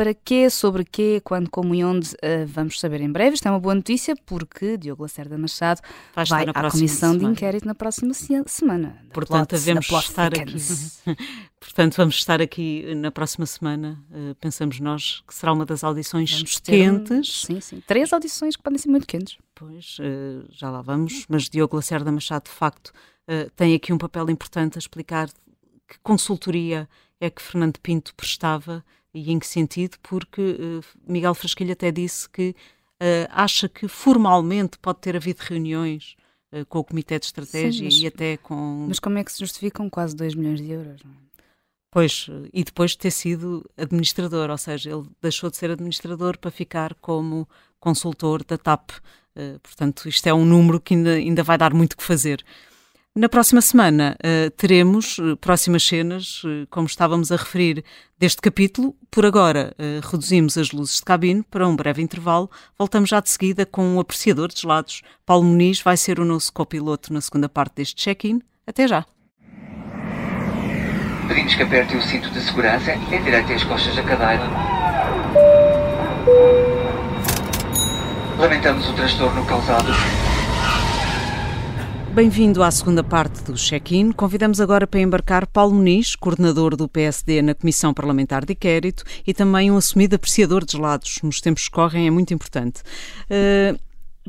Para 0.00 0.14
quê, 0.14 0.48
sobre 0.48 0.82
quê, 0.82 1.20
quando, 1.22 1.50
como 1.50 1.74
e 1.74 1.84
onde, 1.84 2.08
uh, 2.14 2.46
vamos 2.46 2.80
saber 2.80 3.02
em 3.02 3.12
breve. 3.12 3.34
Isto 3.34 3.48
é 3.48 3.50
uma 3.50 3.60
boa 3.60 3.74
notícia 3.74 4.16
porque 4.24 4.78
Diogo 4.78 5.02
Lacerda 5.02 5.36
Machado 5.36 5.82
vai, 6.14 6.24
vai 6.24 6.46
à 6.48 6.70
comissão 6.70 7.14
de 7.14 7.26
inquérito 7.26 7.66
na 7.66 7.74
próxima 7.74 8.14
se 8.14 8.28
semana. 8.46 8.96
Portanto, 9.12 9.50
plot, 9.50 9.60
devemos 9.60 9.86
estar 9.90 10.32
aqui. 10.32 10.56
Portanto, 11.60 11.96
vamos 11.98 12.14
estar 12.14 12.40
aqui 12.40 12.94
na 12.94 13.10
próxima 13.10 13.44
semana. 13.44 14.02
Uh, 14.10 14.34
pensamos 14.36 14.80
nós 14.80 15.22
que 15.28 15.34
será 15.34 15.52
uma 15.52 15.66
das 15.66 15.84
audições 15.84 16.32
vamos 16.32 16.58
quentes. 16.60 17.42
Sim, 17.42 17.60
sim. 17.60 17.82
Três 17.86 18.10
audições 18.10 18.56
que 18.56 18.62
podem 18.62 18.78
ser 18.78 18.88
muito 18.88 19.06
quentes. 19.06 19.36
Pois, 19.54 19.98
uh, 19.98 20.48
já 20.50 20.70
lá 20.70 20.80
vamos. 20.80 21.26
Mas 21.28 21.46
Diogo 21.46 21.76
Lacerda 21.76 22.10
Machado, 22.10 22.44
de 22.44 22.52
facto, 22.52 22.90
tem 23.54 23.74
aqui 23.74 23.92
um 23.92 23.98
papel 23.98 24.30
importante 24.30 24.78
a 24.78 24.80
explicar 24.80 25.28
que 25.86 25.98
consultoria 26.02 26.88
é 27.20 27.28
que 27.28 27.42
Fernando 27.42 27.78
Pinto 27.80 28.14
prestava 28.14 28.82
e 29.12 29.32
em 29.32 29.38
que 29.38 29.46
sentido? 29.46 29.96
Porque 30.02 30.40
uh, 30.40 30.84
Miguel 31.06 31.34
Frasquilho 31.34 31.72
até 31.72 31.90
disse 31.90 32.28
que 32.28 32.50
uh, 32.50 33.28
acha 33.30 33.68
que 33.68 33.88
formalmente 33.88 34.78
pode 34.78 35.00
ter 35.00 35.16
havido 35.16 35.40
reuniões 35.42 36.16
uh, 36.52 36.64
com 36.66 36.78
o 36.78 36.84
Comitê 36.84 37.18
de 37.18 37.26
Estratégia 37.26 37.90
Sim, 37.90 37.96
mas, 37.96 38.02
e 38.02 38.06
até 38.06 38.36
com. 38.36 38.86
Mas 38.88 38.98
como 38.98 39.18
é 39.18 39.24
que 39.24 39.32
se 39.32 39.40
justificam 39.40 39.90
quase 39.90 40.14
2 40.14 40.34
milhões 40.34 40.60
de 40.60 40.70
euros? 40.70 41.02
Não 41.04 41.12
é? 41.12 41.30
Pois, 41.92 42.28
e 42.52 42.62
depois 42.62 42.92
de 42.92 42.98
ter 42.98 43.10
sido 43.10 43.68
administrador, 43.76 44.48
ou 44.48 44.58
seja, 44.58 44.92
ele 44.92 45.02
deixou 45.20 45.50
de 45.50 45.56
ser 45.56 45.72
administrador 45.72 46.38
para 46.38 46.48
ficar 46.48 46.94
como 46.94 47.48
consultor 47.80 48.44
da 48.44 48.56
TAP. 48.56 48.92
portanto, 49.60 50.08
isto 50.08 50.24
é 50.28 50.32
um 50.32 50.44
número 50.44 50.80
que 50.80 50.94
ainda, 50.94 51.14
ainda 51.14 51.42
vai 51.42 51.58
dar 51.58 51.74
muito 51.74 51.96
que 51.96 52.04
fazer. 52.04 52.44
Na 53.20 53.28
próxima 53.28 53.60
semana 53.60 54.16
uh, 54.24 54.50
teremos 54.52 55.18
uh, 55.18 55.36
próximas 55.36 55.86
cenas, 55.86 56.42
uh, 56.42 56.66
como 56.70 56.86
estávamos 56.86 57.30
a 57.30 57.36
referir 57.36 57.84
deste 58.18 58.40
capítulo. 58.40 58.96
Por 59.10 59.26
agora, 59.26 59.74
reduzimos 60.10 60.56
as 60.56 60.72
luzes 60.72 60.96
de 60.96 61.02
cabine 61.02 61.42
para 61.42 61.68
um 61.68 61.76
breve 61.76 62.00
intervalo. 62.00 62.50
Voltamos 62.78 63.10
já 63.10 63.20
de 63.20 63.28
seguida 63.28 63.66
com 63.66 63.84
um 63.84 64.00
apreciador 64.00 64.48
de 64.48 64.62
gelados. 64.62 65.02
Paulo 65.26 65.44
Muniz 65.44 65.82
vai 65.82 65.98
ser 65.98 66.18
o 66.18 66.24
nosso 66.24 66.50
copiloto 66.50 67.12
na 67.12 67.20
segunda 67.20 67.46
parte 67.46 67.74
deste 67.76 67.96
check-in. 67.96 68.40
Até 68.66 68.88
já! 68.88 69.04
Pedimos 71.28 71.54
que 71.54 71.62
aperte 71.62 71.96
o 71.96 72.02
cinto 72.02 72.30
de 72.30 72.40
segurança 72.40 72.94
e 72.94 73.14
endireite 73.14 73.52
as 73.52 73.64
costas 73.64 73.96
da 73.96 74.02
cadeira. 74.02 74.44
Lamentamos 78.38 78.88
o 78.88 78.94
transtorno 78.94 79.44
causado 79.44 79.92
Bem-vindo 82.12 82.60
à 82.64 82.70
segunda 82.72 83.04
parte 83.04 83.44
do 83.44 83.54
check-in. 83.54 84.10
Convidamos 84.10 84.60
agora 84.60 84.84
para 84.84 84.98
embarcar 84.98 85.46
Paulo 85.46 85.74
Muniz, 85.74 86.16
coordenador 86.16 86.76
do 86.76 86.88
PSD 86.88 87.40
na 87.40 87.54
Comissão 87.54 87.94
Parlamentar 87.94 88.44
de 88.44 88.52
Inquérito 88.52 89.04
e 89.24 89.32
também 89.32 89.70
um 89.70 89.76
assumido 89.76 90.16
apreciador 90.16 90.64
de 90.64 90.72
gelados. 90.72 91.22
Nos 91.22 91.40
tempos 91.40 91.68
que 91.68 91.70
correm 91.70 92.08
é 92.08 92.10
muito 92.10 92.34
importante. 92.34 92.82
Uh, 93.30 93.78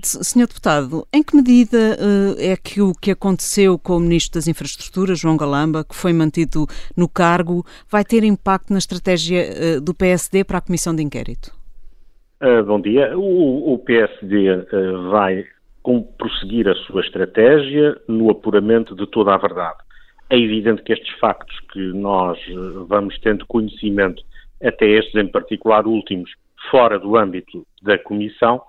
Senhor 0.04 0.48
Deputado, 0.48 1.08
em 1.12 1.24
que 1.24 1.36
medida 1.36 1.98
uh, 1.98 2.36
é 2.40 2.56
que 2.56 2.82
o 2.82 2.94
que 2.94 3.12
aconteceu 3.12 3.80
com 3.80 3.98
o 3.98 4.00
Ministro 4.00 4.40
das 4.40 4.48
Infraestruturas, 4.48 5.20
João 5.20 5.36
Galamba, 5.36 5.84
que 5.84 5.96
foi 5.96 6.14
mantido 6.14 6.68
no 6.96 7.10
cargo, 7.10 7.66
vai 7.90 8.06
ter 8.06 8.24
impacto 8.24 8.72
na 8.72 8.78
estratégia 8.78 9.44
uh, 9.78 9.82
do 9.82 9.96
PSD 9.96 10.44
para 10.44 10.60
a 10.60 10.62
Comissão 10.62 10.96
de 10.96 11.02
Inquérito? 11.02 11.52
Bom 12.66 12.82
dia. 12.82 13.18
O, 13.18 13.74
o 13.74 13.78
PSD 13.80 14.66
vai 15.12 15.46
como 15.82 16.04
prosseguir 16.18 16.68
a 16.68 16.76
sua 16.76 17.02
estratégia 17.02 18.00
no 18.08 18.30
apuramento 18.30 18.96
de 18.96 19.08
toda 19.08 19.34
a 19.34 19.38
verdade. 19.38 19.80
É 20.30 20.38
evidente 20.38 20.82
que 20.84 20.94
estes 20.94 21.12
factos 21.20 21.60
que 21.72 21.80
nós 21.94 22.38
eh, 22.48 22.54
vamos 22.88 23.20
tendo 23.20 23.46
conhecimento, 23.46 24.24
até 24.64 24.86
estes 24.86 25.16
em 25.16 25.28
particular 25.28 25.86
últimos, 25.86 26.32
fora 26.70 27.00
do 27.00 27.18
âmbito 27.18 27.66
da 27.82 27.98
Comissão, 27.98 28.62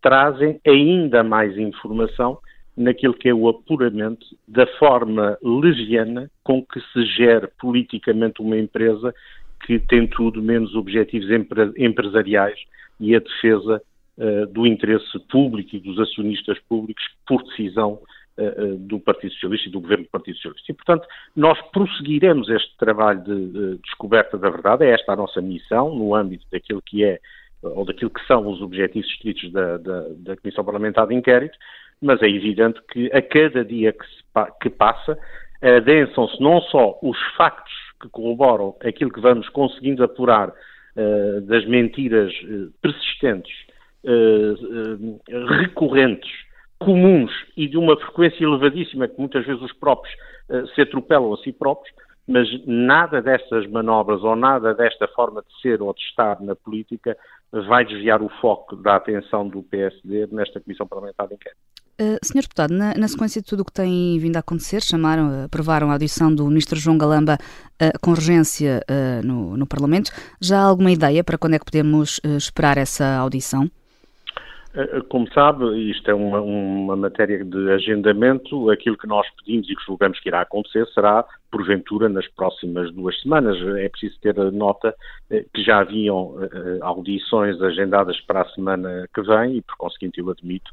trazem 0.00 0.60
ainda 0.66 1.22
mais 1.22 1.58
informação 1.58 2.38
naquilo 2.76 3.14
que 3.14 3.28
é 3.28 3.34
o 3.34 3.48
apuramento 3.48 4.24
da 4.48 4.66
forma 4.78 5.36
legiana 5.42 6.30
com 6.42 6.64
que 6.64 6.80
se 6.92 7.04
gera 7.04 7.50
politicamente 7.60 8.40
uma 8.40 8.56
empresa 8.56 9.14
que 9.66 9.78
tem 9.78 10.06
tudo 10.06 10.42
menos 10.42 10.74
objetivos 10.74 11.28
empresariais 11.76 12.58
e 12.98 13.14
a 13.14 13.18
defesa 13.18 13.82
do 14.52 14.66
interesse 14.66 15.18
público 15.30 15.74
e 15.74 15.80
dos 15.80 15.98
acionistas 15.98 16.58
públicos 16.68 17.02
por 17.26 17.42
decisão 17.44 18.00
uh, 18.38 18.76
do 18.78 19.00
Partido 19.00 19.32
Socialista 19.34 19.68
e 19.68 19.72
do 19.72 19.80
Governo 19.80 20.04
do 20.04 20.10
Partido 20.10 20.36
Socialista. 20.36 20.72
E, 20.72 20.74
portanto, 20.74 21.06
nós 21.34 21.58
prosseguiremos 21.70 22.48
este 22.48 22.76
trabalho 22.76 23.22
de, 23.22 23.48
de 23.48 23.76
descoberta 23.78 24.36
da 24.38 24.50
verdade, 24.50 24.84
é 24.84 24.90
esta 24.90 25.12
a 25.12 25.16
nossa 25.16 25.40
missão, 25.40 25.94
no 25.94 26.14
âmbito 26.14 26.44
daquilo 26.50 26.82
que 26.82 27.04
é, 27.04 27.18
ou 27.62 27.84
daquilo 27.84 28.10
que 28.10 28.26
são 28.26 28.46
os 28.46 28.60
objetivos 28.60 29.08
estritos 29.10 29.52
da, 29.52 29.76
da, 29.78 30.06
da 30.16 30.36
Comissão 30.36 30.64
Parlamentar 30.64 31.06
de 31.06 31.14
Inquérito, 31.14 31.56
mas 32.00 32.22
é 32.22 32.28
evidente 32.28 32.80
que 32.90 33.10
a 33.12 33.20
cada 33.20 33.64
dia 33.64 33.92
que, 33.92 34.04
se, 34.04 34.22
que 34.62 34.70
passa, 34.70 35.18
adensam-se 35.60 36.40
não 36.40 36.60
só 36.62 36.98
os 37.02 37.18
factos 37.36 37.72
que 38.00 38.08
corroboram 38.08 38.74
aquilo 38.82 39.12
que 39.12 39.20
vamos 39.20 39.48
conseguindo 39.50 40.02
apurar 40.02 40.48
uh, 40.48 41.40
das 41.42 41.66
mentiras 41.66 42.32
uh, 44.04 45.20
persistentes 45.24 45.58
recorrentes, 45.60 46.30
comuns 46.78 47.30
e 47.56 47.68
de 47.68 47.76
uma 47.76 47.98
frequência 47.98 48.44
elevadíssima 48.44 49.08
que 49.08 49.18
muitas 49.18 49.44
vezes 49.44 49.62
os 49.62 49.72
próprios 49.72 50.10
se 50.74 50.80
atropelam 50.80 51.32
a 51.32 51.36
si 51.36 51.52
próprios, 51.52 51.94
mas 52.26 52.48
nada 52.66 53.20
dessas 53.20 53.66
manobras 53.68 54.22
ou 54.22 54.36
nada 54.36 54.74
desta 54.74 55.08
forma 55.08 55.42
de 55.42 55.60
ser 55.60 55.82
ou 55.82 55.92
de 55.92 56.00
estar 56.00 56.40
na 56.40 56.54
política 56.54 57.16
vai 57.52 57.84
desviar 57.84 58.22
o 58.22 58.28
foco 58.40 58.76
da 58.76 58.96
atenção 58.96 59.48
do 59.48 59.62
PSD 59.64 60.28
nesta 60.30 60.60
Comissão 60.60 60.86
Parlamentar 60.86 61.26
de 61.26 61.34
Inquérito. 61.34 61.60
Uh, 62.00 62.16
Senhor 62.22 62.42
Deputado, 62.42 62.72
na, 62.72 62.94
na, 62.94 63.08
sequência 63.08 63.42
de 63.42 63.46
tudo 63.46 63.60
o 63.60 63.64
que 63.64 63.72
tem 63.72 64.18
vindo 64.18 64.36
a 64.36 64.40
acontecer, 64.40 64.80
chamaram, 64.80 65.44
aprovaram 65.44 65.90
a 65.90 65.94
audição 65.94 66.34
do 66.34 66.46
Ministro 66.46 66.78
João 66.78 66.96
Galamba 66.96 67.36
uh, 67.36 67.98
com 68.00 68.12
urgência 68.12 68.80
uh, 68.88 69.26
no, 69.26 69.56
no, 69.56 69.66
Parlamento. 69.66 70.10
Já 70.40 70.60
há 70.60 70.64
alguma 70.64 70.90
ideia 70.90 71.22
para 71.22 71.36
quando 71.36 71.54
é 71.54 71.58
que 71.58 71.64
podemos 71.64 72.20
esperar 72.24 72.78
essa 72.78 73.16
audição? 73.16 73.70
Como 75.08 75.26
sabe, 75.32 75.90
isto 75.90 76.08
é 76.08 76.14
uma, 76.14 76.40
uma, 76.40 76.94
matéria 76.94 77.44
de 77.44 77.70
agendamento. 77.72 78.70
Aquilo 78.70 78.96
que 78.96 79.06
nós 79.06 79.26
pedimos 79.36 79.68
e 79.68 79.74
que 79.74 79.84
julgamos 79.84 80.20
que 80.20 80.28
irá 80.28 80.42
acontecer 80.42 80.86
será, 80.94 81.24
porventura, 81.50 82.08
nas 82.08 82.28
próximas 82.28 82.92
duas 82.92 83.20
semanas. 83.20 83.56
É 83.78 83.88
preciso 83.88 84.18
ter 84.20 84.34
nota 84.52 84.94
que 85.28 85.62
já 85.64 85.80
haviam 85.80 86.36
audições 86.82 87.60
agendadas 87.60 88.20
para 88.20 88.42
a 88.42 88.48
semana 88.50 89.08
que 89.12 89.22
vem 89.22 89.56
e, 89.56 89.62
por 89.62 89.76
conseguinte, 89.76 90.20
eu 90.20 90.30
admito 90.30 90.70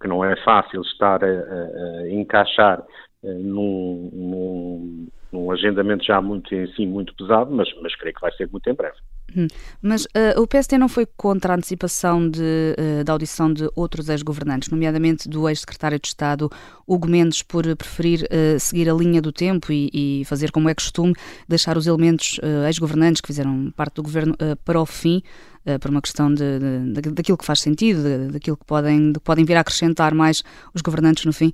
que 0.00 0.08
não 0.08 0.24
é 0.24 0.34
fácil 0.42 0.82
estar 0.82 1.22
a, 1.22 1.28
a, 1.28 2.00
a 2.00 2.10
encaixar 2.10 2.82
num, 3.22 4.10
num, 4.12 5.08
num, 5.32 5.50
agendamento 5.50 6.04
já 6.04 6.20
muito 6.20 6.54
em 6.54 6.66
si 6.74 6.86
muito 6.86 7.14
pesado, 7.14 7.54
mas, 7.54 7.68
mas 7.82 7.94
creio 7.96 8.14
que 8.14 8.20
vai 8.20 8.32
ser 8.32 8.48
muito 8.50 8.68
em 8.68 8.74
breve. 8.74 8.96
Hum. 9.36 9.46
Mas 9.82 10.04
uh, 10.06 10.40
o 10.40 10.46
PST 10.46 10.78
não 10.78 10.88
foi 10.88 11.04
contra 11.04 11.52
a 11.52 11.56
antecipação 11.56 12.30
de, 12.30 12.40
uh, 12.40 13.04
da 13.04 13.12
audição 13.12 13.52
de 13.52 13.68
outros 13.76 14.08
ex-governantes, 14.08 14.70
nomeadamente 14.70 15.28
do 15.28 15.48
ex-secretário 15.48 15.98
de 15.98 16.08
Estado 16.08 16.50
Hugo 16.86 17.06
Mendes, 17.08 17.42
por 17.42 17.64
preferir 17.76 18.22
uh, 18.24 18.58
seguir 18.58 18.88
a 18.88 18.94
linha 18.94 19.20
do 19.20 19.30
tempo 19.30 19.70
e, 19.70 19.90
e, 19.92 20.24
fazer 20.24 20.50
como 20.50 20.68
é 20.68 20.74
costume, 20.74 21.14
deixar 21.46 21.76
os 21.76 21.86
elementos 21.86 22.40
ex-governantes 22.66 23.20
que 23.20 23.26
fizeram 23.26 23.70
parte 23.76 23.96
do 23.96 24.02
governo 24.02 24.34
para 24.64 24.80
o 24.80 24.86
fim, 24.86 25.22
por 25.80 25.90
uma 25.90 26.00
questão 26.00 26.32
de, 26.32 26.58
de, 26.58 27.10
daquilo 27.12 27.36
que 27.36 27.44
faz 27.44 27.60
sentido, 27.60 28.30
daquilo 28.32 28.56
que 28.56 28.64
podem, 28.64 29.12
que 29.12 29.20
podem 29.20 29.44
vir 29.44 29.56
a 29.56 29.60
acrescentar 29.60 30.14
mais 30.14 30.42
os 30.74 30.80
governantes 30.80 31.24
no 31.24 31.32
fim? 31.32 31.52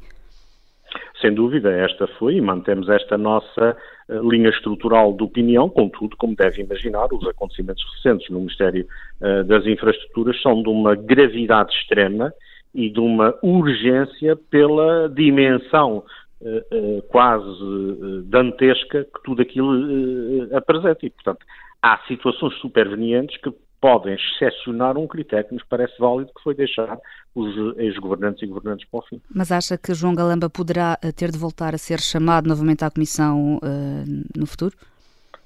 Sem 1.24 1.32
dúvida, 1.32 1.72
esta 1.72 2.06
foi 2.18 2.34
e 2.34 2.40
mantemos 2.42 2.86
esta 2.86 3.16
nossa 3.16 3.74
uh, 4.10 4.30
linha 4.30 4.50
estrutural 4.50 5.14
de 5.14 5.22
opinião, 5.22 5.70
contudo, 5.70 6.14
como 6.18 6.36
deve 6.36 6.60
imaginar, 6.60 7.08
os 7.10 7.26
acontecimentos 7.26 7.82
recentes 7.94 8.28
no 8.28 8.40
Ministério 8.40 8.86
uh, 9.22 9.42
das 9.44 9.64
Infraestruturas 9.64 10.38
são 10.42 10.62
de 10.62 10.68
uma 10.68 10.94
gravidade 10.94 11.72
extrema 11.72 12.30
e 12.74 12.90
de 12.90 13.00
uma 13.00 13.34
urgência 13.42 14.36
pela 14.50 15.08
dimensão 15.08 16.04
uh, 16.42 17.02
quase 17.08 17.46
dantesca 18.26 19.04
que 19.04 19.22
tudo 19.24 19.40
aquilo 19.40 20.54
apresenta. 20.54 21.06
E, 21.06 21.08
portanto, 21.08 21.46
há 21.80 22.00
situações 22.06 22.52
supervenientes 22.56 23.38
que 23.38 23.50
podem 23.84 24.14
excepcionar 24.14 24.96
um 24.96 25.06
critério 25.06 25.46
que 25.46 25.52
nos 25.52 25.64
parece 25.64 25.92
válido, 25.98 26.32
que 26.34 26.42
foi 26.42 26.54
deixar 26.54 26.98
os 27.34 27.76
ex-governantes 27.76 28.42
e 28.42 28.46
governantes 28.46 28.88
para 28.88 29.00
o 29.00 29.02
fim. 29.02 29.20
Mas 29.30 29.52
acha 29.52 29.76
que 29.76 29.92
João 29.92 30.14
Galamba 30.14 30.48
poderá 30.48 30.98
eh, 31.02 31.12
ter 31.12 31.30
de 31.30 31.36
voltar 31.36 31.74
a 31.74 31.76
ser 31.76 32.00
chamado 32.00 32.48
novamente 32.48 32.82
à 32.82 32.90
Comissão 32.90 33.56
uh, 33.56 34.38
no 34.38 34.46
futuro? 34.46 34.74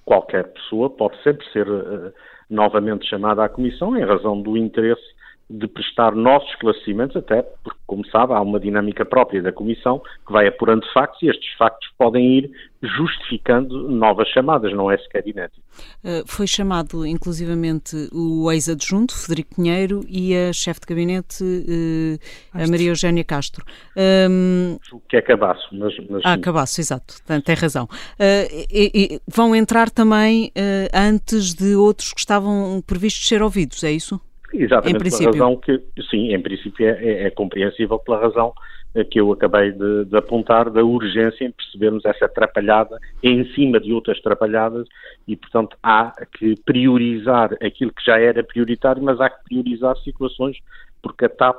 Qualquer 0.05 0.53
pessoa 0.53 0.89
pode 0.89 1.21
sempre 1.25 1.45
ser 1.53 1.69
uh, 1.69 2.13
novamente 2.49 3.09
chamada 3.09 3.43
à 3.43 3.49
Comissão 3.49 3.97
em 3.97 4.05
razão 4.05 4.41
do 4.41 4.57
interesse 4.57 5.03
de 5.51 5.67
prestar 5.67 6.15
nossos 6.15 6.49
esclarecimentos, 6.51 7.17
até 7.17 7.43
porque, 7.43 7.79
como 7.87 8.07
sabe, 8.09 8.35
há 8.35 8.41
uma 8.41 8.61
dinâmica 8.61 9.05
própria 9.05 9.43
da 9.43 9.51
Comissão 9.51 10.03
que 10.27 10.33
vai 10.33 10.47
apurando 10.47 10.87
factos 10.93 11.23
e 11.23 11.29
estes 11.29 11.53
factos 11.57 11.89
podem 11.97 12.39
ir 12.39 12.51
justificando 12.83 13.89
novas 13.89 14.29
chamadas, 14.29 14.73
não 14.73 14.91
é 14.91 14.99
sequer 14.99 15.27
inédito. 15.27 15.61
Uh, 16.05 16.23
foi 16.27 16.47
chamado, 16.47 17.05
inclusivamente, 17.05 17.97
o 18.13 18.53
ex-adjunto, 18.53 19.17
Federico 19.17 19.57
Pinheiro, 19.57 20.05
e 20.07 20.37
a 20.37 20.53
chefe 20.53 20.81
de 20.81 20.87
gabinete, 20.87 21.43
uh, 21.43 22.19
a 22.53 22.69
Maria 22.69 22.91
Eugénia 22.91 23.25
Castro. 23.25 23.65
Um... 23.97 24.79
Que 25.09 25.17
é 25.17 25.23
Cabaço, 25.23 25.67
mas... 25.73 25.95
mas 26.09 26.23
ah, 26.25 26.39
Cabaço, 26.39 26.81
exato, 26.81 27.15
tem, 27.27 27.41
tem 27.41 27.55
razão. 27.57 27.85
Uh, 27.85 28.67
e, 28.71 28.91
e 28.95 29.21
vão 29.27 29.57
entrar 29.57 29.91
também 29.91 30.53
antes 30.93 31.55
de 31.55 31.75
outros 31.75 32.13
que 32.13 32.21
estavam 32.21 32.83
previstos 32.87 33.27
ser 33.27 33.43
ouvidos, 33.43 33.83
é 33.83 33.91
isso? 33.91 34.21
Exatamente, 34.53 35.11
pela 35.11 35.31
razão 35.31 35.57
que, 35.57 35.83
sim, 36.11 36.33
em 36.33 36.41
princípio 36.41 36.87
é, 36.87 36.91
é, 36.91 37.27
é 37.27 37.31
compreensível 37.31 37.99
pela 37.99 38.21
razão 38.21 38.53
eh, 38.95 39.05
que 39.05 39.21
eu 39.21 39.31
acabei 39.31 39.73
de, 39.73 40.07
de, 40.07 40.17
apontar 40.17 40.71
da 40.71 40.83
urgência 40.83 41.45
em 41.45 41.53
percebermos 41.53 42.05
essa 42.05 42.25
atrapalhada 42.25 42.99
em 43.23 43.45
cima 43.53 43.79
de 43.79 43.93
outras 43.93 44.19
atrapalhadas 44.19 44.89
e, 45.27 45.37
portanto, 45.37 45.77
há 45.83 46.13
que 46.39 46.55
priorizar 46.65 47.53
aquilo 47.63 47.93
que 47.93 48.05
já 48.05 48.19
era 48.19 48.43
prioritário, 48.43 49.03
mas 49.03 49.21
há 49.21 49.29
que 49.29 49.45
priorizar 49.45 49.97
situações 49.99 50.57
porque 51.03 51.27
a 51.27 51.29
TAP 51.29 51.57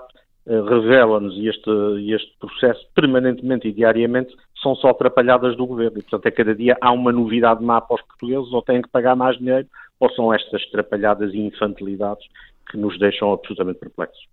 uh, 0.47 0.63
revela-nos 0.63 1.36
e 1.38 1.47
este, 1.47 1.69
este 2.12 2.36
processo 2.39 2.86
permanentemente 2.95 3.67
e 3.67 3.71
diariamente 3.71 4.36
são 4.62 4.75
só 4.75 4.89
atrapalhadas 4.89 5.56
do 5.56 5.65
governo. 5.67 5.99
E, 5.99 6.02
portanto, 6.02 6.28
a 6.28 6.32
cada 6.32 6.56
dia 6.56 6.75
há 6.82 6.91
uma 6.91 7.12
novidade 7.12 7.63
má 7.63 7.80
para 7.80 7.95
os 7.95 8.02
portugueses 8.02 8.52
ou 8.52 8.62
têm 8.63 8.82
que 8.82 8.89
pagar 8.89 9.15
mais 9.15 9.38
dinheiro 9.38 9.67
ou 9.99 10.10
são 10.12 10.34
estas 10.34 10.63
atrapalhadas 10.67 11.34
e 11.34 11.39
infantilidades 11.39 12.25
que 12.69 12.77
nos 12.77 12.97
deixam 12.99 13.34
absolutamente 13.34 13.79
perplexos. 13.79 14.27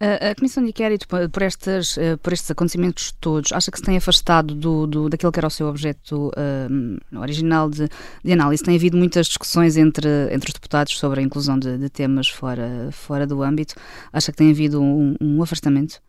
A, 0.00 0.32
Comissão 0.36 0.62
de 0.62 0.70
Inquérito, 0.70 1.08
por, 1.08 1.42
estas, 1.42 1.98
eh, 1.98 2.16
por 2.16 2.32
estes 2.32 2.48
acontecimentos 2.52 3.10
todos, 3.20 3.52
acha 3.52 3.68
que 3.68 3.78
se 3.78 3.84
tem 3.84 3.96
afastado 3.96 4.54
do, 4.54 4.86
do, 4.86 5.08
daquilo 5.08 5.32
que 5.32 5.40
era 5.40 5.48
o 5.48 5.50
seu 5.50 5.66
objeto 5.66 6.28
uh, 6.28 7.20
original 7.20 7.68
de, 7.68 7.88
de, 8.24 8.32
análise? 8.32 8.62
Tem 8.62 8.76
havido 8.76 8.96
muitas 8.96 9.26
discussões 9.26 9.76
entre, 9.76 10.08
entre 10.32 10.50
os 10.50 10.54
deputados 10.54 10.96
sobre 10.96 11.18
a 11.18 11.22
inclusão 11.24 11.58
de, 11.58 11.76
de 11.76 11.90
temas 11.90 12.28
fora, 12.28 12.90
fora 12.92 13.26
do 13.26 13.42
âmbito. 13.42 13.74
Acha 14.12 14.30
que 14.30 14.38
tem 14.38 14.52
havido 14.52 14.80
um, 14.80 15.16
um 15.20 15.42
afastamento? 15.42 16.00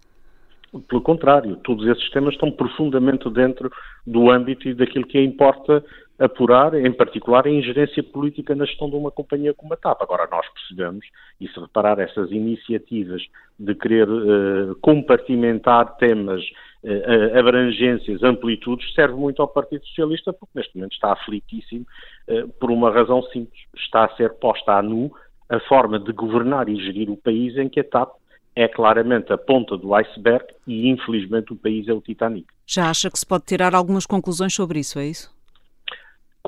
Pelo 0.88 1.02
contrário, 1.02 1.56
todos 1.64 1.88
esses 1.88 2.12
temas 2.12 2.36
estão 2.36 2.52
profundamente 2.52 3.28
dentro 3.32 3.72
do 4.06 4.30
âmbito 4.30 4.70
e 4.70 4.76
daquilo 4.76 5.08
que 5.08 5.20
importa 5.20 5.84
apurar, 6.20 6.74
em 6.74 6.92
particular, 6.92 7.48
a 7.48 7.50
ingerência 7.50 8.04
política 8.04 8.54
na 8.54 8.66
gestão 8.66 8.90
de 8.90 8.96
uma 8.96 9.10
companhia 9.10 9.54
como 9.54 9.74
a 9.74 9.78
TAP. 9.78 10.02
Agora, 10.02 10.28
nós 10.30 10.46
percebemos, 10.50 11.06
e 11.40 11.48
se 11.48 11.60
reparar 11.60 11.98
essas 12.00 12.30
iniciativas 12.32 13.22
de 13.58 13.74
querer 13.74 14.10
uh, 14.10 14.76
compartimentar 14.82 15.96
temas, 15.96 16.44
uh, 16.84 17.40
abrangências, 17.40 18.22
amplitudes, 18.22 18.94
serve 18.94 19.16
muito 19.16 19.42
ao 19.42 19.48
Partido 19.48 19.86
Socialista, 19.88 20.34
porque 20.34 20.52
neste 20.56 20.76
momento 20.76 20.94
está 20.94 21.14
aflitíssimo 21.14 21.86
uh, 22.28 22.50
por 22.60 22.70
uma 22.70 22.92
razão 22.92 23.24
simples. 23.24 23.62
Está 23.76 24.06
a 24.06 24.16
ser 24.18 24.34
posta 24.34 24.74
a 24.74 24.82
nu 24.82 25.12
a 25.48 25.60
forma 25.62 25.98
de 25.98 26.12
governar 26.12 26.68
e 26.68 26.76
gerir 26.76 27.10
o 27.10 27.18
país 27.18 27.58
em 27.58 27.70
que 27.70 27.80
a 27.80 27.84
TAP 27.84 28.12
é 28.56 28.68
claramente 28.68 29.32
a 29.32 29.38
ponta 29.38 29.78
do 29.78 29.96
iceberg 29.96 30.46
e, 30.68 30.90
infelizmente, 30.90 31.54
o 31.54 31.56
país 31.56 31.88
é 31.88 31.94
o 31.94 32.02
Titanic. 32.02 32.46
Já 32.68 32.90
acha 32.90 33.10
que 33.10 33.18
se 33.18 33.26
pode 33.26 33.46
tirar 33.46 33.74
algumas 33.74 34.06
conclusões 34.06 34.54
sobre 34.54 34.80
isso, 34.80 35.00
é 35.00 35.08
isso? 35.08 35.39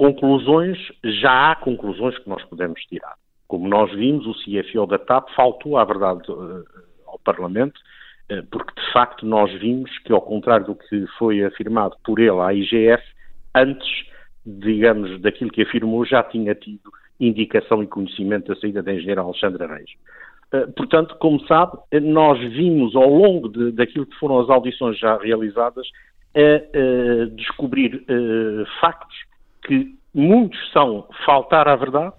Conclusões, 0.01 0.79
já 1.21 1.51
há 1.51 1.55
conclusões 1.55 2.17
que 2.17 2.27
nós 2.27 2.43
podemos 2.45 2.81
tirar. 2.85 3.13
Como 3.47 3.67
nós 3.67 3.91
vimos, 3.91 4.25
o 4.25 4.33
CFO 4.33 4.87
da 4.87 4.97
TAP 4.97 5.29
faltou, 5.35 5.77
à 5.77 5.85
verdade, 5.85 6.21
eh, 6.27 6.81
ao 7.05 7.19
Parlamento, 7.19 7.79
eh, 8.27 8.41
porque 8.51 8.81
de 8.81 8.91
facto 8.91 9.23
nós 9.27 9.53
vimos 9.59 9.95
que, 9.99 10.11
ao 10.11 10.23
contrário 10.23 10.65
do 10.65 10.75
que 10.75 11.05
foi 11.19 11.43
afirmado 11.43 11.95
por 12.03 12.19
ele 12.19 12.39
à 12.39 12.51
IGF, 12.51 13.03
antes, 13.53 13.87
digamos, 14.43 15.21
daquilo 15.21 15.51
que 15.51 15.61
afirmou, 15.61 16.03
já 16.03 16.23
tinha 16.23 16.55
tido 16.55 16.89
indicação 17.19 17.83
e 17.83 17.87
conhecimento 17.87 18.47
da 18.47 18.59
saída 18.59 18.81
da 18.81 18.95
engenheira 18.95 19.21
Alexandra 19.21 19.67
Reis. 19.67 19.91
Eh, 20.51 20.65
portanto, 20.75 21.15
como 21.19 21.45
sabe, 21.45 21.77
nós 22.01 22.39
vimos 22.39 22.95
ao 22.95 23.07
longo 23.07 23.49
de, 23.49 23.71
daquilo 23.73 24.07
que 24.07 24.17
foram 24.17 24.39
as 24.39 24.49
audições 24.49 24.97
já 24.97 25.15
realizadas 25.17 25.85
a, 26.35 26.39
a 26.41 27.25
descobrir 27.35 28.03
factos 28.79 29.29
que 29.63 29.95
muitos 30.13 30.59
são 30.71 31.07
faltar 31.25 31.67
à 31.67 31.75
verdade, 31.75 32.15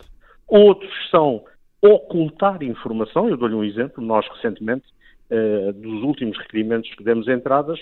outros 0.48 0.92
são 1.10 1.44
ocultar 1.82 2.62
informação. 2.62 3.28
Eu 3.28 3.36
dou-lhe 3.36 3.54
um 3.54 3.64
exemplo. 3.64 4.02
Nós, 4.02 4.26
recentemente, 4.28 4.84
uh, 5.30 5.72
dos 5.72 6.02
últimos 6.02 6.38
requerimentos 6.38 6.94
que 6.94 7.02
demos 7.02 7.26
entradas, 7.28 7.78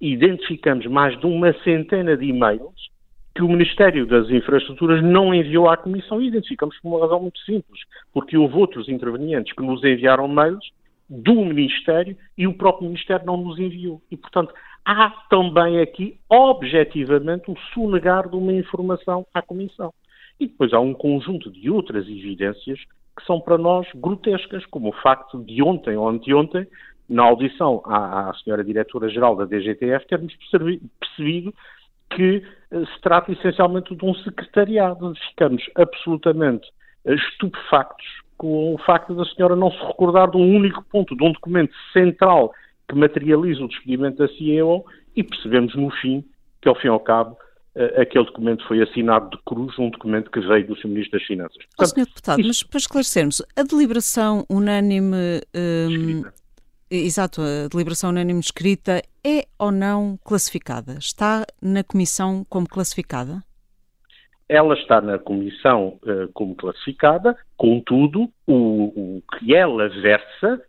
identificamos 0.00 0.86
mais 0.86 1.18
de 1.18 1.26
uma 1.26 1.52
centena 1.62 2.16
de 2.16 2.26
e-mails 2.26 2.92
que 3.34 3.42
o 3.42 3.48
Ministério 3.48 4.06
das 4.06 4.30
Infraestruturas 4.30 5.02
não 5.02 5.34
enviou 5.34 5.68
à 5.68 5.76
Comissão 5.76 6.22
e 6.22 6.28
identificamos 6.28 6.78
por 6.80 6.88
uma 6.88 7.00
razão 7.00 7.20
muito 7.20 7.38
simples, 7.40 7.80
porque 8.12 8.36
houve 8.36 8.56
outros 8.56 8.88
intervenientes 8.88 9.52
que 9.52 9.62
nos 9.62 9.82
enviaram 9.82 10.28
mails 10.28 10.64
do 11.08 11.34
Ministério 11.44 12.16
e 12.38 12.46
o 12.46 12.54
próprio 12.54 12.88
Ministério 12.88 13.26
não 13.26 13.36
nos 13.36 13.58
enviou. 13.58 14.00
E, 14.10 14.16
portanto, 14.16 14.54
há 14.84 15.10
também 15.30 15.80
aqui, 15.80 16.18
objetivamente, 16.28 17.50
o 17.50 17.56
sonegar 17.72 18.28
de 18.28 18.36
uma 18.36 18.52
informação 18.52 19.26
à 19.32 19.40
Comissão. 19.40 19.92
E 20.38 20.46
depois 20.46 20.72
há 20.72 20.80
um 20.80 20.92
conjunto 20.92 21.50
de 21.50 21.70
outras 21.70 22.06
evidências 22.06 22.78
que 23.16 23.24
são 23.24 23.40
para 23.40 23.56
nós 23.56 23.86
grotescas, 23.94 24.66
como 24.66 24.88
o 24.88 25.00
facto 25.00 25.42
de 25.44 25.62
ontem 25.62 25.96
ou 25.96 26.08
anteontem, 26.08 26.66
na 27.08 27.22
audição 27.22 27.82
à, 27.84 28.30
à 28.30 28.34
senhora 28.34 28.64
diretora-geral 28.64 29.36
da 29.36 29.44
DGTF, 29.44 30.06
termos 30.06 30.34
percebido 31.00 31.54
que 32.10 32.42
uh, 32.72 32.86
se 32.86 33.00
trata 33.00 33.32
essencialmente 33.32 33.94
de 33.94 34.04
um 34.04 34.14
secretariado. 34.14 35.14
Ficamos 35.30 35.62
absolutamente 35.76 36.66
uh, 37.04 37.12
estupefactos 37.12 38.24
com 38.36 38.74
o 38.74 38.78
facto 38.78 39.14
da 39.14 39.24
senhora 39.26 39.54
não 39.54 39.70
se 39.70 39.78
recordar 39.84 40.30
de 40.30 40.36
um 40.36 40.56
único 40.56 40.82
ponto, 40.90 41.16
de 41.16 41.22
um 41.22 41.32
documento 41.32 41.72
central 41.92 42.52
que 42.88 42.94
materializa 42.94 43.62
o 43.62 43.68
despedimento 43.68 44.18
da 44.18 44.28
CEO 44.28 44.84
e 45.16 45.22
percebemos 45.22 45.74
no 45.74 45.90
fim 45.90 46.24
que, 46.60 46.68
ao 46.68 46.74
fim 46.76 46.88
e 46.88 46.90
ao 46.90 47.00
cabo, 47.00 47.36
uh, 47.76 48.00
aquele 48.00 48.24
documento 48.24 48.66
foi 48.66 48.82
assinado 48.82 49.30
de 49.30 49.38
cruz, 49.44 49.78
um 49.78 49.90
documento 49.90 50.30
que 50.30 50.40
veio 50.40 50.66
do 50.66 50.76
Sr. 50.76 50.88
Ministro 50.88 51.18
das 51.18 51.26
Finanças. 51.26 51.56
Portanto, 51.56 51.80
oh, 51.80 51.86
Sr. 51.86 52.06
Deputado, 52.06 52.40
isto... 52.40 52.48
mas 52.48 52.62
para 52.62 52.78
esclarecermos, 52.78 53.42
a 53.56 53.62
deliberação 53.62 54.44
unânime 54.50 55.40
um, 55.54 56.24
Exato, 56.90 57.40
a 57.40 57.66
deliberação 57.68 58.10
unânime 58.10 58.38
escrita 58.38 59.02
é 59.24 59.46
ou 59.58 59.72
não 59.72 60.18
classificada? 60.22 60.92
Está 60.98 61.44
na 61.60 61.82
Comissão 61.82 62.46
como 62.48 62.68
classificada? 62.68 63.42
Ela 64.48 64.74
está 64.74 65.00
na 65.00 65.18
Comissão 65.18 65.98
uh, 66.02 66.30
como 66.34 66.54
classificada, 66.54 67.36
contudo, 67.56 68.30
o, 68.46 69.16
o 69.16 69.22
que 69.22 69.56
ela 69.56 69.88
versa 69.88 70.62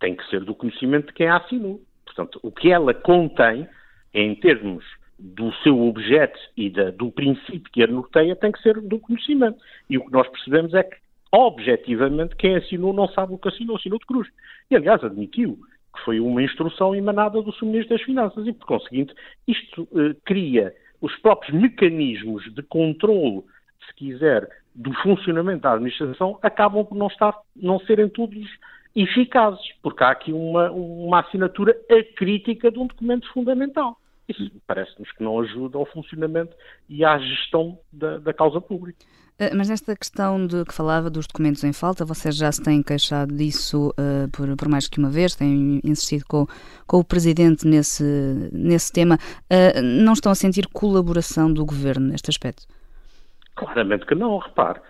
tem 0.00 0.16
que 0.16 0.26
ser 0.28 0.44
do 0.44 0.54
conhecimento 0.54 1.08
de 1.08 1.12
quem 1.12 1.28
a 1.28 1.36
assinou. 1.36 1.80
Portanto, 2.04 2.38
o 2.42 2.50
que 2.50 2.70
ela 2.70 2.94
contém, 2.94 3.68
em 4.14 4.34
termos 4.34 4.84
do 5.18 5.52
seu 5.62 5.80
objeto 5.82 6.38
e 6.56 6.70
da, 6.70 6.90
do 6.90 7.10
princípio 7.10 7.70
que 7.72 7.82
a 7.82 7.86
norteia, 7.86 8.36
tem 8.36 8.52
que 8.52 8.62
ser 8.62 8.80
do 8.80 8.98
conhecimento. 9.00 9.58
E 9.90 9.98
o 9.98 10.04
que 10.04 10.12
nós 10.12 10.28
percebemos 10.28 10.72
é 10.74 10.82
que 10.82 10.96
objetivamente, 11.30 12.36
quem 12.36 12.56
assinou 12.56 12.92
não 12.92 13.08
sabe 13.08 13.34
o 13.34 13.38
que 13.38 13.48
assinou, 13.48 13.76
assinou 13.76 13.98
de 13.98 14.06
cruz. 14.06 14.28
E, 14.70 14.76
aliás, 14.76 15.02
admitiu 15.04 15.58
que 15.94 16.04
foi 16.04 16.20
uma 16.20 16.42
instrução 16.42 16.94
emanada 16.94 17.42
do 17.42 17.52
Sr. 17.52 17.66
Ministro 17.66 17.96
das 17.96 18.04
Finanças 18.04 18.46
e, 18.46 18.52
por 18.52 18.66
conseguinte, 18.66 19.14
isto 19.46 19.88
eh, 19.94 20.14
cria 20.24 20.74
os 21.00 21.14
próprios 21.16 21.54
mecanismos 21.54 22.42
de 22.54 22.62
controle, 22.62 23.42
se 23.86 23.94
quiser, 23.94 24.48
do 24.74 24.92
funcionamento 24.94 25.62
da 25.62 25.72
administração, 25.72 26.38
acabam 26.42 26.84
por 26.84 26.96
não, 26.96 27.08
estar, 27.08 27.34
não 27.56 27.80
serem 27.80 28.08
todos 28.08 28.46
eficazes, 28.94 29.72
porque 29.82 30.02
há 30.02 30.10
aqui 30.10 30.32
uma, 30.32 30.70
uma 30.70 31.20
assinatura 31.20 31.76
acrítica 31.90 32.70
de 32.70 32.78
um 32.78 32.86
documento 32.86 33.30
fundamental. 33.32 33.96
Isso 34.28 34.50
parece-nos 34.66 35.10
que 35.12 35.22
não 35.22 35.40
ajuda 35.40 35.78
ao 35.78 35.86
funcionamento 35.86 36.54
e 36.88 37.04
à 37.04 37.18
gestão 37.18 37.78
da, 37.90 38.18
da 38.18 38.34
causa 38.34 38.60
pública. 38.60 39.04
Eh, 39.38 39.54
mas 39.54 39.68
nesta 39.68 39.96
questão 39.96 40.46
de 40.46 40.64
que 40.64 40.74
falava 40.74 41.08
dos 41.08 41.26
documentos 41.26 41.62
em 41.62 41.72
falta, 41.72 42.04
vocês 42.04 42.36
já 42.36 42.50
se 42.50 42.62
têm 42.62 42.82
queixado 42.82 43.34
disso 43.34 43.90
uh, 43.90 44.28
por, 44.30 44.54
por, 44.56 44.68
mais 44.68 44.88
que 44.88 44.98
uma 44.98 45.08
vez, 45.08 45.34
têm 45.36 45.80
insistido 45.84 46.24
com, 46.28 46.46
com 46.86 46.98
o 46.98 47.04
Presidente 47.04 47.66
nesse, 47.66 48.04
nesse 48.52 48.92
tema. 48.92 49.16
Uh, 49.50 49.80
não 49.80 50.12
estão 50.12 50.32
a 50.32 50.34
sentir 50.34 50.66
colaboração 50.66 51.52
do 51.52 51.64
Governo 51.64 52.08
neste 52.08 52.28
aspecto? 52.28 52.66
Claramente 53.54 54.04
que 54.06 54.14
não, 54.14 54.38
repare. 54.38 54.80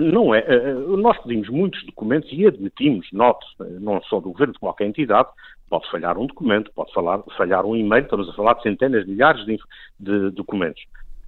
Não 0.00 0.34
é, 0.34 0.74
nós 0.74 1.16
pedimos 1.18 1.48
muitos 1.48 1.84
documentos 1.84 2.28
e 2.32 2.46
admitimos, 2.46 3.06
note, 3.12 3.46
não 3.80 4.02
só 4.02 4.18
do 4.18 4.32
Governo, 4.32 4.52
de 4.52 4.58
qualquer 4.58 4.86
entidade, 4.86 5.28
pode 5.70 5.88
falhar 5.88 6.18
um 6.18 6.26
documento, 6.26 6.72
pode 6.74 6.92
falar, 6.92 7.22
falhar 7.36 7.64
um 7.64 7.76
e-mail, 7.76 8.02
estamos 8.02 8.28
a 8.28 8.32
falar 8.32 8.54
de 8.54 8.62
centenas, 8.62 9.06
milhares 9.06 9.44
de, 9.44 9.56
de 10.00 10.30
documentos. 10.30 10.82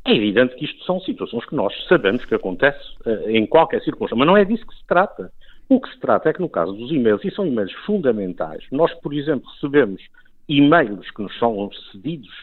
É 0.04 0.12
evidente 0.12 0.56
que 0.56 0.64
isto 0.64 0.82
são 0.84 0.98
situações 1.00 1.44
que 1.44 1.54
nós 1.54 1.72
sabemos 1.86 2.24
que 2.24 2.34
acontece 2.34 2.80
em 3.26 3.46
qualquer 3.46 3.82
circunstância, 3.82 4.16
mas 4.16 4.26
não 4.26 4.36
é 4.36 4.44
disso 4.44 4.66
que 4.66 4.74
se 4.74 4.84
trata. 4.86 5.30
O 5.68 5.80
que 5.80 5.88
se 5.88 6.00
trata 6.00 6.30
é 6.30 6.32
que 6.32 6.40
no 6.40 6.48
caso 6.48 6.72
dos 6.72 6.90
e-mails, 6.90 7.24
e 7.24 7.30
são 7.30 7.46
e-mails 7.46 7.72
fundamentais, 7.86 8.64
nós, 8.72 8.92
por 8.94 9.12
exemplo, 9.14 9.48
recebemos 9.52 10.02
e-mails 10.48 11.08
que 11.12 11.22
nos 11.22 11.38
são 11.38 11.70
cedidos 11.92 12.34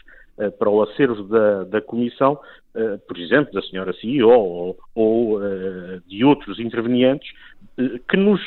para 0.58 0.70
o 0.70 0.82
acervo 0.82 1.24
da, 1.24 1.64
da 1.64 1.80
Comissão, 1.80 2.34
uh, 2.74 2.98
por 3.06 3.18
exemplo, 3.18 3.52
da 3.52 3.62
senhora 3.62 3.92
CEO 3.94 4.30
ou, 4.30 4.78
ou 4.94 5.40
de 6.06 6.24
outros 6.24 6.58
intervenientes, 6.58 7.30
que 8.08 8.16
nos 8.16 8.40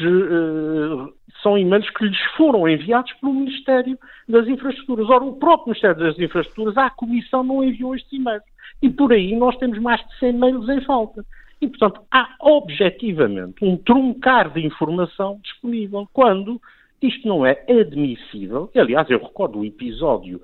são 1.42 1.58
e-mails 1.58 1.90
que 1.92 2.06
lhes 2.06 2.22
foram 2.38 2.68
enviados 2.68 3.12
pelo 3.14 3.34
Ministério 3.34 3.98
das 4.28 4.48
Infraestruturas. 4.48 5.10
Ora, 5.10 5.24
o 5.24 5.36
próprio 5.36 5.70
Ministério 5.70 5.98
das 5.98 6.20
Infraestruturas 6.20 6.78
à 6.78 6.90
Comissão 6.90 7.44
não 7.44 7.64
enviou 7.64 7.96
estes 7.96 8.12
e-mails. 8.14 8.44
E 8.82 8.90
por 8.90 9.12
aí 9.12 9.36
nós 9.36 9.56
temos 9.58 9.80
mais 9.80 10.02
de 10.08 10.20
100 10.20 10.34
mails 10.34 10.70
em 10.70 10.82
falta. 10.82 11.26
E, 11.62 11.68
portanto, 11.68 12.02
há 12.12 12.36
objetivamente 12.40 13.64
um 13.64 13.78
truncar 13.78 14.52
de 14.52 14.66
informação 14.66 15.40
disponível 15.44 16.08
quando 16.12 16.60
isto 17.02 17.28
não 17.28 17.46
é 17.46 17.64
admissível. 17.70 18.70
Aliás, 18.76 19.10
eu 19.10 19.20
recordo 19.20 19.60
o 19.60 19.66
episódio 19.66 20.42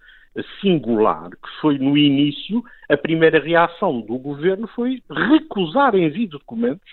singular 0.62 1.30
que 1.32 1.50
foi 1.62 1.78
no 1.78 1.98
início, 1.98 2.64
a 2.90 2.98
primeira 2.98 3.40
reação 3.40 4.02
do 4.02 4.18
governo 4.18 4.68
foi 4.68 5.02
recusar 5.10 5.96
envio 5.96 6.26
de 6.26 6.32
documentos, 6.32 6.90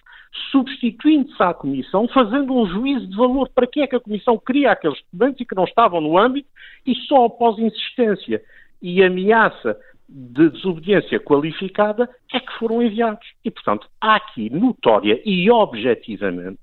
substituindo-se 0.50 1.42
à 1.42 1.54
Comissão, 1.54 2.08
fazendo 2.08 2.54
um 2.54 2.66
juízo 2.66 3.06
de 3.06 3.16
valor 3.16 3.48
para 3.54 3.66
quem 3.66 3.82
é 3.82 3.86
que 3.86 3.96
a 3.96 4.00
Comissão 4.00 4.38
queria 4.38 4.72
aqueles 4.72 5.00
documentos 5.12 5.40
e 5.40 5.44
que 5.44 5.54
não 5.54 5.64
estavam 5.64 6.00
no 6.00 6.18
âmbito, 6.18 6.48
e 6.86 6.94
só 7.06 7.26
após 7.26 7.58
insistência 7.58 8.42
e 8.82 9.02
ameaça 9.02 9.78
de 10.08 10.50
desobediência 10.50 11.18
qualificada 11.18 12.08
é 12.32 12.40
que 12.40 12.52
foram 12.58 12.82
enviados. 12.82 13.26
E, 13.44 13.50
portanto, 13.50 13.88
há 14.00 14.16
aqui 14.16 14.50
notória 14.50 15.20
e 15.24 15.50
objetivamente 15.50 16.60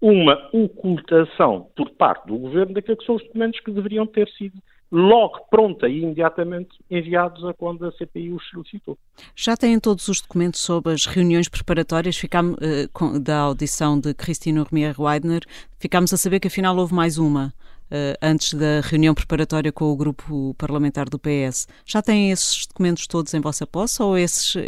uma 0.00 0.48
ocultação 0.52 1.68
por 1.76 1.90
parte 1.90 2.26
do 2.26 2.38
governo 2.38 2.72
daqueles 2.72 3.00
que 3.00 3.06
são 3.06 3.16
os 3.16 3.22
documentos 3.24 3.60
que 3.60 3.70
deveriam 3.70 4.06
ter 4.06 4.28
sido 4.30 4.56
logo 4.90 5.40
pronta 5.50 5.88
e 5.88 6.02
imediatamente 6.02 6.70
enviados 6.90 7.44
a 7.44 7.54
quando 7.54 7.86
a 7.86 7.92
CPI 7.92 8.32
os 8.32 8.48
solicitou. 8.50 8.98
Já 9.36 9.56
têm 9.56 9.78
todos 9.78 10.08
os 10.08 10.20
documentos 10.20 10.60
sobre 10.60 10.92
as 10.92 11.06
reuniões 11.06 11.48
preparatórias 11.48 12.16
ficamos, 12.16 12.56
uh, 12.56 13.18
da 13.20 13.38
audição 13.38 13.98
de 13.98 14.12
Cristina 14.14 14.62
Romier 14.62 15.00
Weidner. 15.00 15.42
Ficámos 15.78 16.12
a 16.12 16.16
saber 16.16 16.40
que 16.40 16.48
afinal 16.48 16.76
houve 16.76 16.94
mais 16.94 17.18
uma. 17.18 17.52
Uh, 17.92 18.14
antes 18.22 18.54
da 18.54 18.80
reunião 18.84 19.12
preparatória 19.12 19.72
com 19.72 19.86
o 19.86 19.96
grupo 19.96 20.54
parlamentar 20.56 21.08
do 21.08 21.18
PS. 21.18 21.66
Já 21.84 22.00
têm 22.00 22.30
esses 22.30 22.64
documentos 22.64 23.08
todos 23.08 23.34
em 23.34 23.40
vossa 23.40 23.66
posse 23.66 24.00
ou 24.00 24.16
esses 24.16 24.54
uh, 24.54 24.60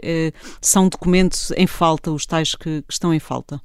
são 0.61 0.89
documentos 0.89 1.53
em 1.53 1.69
falta, 1.69 2.11
os 2.11 2.27
tais 2.27 2.57
que, 2.57 2.83
que 2.83 2.93
estão 2.93 3.15
em 3.15 3.21
falta? 3.21 3.63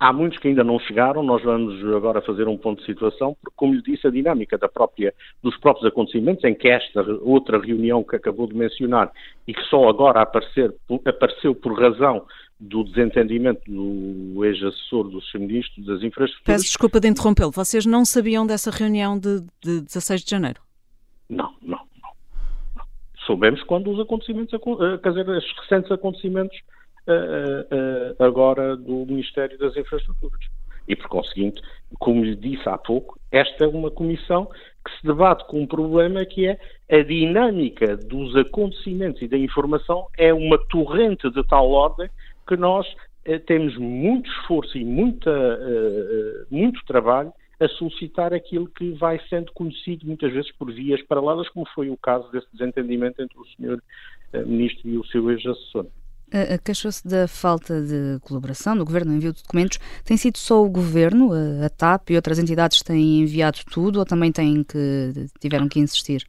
Há 0.00 0.12
muitos 0.12 0.38
que 0.38 0.46
ainda 0.46 0.62
não 0.62 0.78
chegaram, 0.78 1.24
nós 1.24 1.42
vamos 1.42 1.84
agora 1.94 2.22
fazer 2.22 2.46
um 2.46 2.56
ponto 2.56 2.78
de 2.78 2.86
situação, 2.86 3.36
porque, 3.42 3.56
como 3.56 3.74
lhe 3.74 3.82
disse, 3.82 4.06
a 4.06 4.10
dinâmica 4.10 4.56
da 4.56 4.68
própria, 4.68 5.12
dos 5.42 5.56
próprios 5.58 5.86
acontecimentos, 5.86 6.44
em 6.44 6.54
que 6.54 6.68
esta 6.68 7.02
outra 7.20 7.58
reunião 7.58 8.04
que 8.04 8.14
acabou 8.14 8.46
de 8.46 8.54
mencionar 8.54 9.10
e 9.46 9.52
que 9.52 9.62
só 9.64 9.88
agora 9.88 10.22
aparecer, 10.22 10.72
apareceu 11.04 11.52
por 11.52 11.80
razão 11.80 12.24
do 12.60 12.84
desentendimento 12.84 13.60
do 13.66 14.44
ex-assessor 14.44 15.08
do 15.08 15.20
Sr. 15.20 15.40
Ministro 15.40 15.84
das 15.84 16.02
Infraestruturas. 16.02 16.44
Peço 16.44 16.64
desculpa 16.64 17.00
de 17.00 17.08
interrompê-lo, 17.08 17.50
vocês 17.50 17.84
não 17.84 18.04
sabiam 18.04 18.46
dessa 18.46 18.70
reunião 18.70 19.18
de, 19.18 19.40
de 19.60 19.80
16 19.80 20.22
de 20.22 20.30
janeiro? 20.30 20.60
Não, 21.28 21.54
não, 21.60 21.78
não. 21.78 22.84
Soubemos 23.26 23.62
quando 23.64 23.90
os 23.90 24.00
acontecimentos, 24.00 24.58
quer 25.02 25.08
dizer, 25.10 25.28
os 25.28 25.44
recentes 25.58 25.90
acontecimentos 25.90 26.56
uh, 27.08 28.14
uh, 28.20 28.24
agora 28.24 28.76
do 28.76 29.06
Ministério 29.06 29.58
das 29.58 29.76
Infraestruturas. 29.76 30.40
E, 30.86 30.96
por 30.96 31.08
conseguinte, 31.08 31.60
como 31.98 32.24
lhe 32.24 32.34
disse 32.34 32.66
há 32.68 32.78
pouco, 32.78 33.18
esta 33.30 33.64
é 33.64 33.68
uma 33.68 33.90
comissão 33.90 34.46
que 34.46 34.90
se 34.98 35.06
debate 35.06 35.46
com 35.46 35.60
um 35.60 35.66
problema 35.66 36.24
que 36.24 36.46
é 36.46 36.58
a 36.90 37.02
dinâmica 37.02 37.96
dos 37.96 38.34
acontecimentos 38.34 39.20
e 39.20 39.28
da 39.28 39.36
informação 39.36 40.06
é 40.16 40.32
uma 40.32 40.58
torrente 40.68 41.30
de 41.30 41.46
tal 41.46 41.70
ordem 41.70 42.08
que 42.46 42.56
nós 42.56 42.86
eh, 43.26 43.38
temos 43.38 43.76
muito 43.76 44.30
esforço 44.30 44.78
e 44.78 44.84
muita, 44.84 45.30
eh, 45.30 46.46
muito 46.50 46.82
trabalho 46.86 47.30
a 47.60 47.68
solicitar 47.68 48.32
aquilo 48.32 48.66
que 48.68 48.92
vai 48.92 49.20
sendo 49.28 49.52
conhecido 49.52 50.06
muitas 50.06 50.32
vezes 50.32 50.50
por 50.52 50.72
vias 50.72 51.02
paralelas, 51.02 51.50
como 51.50 51.68
foi 51.74 51.90
o 51.90 51.96
caso 51.98 52.30
desse 52.30 52.46
desentendimento 52.52 53.20
entre 53.20 53.36
o 53.38 53.44
Sr. 53.44 53.82
Ministro 54.46 54.88
e 54.88 54.96
o 54.96 55.04
seu 55.06 55.30
ex-assessor. 55.30 55.86
Queixou-se 56.64 57.06
da 57.06 57.26
falta 57.26 57.80
de 57.80 58.18
colaboração 58.20 58.76
do 58.76 58.84
Governo 58.84 59.12
no 59.12 59.16
envio 59.16 59.32
de 59.32 59.42
documentos. 59.42 59.78
Tem 60.04 60.16
sido 60.16 60.38
só 60.38 60.62
o 60.62 60.68
Governo, 60.68 61.30
a 61.64 61.68
TAP 61.70 62.10
e 62.10 62.16
outras 62.16 62.38
entidades 62.38 62.82
têm 62.82 63.20
enviado 63.20 63.58
tudo 63.72 63.98
ou 63.98 64.04
também 64.04 64.30
têm 64.30 64.62
que, 64.62 65.26
tiveram 65.40 65.68
que 65.68 65.80
insistir? 65.80 66.26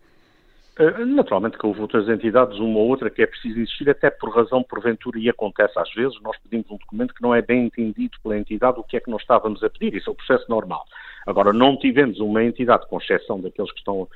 Eh, 0.79 1.03
naturalmente 1.03 1.57
que 1.57 1.65
houve 1.65 1.81
outras 1.81 2.07
entidades, 2.07 2.57
uma 2.57 2.79
ou 2.79 2.87
outra, 2.87 3.09
que 3.09 3.21
é 3.21 3.27
preciso 3.27 3.59
insistir, 3.59 3.89
até 3.89 4.09
por 4.09 4.29
razão, 4.29 4.63
porventura, 4.63 5.19
e 5.19 5.27
acontece 5.27 5.77
às 5.77 5.93
vezes, 5.93 6.17
nós 6.21 6.37
pedimos 6.37 6.71
um 6.71 6.77
documento 6.77 7.13
que 7.13 7.21
não 7.21 7.35
é 7.35 7.41
bem 7.41 7.65
entendido 7.65 8.17
pela 8.23 8.37
entidade 8.37 8.79
o 8.79 8.83
que 8.83 8.95
é 8.95 9.01
que 9.01 9.11
nós 9.11 9.21
estávamos 9.21 9.61
a 9.61 9.69
pedir, 9.69 9.93
isso 9.97 10.09
é 10.09 10.13
o 10.13 10.15
processo 10.15 10.45
normal. 10.49 10.85
Agora, 11.27 11.51
não 11.51 11.77
tivemos 11.77 12.21
uma 12.21 12.41
entidade, 12.45 12.87
com 12.87 12.97
exceção 12.97 13.41
daqueles 13.41 13.73
que 13.73 13.79
estão 13.79 14.07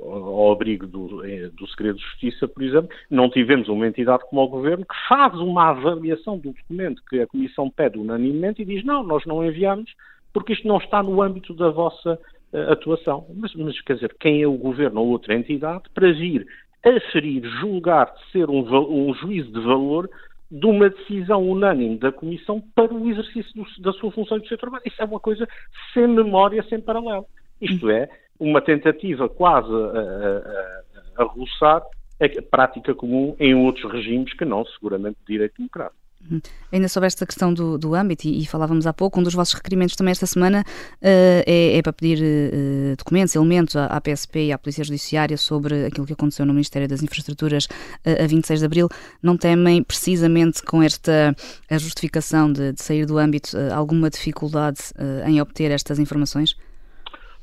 ao 0.00 0.52
abrigo 0.52 0.86
do, 0.86 1.22
do 1.50 1.66
segredo 1.68 1.98
de 1.98 2.04
justiça, 2.04 2.46
por 2.46 2.62
exemplo, 2.62 2.88
não 3.10 3.28
tivemos 3.28 3.68
uma 3.68 3.86
entidade 3.86 4.22
como 4.28 4.42
o 4.42 4.48
Governo 4.48 4.84
que 4.84 5.08
faz 5.08 5.34
uma 5.34 5.70
avaliação 5.70 6.38
do 6.38 6.52
documento 6.52 7.02
que 7.08 7.20
a 7.20 7.26
Comissão 7.26 7.70
pede 7.70 7.98
unanimemente 7.98 8.62
e 8.62 8.64
diz 8.64 8.84
não, 8.84 9.02
nós 9.02 9.24
não 9.26 9.44
enviamos 9.44 9.92
porque 10.36 10.52
isto 10.52 10.68
não 10.68 10.76
está 10.76 11.02
no 11.02 11.22
âmbito 11.22 11.54
da 11.54 11.70
vossa 11.70 12.20
uh, 12.52 12.72
atuação. 12.72 13.26
Mas, 13.34 13.54
mas, 13.54 13.80
quer 13.80 13.94
dizer, 13.94 14.14
quem 14.20 14.42
é 14.42 14.46
o 14.46 14.58
Governo 14.58 15.00
ou 15.00 15.08
outra 15.08 15.34
entidade 15.34 15.84
para 15.94 16.12
vir 16.12 16.46
aferir, 16.84 17.42
julgar, 17.58 18.12
ser 18.30 18.50
um, 18.50 18.60
um 18.60 19.14
juízo 19.14 19.50
de 19.50 19.60
valor 19.60 20.10
de 20.50 20.66
uma 20.66 20.90
decisão 20.90 21.42
unânime 21.42 21.96
da 21.96 22.12
Comissão 22.12 22.62
para 22.74 22.92
o 22.92 23.10
exercício 23.10 23.50
do, 23.54 23.82
da 23.82 23.92
sua 23.94 24.12
função 24.12 24.38
de 24.38 24.46
seu 24.46 24.58
trabalho. 24.58 24.82
Isso 24.84 25.00
é 25.00 25.06
uma 25.06 25.18
coisa 25.18 25.48
sem 25.94 26.06
memória, 26.06 26.62
sem 26.68 26.82
paralelo. 26.82 27.24
Isto 27.58 27.88
é, 27.88 28.06
uma 28.38 28.60
tentativa 28.60 29.28
quase 29.28 29.72
a, 29.72 31.20
a, 31.20 31.22
a, 31.22 31.24
roçar 31.24 31.82
a 32.20 32.42
prática 32.50 32.94
comum 32.94 33.36
em 33.38 33.54
outros 33.54 33.90
regimes 33.90 34.32
que 34.32 34.44
não, 34.44 34.64
seguramente, 34.64 35.18
de 35.26 35.32
direito 35.32 35.54
democrático. 35.58 36.06
Uhum. 36.30 36.40
Ainda 36.72 36.88
sobre 36.88 37.06
esta 37.06 37.24
questão 37.24 37.52
do, 37.52 37.78
do 37.78 37.94
âmbito, 37.94 38.26
e, 38.26 38.42
e, 38.42 38.46
falávamos 38.46 38.86
há 38.86 38.92
pouco, 38.92 39.20
um 39.20 39.22
dos 39.22 39.34
vossos 39.34 39.54
requerimentos 39.54 39.94
também 39.94 40.12
esta 40.12 40.26
semana 40.26 40.62
uh, 40.62 41.42
é, 41.46 41.78
é, 41.78 41.82
para 41.82 41.92
pedir 41.92 42.18
uh, 42.22 42.96
documentos, 42.96 43.34
elementos 43.34 43.76
à, 43.76 43.86
à, 43.86 44.00
PSP 44.00 44.46
e 44.46 44.52
à 44.52 44.58
Polícia 44.58 44.82
Judiciária 44.82 45.36
sobre 45.36 45.86
aquilo 45.86 46.06
que 46.06 46.12
aconteceu 46.12 46.44
no 46.44 46.52
Ministério 46.52 46.88
das 46.88 47.02
Infraestruturas 47.02 47.66
uh, 47.66 48.24
a 48.24 48.26
26 48.26 48.60
de 48.60 48.66
Abril. 48.66 48.88
Não 49.22 49.36
temem, 49.36 49.82
precisamente 49.82 50.62
com 50.62 50.82
esta 50.82 51.34
justificação 51.70 52.52
de, 52.52 52.72
de 52.72 52.82
sair 52.82 53.06
do 53.06 53.18
âmbito, 53.18 53.56
alguma 53.72 54.10
dificuldade 54.10 54.78
em 55.26 55.40
obter 55.40 55.70
estas 55.70 55.98
informações? 55.98 56.56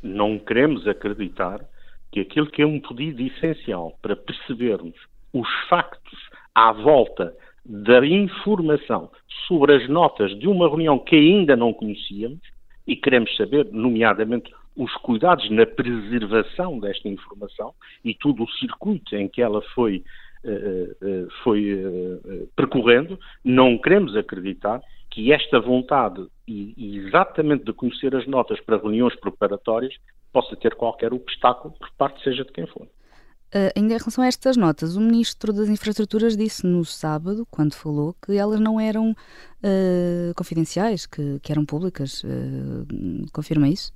Não 0.03 0.37
queremos 0.37 0.87
acreditar 0.87 1.61
que 2.11 2.19
aquilo 2.19 2.47
que 2.47 2.61
é 2.61 2.67
um 2.67 2.79
pedido 2.79 3.23
essencial 3.23 3.97
para 4.01 4.15
percebermos 4.15 4.95
os 5.33 5.47
factos 5.67 6.19
à 6.53 6.71
volta 6.71 7.33
da 7.65 8.05
informação 8.05 9.09
sobre 9.47 9.75
as 9.75 9.89
notas 9.89 10.37
de 10.37 10.47
uma 10.47 10.67
reunião 10.67 10.99
que 10.99 11.15
ainda 11.15 11.55
não 11.55 11.73
conhecíamos 11.73 12.41
e 12.85 12.95
queremos 12.95 13.35
saber, 13.35 13.69
nomeadamente, 13.71 14.51
os 14.75 14.93
cuidados 14.97 15.49
na 15.49 15.65
preservação 15.65 16.79
desta 16.79 17.07
informação 17.07 17.73
e 18.03 18.13
todo 18.13 18.43
o 18.43 18.51
circuito 18.51 19.15
em 19.15 19.27
que 19.27 19.41
ela 19.41 19.61
foi, 19.73 20.03
uh, 20.43 21.05
uh, 21.05 21.27
foi 21.43 21.73
uh, 21.73 22.47
percorrendo, 22.55 23.17
não 23.43 23.77
queremos 23.77 24.15
acreditar 24.15 24.81
que 25.13 25.32
esta 25.32 25.60
vontade 25.60 26.26
e, 26.47 26.73
e 26.76 26.97
exatamente 26.97 27.63
de 27.63 27.71
conhecer 27.71 28.15
as 28.15 28.26
notas 28.26 28.60
para 28.60 28.78
reuniões 28.78 29.15
preparatórias 29.19 29.93
possa 30.32 30.56
ter 30.56 30.73
qualquer 30.73 31.13
obstáculo 31.13 31.71
por 31.78 31.88
parte 31.91 32.23
seja 32.23 32.43
de 32.43 32.52
quem 32.52 32.65
for. 32.65 32.82
Uh, 32.82 33.69
ainda 33.78 33.93
em 33.93 33.97
relação 33.97 34.23
a 34.23 34.28
estas 34.28 34.58
notas, 34.58 34.95
o 34.95 34.99
Ministro 34.99 35.54
das 35.54 35.69
Infraestruturas 35.69 36.36
disse 36.36 36.65
no 36.65 36.84
sábado, 36.84 37.45
quando 37.52 37.76
falou, 37.76 38.15
que 38.26 38.36
elas 38.36 38.60
não 38.60 38.80
eram 38.80 39.12
uh, 39.12 40.34
confidenciais, 40.36 41.06
que, 41.06 41.39
que, 41.43 41.52
eram 41.52 41.63
públicas. 41.63 42.23
Uh, 42.23 43.32
confirma 43.32 43.67
isso? 43.67 43.93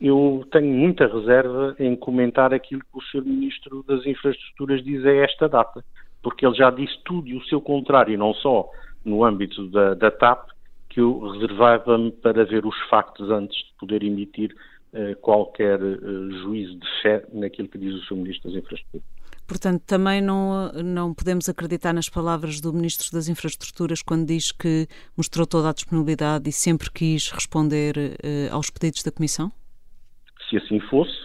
Eu 0.00 0.46
tenho 0.52 0.72
muita 0.72 1.08
reserva 1.08 1.74
em 1.80 1.96
comentar 1.96 2.54
aquilo 2.54 2.82
que 2.82 2.98
o 2.98 3.02
Sr. 3.02 3.24
Ministro 3.24 3.84
das 3.88 4.06
Infraestruturas 4.06 4.84
diz 4.84 5.04
a 5.04 5.12
esta 5.12 5.48
data, 5.48 5.84
porque 6.22 6.46
ele 6.46 6.54
já 6.54 6.70
disse 6.70 6.96
tudo 7.04 7.26
e 7.26 7.36
o 7.36 7.44
seu 7.46 7.60
contrário, 7.60 8.16
não 8.16 8.32
só 8.34 8.70
no 9.04 9.24
âmbito 9.24 9.68
da, 9.68 9.94
da 9.94 10.10
TAP, 10.10 10.50
que 10.88 11.00
eu 11.00 11.20
reservava-me 11.30 12.12
para 12.12 12.44
ver 12.44 12.66
os 12.66 12.76
factos 12.90 13.30
antes 13.30 13.56
de 13.56 13.74
poder 13.78 14.02
emitir 14.02 14.54
eh, 14.92 15.14
qualquer 15.14 15.80
eh, 15.80 15.98
juízo 16.42 16.74
de 16.74 16.86
fé 17.00 17.24
naquilo 17.32 17.68
que 17.68 17.78
diz 17.78 17.94
o 17.94 18.04
Sr. 18.04 18.16
Ministro 18.16 18.50
das 18.50 18.62
Infraestruturas. 18.62 19.06
Portanto, 19.46 19.82
também 19.86 20.20
não, 20.20 20.70
não 20.72 21.14
podemos 21.14 21.48
acreditar 21.48 21.92
nas 21.92 22.08
palavras 22.08 22.60
do 22.60 22.72
Ministro 22.72 23.10
das 23.12 23.28
Infraestruturas 23.28 24.02
quando 24.02 24.26
diz 24.26 24.52
que 24.52 24.86
mostrou 25.16 25.46
toda 25.46 25.70
a 25.70 25.72
disponibilidade 25.72 26.48
e 26.48 26.52
sempre 26.52 26.90
quis 26.90 27.30
responder 27.30 27.96
uh, 27.96 28.54
aos 28.54 28.70
pedidos 28.70 29.02
da 29.02 29.10
Comissão? 29.10 29.50
Se 30.48 30.56
assim 30.56 30.78
fosse, 30.80 31.18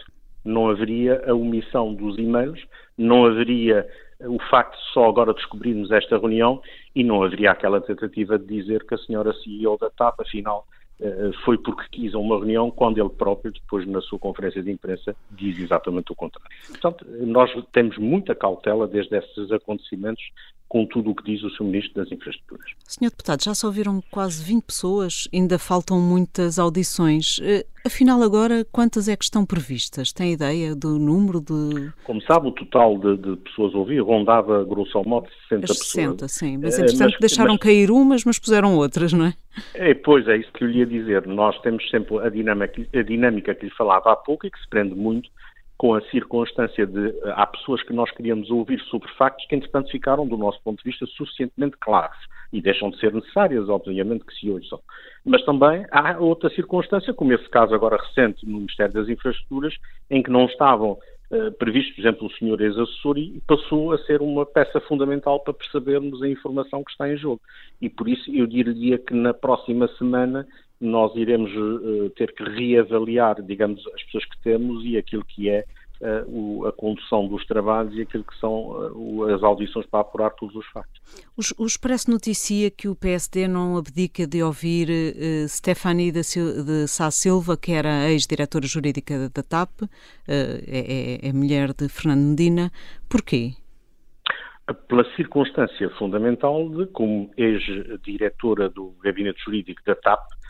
não 0.43 0.69
haveria 0.69 1.21
a 1.29 1.33
omissão 1.33 1.93
dos 1.93 2.17
e-mails, 2.17 2.61
não 2.97 3.25
haveria 3.25 3.87
o 4.21 4.39
facto 4.49 4.77
de 4.77 4.93
só 4.93 5.07
agora 5.07 5.33
descobrirmos 5.33 5.91
esta 5.91 6.17
reunião 6.17 6.61
e 6.95 7.03
não 7.03 7.23
haveria 7.23 7.51
aquela 7.51 7.79
tentativa 7.79 8.37
de 8.37 8.45
dizer 8.45 8.85
que 8.85 8.95
a 8.95 8.97
senhora 8.97 9.33
CEO 9.33 9.77
da 9.77 9.89
TAP, 9.89 10.21
afinal, 10.21 10.65
eh, 10.99 11.31
foi 11.45 11.57
porque 11.57 11.83
quis 11.91 12.15
uma 12.15 12.37
reunião, 12.37 12.71
quando 12.71 12.97
ele 12.97 13.09
próprio, 13.09 13.53
depois 13.53 13.85
na 13.87 14.01
sua 14.01 14.17
conferência 14.17 14.63
de 14.63 14.71
imprensa, 14.71 15.15
diz 15.31 15.59
exatamente 15.59 16.11
o 16.11 16.15
contrário. 16.15 16.49
Portanto, 16.67 17.05
nós 17.19 17.51
temos 17.71 17.97
muita 17.97 18.33
cautela 18.33 18.87
desde 18.87 19.15
esses 19.15 19.51
acontecimentos 19.51 20.23
com 20.67 20.85
tudo 20.85 21.11
o 21.11 21.15
que 21.15 21.23
diz 21.23 21.43
o 21.43 21.49
Sr. 21.51 21.63
Ministro 21.63 22.03
das 22.03 22.11
Infraestruturas. 22.11 22.65
Senhor 22.83 23.09
Deputado, 23.09 23.43
já 23.43 23.55
se 23.55 23.65
ouviram 23.65 24.01
quase 24.11 24.43
20 24.43 24.63
pessoas, 24.63 25.27
ainda 25.33 25.57
faltam 25.57 25.99
muitas 25.99 26.59
audições. 26.59 27.39
Eh, 27.41 27.65
afinal, 27.85 28.21
agora, 28.21 28.65
quantas 28.71 29.07
é 29.07 29.15
que 29.15 29.23
estão 29.23 29.45
previstas? 29.45 30.11
Tem 30.11 30.33
ideia 30.33 30.75
do 30.75 30.99
número 30.99 31.39
de... 31.39 31.91
Como 32.03 32.21
sabe, 32.21 32.47
o 32.47 32.51
total 32.51 32.97
de, 32.97 33.17
de 33.17 33.37
pessoas 33.37 33.73
a 33.73 33.77
ouvir 33.77 33.99
rondava, 34.01 34.63
grosso 34.65 35.01
modo, 35.03 35.27
60 35.49 35.71
As 35.71 35.77
60, 35.77 36.11
pessoas. 36.11 36.31
sim. 36.31 36.57
Mas, 36.57 36.77
eh, 36.77 36.81
entretanto, 36.81 37.11
mas, 37.11 37.19
deixaram 37.19 37.53
mas, 37.53 37.61
cair 37.61 37.89
umas, 37.89 38.25
mas 38.25 38.37
puseram 38.37 38.75
outras, 38.75 39.13
não 39.13 39.25
é? 39.25 39.33
é? 39.73 39.93
Pois, 39.93 40.27
é 40.27 40.37
isso 40.37 40.51
que 40.51 40.65
eu 40.65 40.67
lhe 40.67 40.79
ia 40.79 40.85
dizer. 40.85 41.25
Nós 41.27 41.57
temos 41.61 41.89
sempre 41.89 42.17
a 42.19 42.29
dinâmica, 42.29 42.85
a 42.93 43.01
dinâmica 43.01 43.55
que 43.55 43.65
lhe 43.65 43.71
falava 43.71 44.11
há 44.11 44.15
pouco 44.15 44.45
e 44.45 44.51
que 44.51 44.59
se 44.59 44.67
prende 44.67 44.95
muito 44.95 45.29
com 45.77 45.93
a 45.93 46.01
circunstância 46.09 46.87
de 46.87 47.09
eh, 47.09 47.33
há 47.35 47.45
pessoas 47.45 47.83
que 47.83 47.93
nós 47.93 48.09
queríamos 48.11 48.49
ouvir 48.49 48.79
sobre 48.89 49.07
factos 49.13 49.45
que, 49.45 49.55
entretanto, 49.55 49.91
ficaram, 49.91 50.27
do 50.27 50.35
nosso 50.35 50.59
ponto 50.63 50.79
de 50.83 50.89
vista, 50.89 51.05
suficientemente 51.05 51.77
claros 51.77 52.17
e 52.51 52.61
deixam 52.61 52.89
de 52.89 52.99
ser 52.99 53.13
necessárias, 53.13 53.69
obviamente, 53.69 54.25
que 54.25 54.33
se 54.33 54.49
ouçam. 54.49 54.79
Mas 55.23 55.43
também 55.43 55.85
há 55.91 56.17
outra 56.17 56.49
circunstância, 56.49 57.13
como 57.13 57.33
esse 57.33 57.47
caso 57.49 57.75
agora 57.75 57.97
recente 57.97 58.45
no 58.45 58.59
Ministério 58.59 58.93
das 58.93 59.09
Infraestruturas, 59.09 59.75
em 60.09 60.23
que 60.23 60.31
não 60.31 60.45
estavam 60.45 60.97
uh, 61.31 61.51
previstos, 61.59 61.95
por 61.95 62.01
exemplo, 62.01 62.27
o 62.27 62.31
senhor 62.31 62.61
ex-assessor 62.61 63.17
e 63.17 63.41
passou 63.45 63.91
a 63.91 63.97
ser 63.99 64.21
uma 64.21 64.45
peça 64.45 64.79
fundamental 64.81 65.41
para 65.41 65.53
percebermos 65.53 66.23
a 66.23 66.29
informação 66.29 66.83
que 66.83 66.91
está 66.91 67.09
em 67.09 67.17
jogo. 67.17 67.41
E 67.81 67.89
por 67.89 68.07
isso 68.07 68.31
eu 68.33 68.47
diria 68.47 68.97
que 68.97 69.13
na 69.13 69.33
próxima 69.33 69.87
semana 69.97 70.47
nós 70.79 71.15
iremos 71.15 71.51
uh, 71.55 72.09
ter 72.11 72.33
que 72.33 72.43
reavaliar, 72.43 73.41
digamos, 73.41 73.85
as 73.87 74.03
pessoas 74.03 74.25
que 74.25 74.41
temos 74.43 74.83
e 74.85 74.97
aquilo 74.97 75.25
que 75.25 75.49
é 75.49 75.65
uh, 76.01 76.29
o, 76.29 76.67
a 76.67 76.71
condução 76.71 77.27
dos 77.27 77.45
trabalhos 77.45 77.95
e 77.95 78.01
aquilo 78.01 78.23
que 78.23 78.37
são 78.37 78.91
uh, 78.93 79.23
as 79.33 79.41
audições 79.41 79.85
para 79.87 80.01
apurar 80.01 80.29
todos 80.31 80.55
os 80.55 80.65
factos. 80.67 81.01
O, 81.35 81.63
o 81.63 81.65
Expresso 81.65 82.11
noticia 82.11 82.69
que 82.69 82.87
o 82.87 82.95
PSD 82.95 83.47
não 83.47 83.77
abdica 83.77 84.27
de 84.27 84.43
ouvir 84.43 84.87
Stefani 85.47 86.11
de, 86.11 86.21
de 86.21 86.87
Sá 86.87 87.09
Silva, 87.09 87.57
que 87.57 87.71
era 87.71 88.09
ex-diretora 88.11 88.67
jurídica 88.67 89.29
da 89.29 89.41
TAP, 89.41 89.83
é, 90.27 91.19
é, 91.23 91.29
é 91.29 91.33
mulher 91.33 91.73
de 91.73 91.89
Fernando 91.89 92.29
Medina. 92.29 92.71
Porquê? 93.09 93.53
pela 94.73 95.05
circunstância 95.15 95.89
fundamental 95.91 96.69
de, 96.69 96.87
como 96.87 97.31
ex-diretora 97.37 98.69
do 98.69 98.93
Gabinete 99.01 99.41
Jurídico 99.43 99.81
da 99.85 99.95
TAP, 99.95 100.19
eh, 100.19 100.46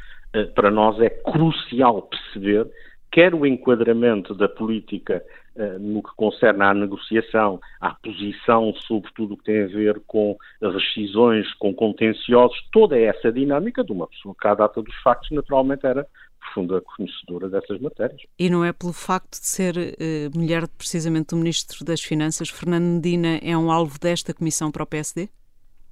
para 0.55 0.69
nós 0.69 0.99
é 0.99 1.09
crucial 1.09 2.01
perceber 2.03 2.67
quer 3.11 3.33
o 3.33 3.45
enquadramento 3.45 4.35
da 4.35 4.47
política 4.47 5.23
uh, 5.55 5.79
no 5.79 6.03
que 6.03 6.11
concerne 6.15 6.63
à 6.63 6.73
negociação, 6.73 7.59
à 7.79 7.91
posição 7.95 8.73
sobre 8.87 9.11
tudo 9.15 9.33
o 9.33 9.37
que 9.37 9.45
tem 9.45 9.63
a 9.63 9.67
ver 9.67 10.01
com 10.05 10.37
rescisões, 10.61 11.51
com 11.55 11.73
contenciosos, 11.73 12.57
toda 12.71 12.97
essa 12.97 13.31
dinâmica 13.31 13.83
de 13.83 13.91
uma 13.91 14.07
pessoa 14.07 14.35
que, 14.39 14.47
à 14.47 14.53
data 14.53 14.81
dos 14.81 14.95
factos, 15.01 15.31
naturalmente 15.31 15.85
era 15.85 16.05
profunda 16.39 16.81
conhecedora 16.81 17.49
dessas 17.49 17.79
matérias. 17.79 18.21
E 18.37 18.49
não 18.49 18.63
é 18.63 18.71
pelo 18.71 18.93
facto 18.93 19.31
de 19.31 19.47
ser 19.47 19.75
uh, 19.75 20.37
mulher 20.37 20.67
precisamente 20.77 21.29
do 21.29 21.37
Ministro 21.37 21.83
das 21.83 22.01
Finanças, 22.01 22.49
Fernando 22.49 22.85
Medina 22.85 23.39
é 23.41 23.57
um 23.57 23.71
alvo 23.71 23.99
desta 23.99 24.33
comissão 24.33 24.71
para 24.71 24.83
o 24.83 24.87
PSD? 24.87 25.29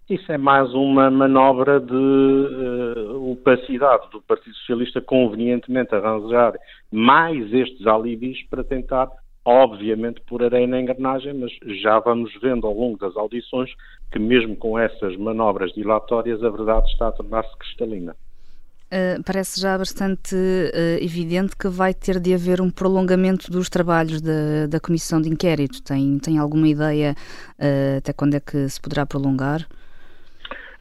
Isso 0.07 0.31
é 0.31 0.37
mais 0.37 0.71
uma 0.75 1.09
manobra 1.09 1.79
de 1.79 1.91
uh, 1.91 3.31
opacidade 3.31 4.07
do 4.11 4.21
Partido 4.21 4.55
Socialista 4.57 5.01
convenientemente 5.01 5.95
arranjar 5.95 6.53
mais 6.91 7.51
estes 7.51 7.87
alibis 7.87 8.37
para 8.47 8.63
tentar, 8.63 9.09
obviamente, 9.43 10.21
pôr 10.27 10.43
areia 10.43 10.67
na 10.67 10.79
engrenagem, 10.79 11.33
mas 11.33 11.51
já 11.81 11.97
vamos 11.97 12.31
vendo 12.39 12.67
ao 12.67 12.73
longo 12.73 12.99
das 12.99 13.17
audições 13.17 13.71
que 14.11 14.19
mesmo 14.19 14.55
com 14.55 14.77
essas 14.77 15.17
manobras 15.17 15.73
dilatórias 15.73 16.43
a 16.43 16.51
verdade 16.51 16.87
está 16.91 17.07
a 17.07 17.11
tornar-se 17.11 17.57
cristalina. 17.57 18.15
Uh, 18.85 19.23
parece 19.25 19.59
já 19.59 19.75
bastante 19.75 20.35
uh, 20.35 21.03
evidente 21.03 21.57
que 21.57 21.67
vai 21.67 21.95
ter 21.95 22.19
de 22.19 22.31
haver 22.31 22.61
um 22.61 22.69
prolongamento 22.69 23.49
dos 23.49 23.69
trabalhos 23.69 24.21
da, 24.21 24.67
da 24.69 24.79
Comissão 24.79 25.19
de 25.19 25.29
Inquérito. 25.29 25.81
Tem, 25.81 26.19
tem 26.19 26.37
alguma 26.37 26.67
ideia 26.67 27.15
até 27.97 28.13
quando 28.13 28.35
é 28.35 28.39
que 28.39 28.69
se 28.69 28.79
poderá 28.79 29.03
prolongar? 29.03 29.67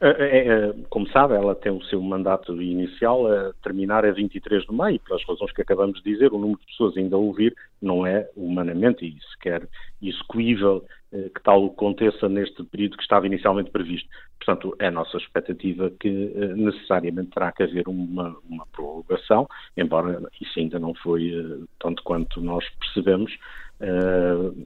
É, 0.06 0.48
é, 0.48 0.74
como 0.90 1.08
sabe, 1.08 1.32
ela 1.32 1.54
tem 1.54 1.72
o 1.72 1.82
seu 1.84 1.98
mandato 1.98 2.60
inicial 2.60 3.26
a 3.26 3.54
terminar 3.62 4.04
a 4.04 4.10
23 4.10 4.62
de 4.64 4.74
maio, 4.74 5.00
pelas 5.00 5.24
razões 5.26 5.50
que 5.52 5.62
acabamos 5.62 6.02
de 6.02 6.12
dizer, 6.12 6.30
o 6.30 6.38
número 6.38 6.60
de 6.60 6.66
pessoas 6.66 6.94
ainda 6.94 7.16
a 7.16 7.18
ouvir 7.18 7.56
não 7.80 8.06
é 8.06 8.28
humanamente 8.36 9.06
e 9.06 9.18
sequer 9.32 9.66
execuível 10.02 10.84
eh, 11.10 11.30
que 11.34 11.42
tal 11.42 11.64
aconteça 11.64 12.28
neste 12.28 12.62
período 12.64 12.98
que 12.98 13.02
estava 13.02 13.26
inicialmente 13.26 13.70
previsto. 13.70 14.06
Portanto, 14.38 14.76
é 14.78 14.88
a 14.88 14.90
nossa 14.90 15.16
expectativa 15.16 15.90
que 15.98 16.32
eh, 16.36 16.54
necessariamente 16.54 17.30
terá 17.30 17.50
que 17.50 17.62
haver 17.62 17.88
uma, 17.88 18.36
uma 18.46 18.66
prorrogação, 18.66 19.48
embora 19.74 20.20
isso 20.38 20.60
ainda 20.60 20.78
não 20.78 20.92
foi, 20.96 21.30
eh, 21.30 21.64
tanto 21.80 22.02
quanto 22.02 22.42
nós 22.42 22.62
percebemos, 22.78 23.32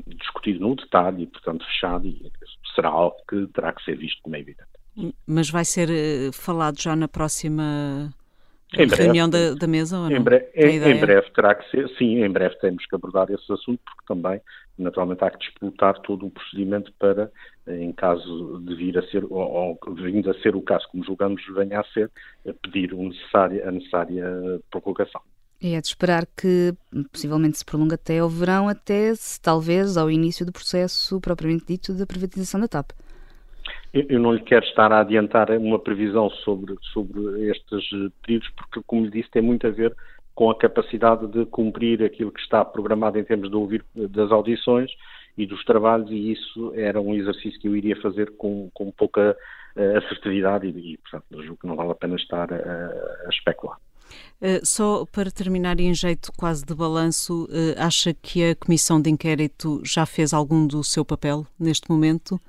discutido 0.06 0.60
no 0.60 0.76
detalhe 0.76 1.22
e, 1.22 1.26
portanto, 1.26 1.64
fechado, 1.64 2.06
e 2.06 2.30
será 2.74 2.88
algo 2.88 3.16
que 3.28 3.46
terá 3.48 3.72
que 3.72 3.82
ser 3.82 3.96
visto 3.96 4.20
como 4.22 4.36
é 4.36 4.40
evidente. 4.40 4.77
Mas 5.26 5.50
vai 5.50 5.64
ser 5.64 5.88
falado 6.32 6.80
já 6.80 6.96
na 6.96 7.06
próxima 7.06 8.12
em 8.74 8.86
reunião 8.86 9.30
breve, 9.30 9.54
da, 9.54 9.60
da, 9.60 9.66
mesa 9.66 9.96
ou 9.96 10.10
não? 10.10 10.16
Em, 10.16 10.20
bre 10.20 10.48
em, 10.54 10.76
em, 10.76 11.00
breve 11.00 11.30
terá 11.30 11.54
que 11.54 11.70
ser, 11.70 11.88
sim, 11.96 12.22
em 12.22 12.30
breve 12.30 12.54
temos 12.56 12.84
que 12.84 12.94
abordar 12.94 13.30
esse 13.30 13.50
assunto, 13.50 13.80
porque 13.84 14.02
também, 14.06 14.40
naturalmente, 14.76 15.24
há 15.24 15.30
que 15.30 15.38
disputar 15.38 15.98
todo 16.00 16.26
o 16.26 16.30
procedimento 16.30 16.92
para, 16.98 17.30
em 17.66 17.90
caso 17.92 18.60
de 18.62 18.74
vir 18.74 18.98
a 18.98 19.02
ser, 19.08 19.24
ou, 19.24 19.78
ou 19.82 19.94
vindo 19.94 20.30
a 20.30 20.34
ser 20.42 20.54
o 20.54 20.60
caso, 20.60 20.86
como 20.90 21.02
julgamos 21.02 21.42
venha 21.54 21.80
a 21.80 21.84
ser, 21.84 22.10
pedir 22.62 22.92
o 22.92 23.02
necessário, 23.04 23.66
a 23.66 23.70
necessária 23.70 24.60
prorrogação. 24.70 25.22
E 25.60 25.74
é 25.74 25.80
de 25.80 25.88
esperar 25.88 26.26
que 26.36 26.74
possivelmente 27.10 27.58
se 27.58 27.64
prolongue 27.64 27.94
até 27.94 28.18
ao 28.18 28.28
verão, 28.28 28.68
até 28.68 29.12
talvez 29.42 29.96
ao 29.96 30.10
início 30.10 30.44
do 30.44 30.52
processo 30.52 31.20
propriamente 31.20 31.64
dito 31.66 31.94
da 31.94 32.06
privatização 32.06 32.60
da 32.60 32.68
TAP. 32.68 32.90
Eu 33.92 34.20
não 34.20 34.32
lhe 34.32 34.42
quero 34.42 34.64
estar 34.64 34.92
a 34.92 35.00
adiantar 35.00 35.50
uma 35.50 35.78
previsão 35.78 36.30
sobre, 36.30 36.74
sobre 36.92 37.48
estes 37.50 37.88
períodos, 38.22 38.48
porque, 38.56 38.80
como 38.86 39.04
lhe 39.04 39.10
disse, 39.10 39.30
tem 39.30 39.42
muito 39.42 39.66
a 39.66 39.70
ver 39.70 39.94
com 40.34 40.50
a 40.50 40.56
capacidade 40.56 41.26
de 41.26 41.46
cumprir 41.46 42.02
aquilo 42.04 42.30
que 42.30 42.40
está 42.40 42.64
programado 42.64 43.18
em 43.18 43.24
termos 43.24 43.50
de 43.50 43.56
ouvir 43.56 43.84
das 43.94 44.30
audições 44.30 44.90
e 45.36 45.46
dos 45.46 45.64
trabalhos, 45.64 46.10
e 46.10 46.32
isso 46.32 46.72
era 46.74 47.00
um 47.00 47.14
exercício 47.14 47.58
que 47.60 47.68
eu 47.68 47.76
iria 47.76 48.00
fazer 48.00 48.32
com, 48.36 48.70
com 48.74 48.90
pouca 48.90 49.36
uh, 49.76 49.98
assertividade 49.98 50.66
e, 50.66 50.92
e, 50.92 50.98
portanto, 50.98 51.24
julgo 51.42 51.56
que 51.60 51.66
não 51.66 51.76
vale 51.76 51.92
a 51.92 51.94
pena 51.94 52.16
estar 52.16 52.52
a, 52.52 52.56
a 52.56 53.28
especular. 53.30 53.78
Uh, 54.40 54.64
só 54.64 55.04
para 55.06 55.30
terminar, 55.30 55.80
em 55.80 55.92
jeito 55.92 56.32
quase 56.36 56.64
de 56.64 56.74
balanço, 56.74 57.44
uh, 57.46 57.74
acha 57.76 58.14
que 58.14 58.50
a 58.50 58.54
Comissão 58.54 59.00
de 59.00 59.10
Inquérito 59.10 59.80
já 59.84 60.06
fez 60.06 60.32
algum 60.32 60.66
do 60.66 60.84
seu 60.84 61.04
papel 61.04 61.46
neste 61.58 61.90
momento? 61.90 62.40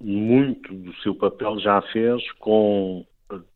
Muito 0.00 0.74
do 0.74 0.94
seu 0.96 1.14
papel 1.14 1.58
já 1.60 1.80
fez 1.92 2.22
com 2.38 3.04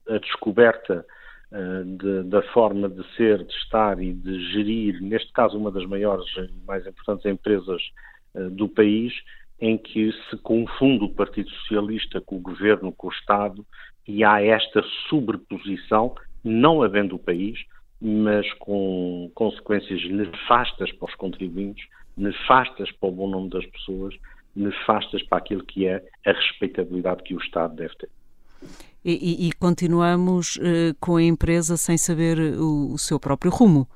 a 0.08 0.18
descoberta 0.18 1.04
uh, 1.50 1.84
de, 1.96 2.22
da 2.24 2.42
forma 2.52 2.88
de 2.88 3.02
ser, 3.16 3.42
de 3.44 3.52
estar 3.54 4.00
e 4.00 4.12
de 4.12 4.52
gerir, 4.52 5.00
neste 5.00 5.32
caso, 5.32 5.56
uma 5.56 5.70
das 5.70 5.86
maiores 5.86 6.26
e 6.36 6.66
mais 6.66 6.86
importantes 6.86 7.24
empresas 7.24 7.82
uh, 8.34 8.50
do 8.50 8.68
país, 8.68 9.12
em 9.60 9.78
que 9.78 10.12
se 10.28 10.36
confunde 10.38 11.04
o 11.04 11.14
Partido 11.14 11.48
Socialista 11.50 12.20
com 12.20 12.36
o 12.36 12.40
governo, 12.40 12.92
com 12.92 13.08
o 13.08 13.12
Estado, 13.12 13.64
e 14.06 14.22
há 14.22 14.42
esta 14.42 14.82
sobreposição, 15.08 16.14
não 16.42 16.82
havendo 16.82 17.16
o 17.16 17.18
país, 17.18 17.58
mas 18.00 18.52
com 18.54 19.30
consequências 19.34 20.04
nefastas 20.10 20.92
para 20.92 21.08
os 21.08 21.14
contribuintes, 21.14 21.88
nefastas 22.14 22.92
para 22.92 23.08
o 23.08 23.12
bom 23.12 23.28
nome 23.28 23.48
das 23.48 23.64
pessoas 23.66 24.14
nefastas 24.54 25.22
para 25.22 25.38
aquilo 25.38 25.64
que 25.64 25.86
é 25.86 26.04
a 26.26 26.32
respeitabilidade 26.32 27.22
que 27.22 27.34
o 27.34 27.38
Estado 27.38 27.74
deve 27.74 27.94
ter. 27.96 28.08
E, 29.04 29.48
e, 29.48 29.52
continuamos 29.52 30.56
uh, 30.56 30.94
com 30.98 31.16
a 31.16 31.22
empresa 31.22 31.76
sem 31.76 31.98
saber 31.98 32.38
o, 32.38 32.94
o 32.94 32.98
seu 32.98 33.20
próprio 33.20 33.52
rumo. 33.52 33.86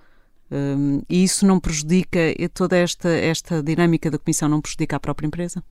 Um, 0.50 1.02
e 1.08 1.24
isso 1.24 1.46
não 1.46 1.60
prejudica, 1.60 2.18
toda 2.54 2.76
esta, 2.76 3.08
esta 3.08 3.62
dinâmica 3.62 4.10
da 4.10 4.18
Comissão 4.18 4.48
não 4.48 4.60
prejudica 4.60 4.96
a 4.96 5.00
própria 5.00 5.26
empresa? 5.26 5.62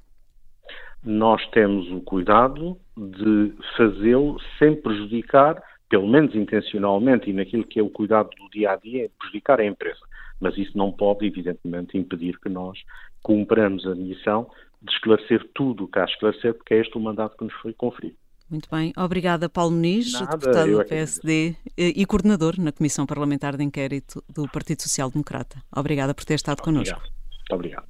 Nós 1.04 1.46
temos 1.50 1.90
o 1.92 2.02
cuidado 2.02 2.78
de 2.96 3.54
fazê-lo 3.76 4.38
sem 4.58 4.76
prejudicar, 4.76 5.62
pelo 5.90 6.08
menos 6.08 6.36
intencionalmente, 6.36 7.30
e 7.30 7.34
naquilo 7.34 7.64
que 7.64 7.80
é 7.80 7.84
o 7.84 7.90
cuidado 7.90 8.30
do 8.38 8.50
dia 8.50 8.72
a 8.72 8.76
dia, 8.76 9.10
prejudicar 9.20 9.60
a 9.60 9.66
empresa. 9.66 10.00
Mas 10.40 10.58
isso 10.58 10.78
não 10.78 10.92
pode, 10.92 11.26
evidentemente, 11.26 11.98
impedir 11.98 12.40
que 12.40 12.50
nós 12.50 12.78
cumpramos 13.24 13.86
a 13.88 13.96
missão 13.96 14.48
de 14.82 14.92
esclarecer 14.92 15.50
tudo 15.54 15.86
o 15.86 15.88
que 15.88 16.00
há 16.00 16.04
a 16.04 16.06
esclarecer, 16.06 16.54
porque 16.54 16.74
é 16.74 16.82
este 16.82 16.98
o 16.98 17.00
mandato 17.00 17.38
que 17.38 17.44
nos 17.44 17.54
foi 17.56 17.74
conferido. 17.74 18.16
Muito 18.50 18.70
bem. 18.72 18.94
Obrigada, 18.98 19.50
Paulo 19.50 19.72
Muniz, 19.72 20.14
Nada, 20.14 20.38
deputado 20.38 20.72
do 20.72 20.86
PSD 20.86 21.56
eh, 21.76 21.94
e 21.96 22.06
coordenador 22.06 22.56
na 22.58 22.72
Comissão 22.72 23.06
Parlamentar 23.06 23.58
de 23.58 23.64
Inquérito 23.64 24.24
do 24.30 24.48
Partido 24.48 24.82
Social 24.84 25.12
Democrata. 25.12 25.62
Obrigada 25.76 26.14
por 26.14 26.24
ter 26.24 26.36
estado 26.36 26.62
obrigado. 26.62 26.86
connosco. 26.86 27.18
Muito 27.30 27.54
obrigado. 27.54 27.86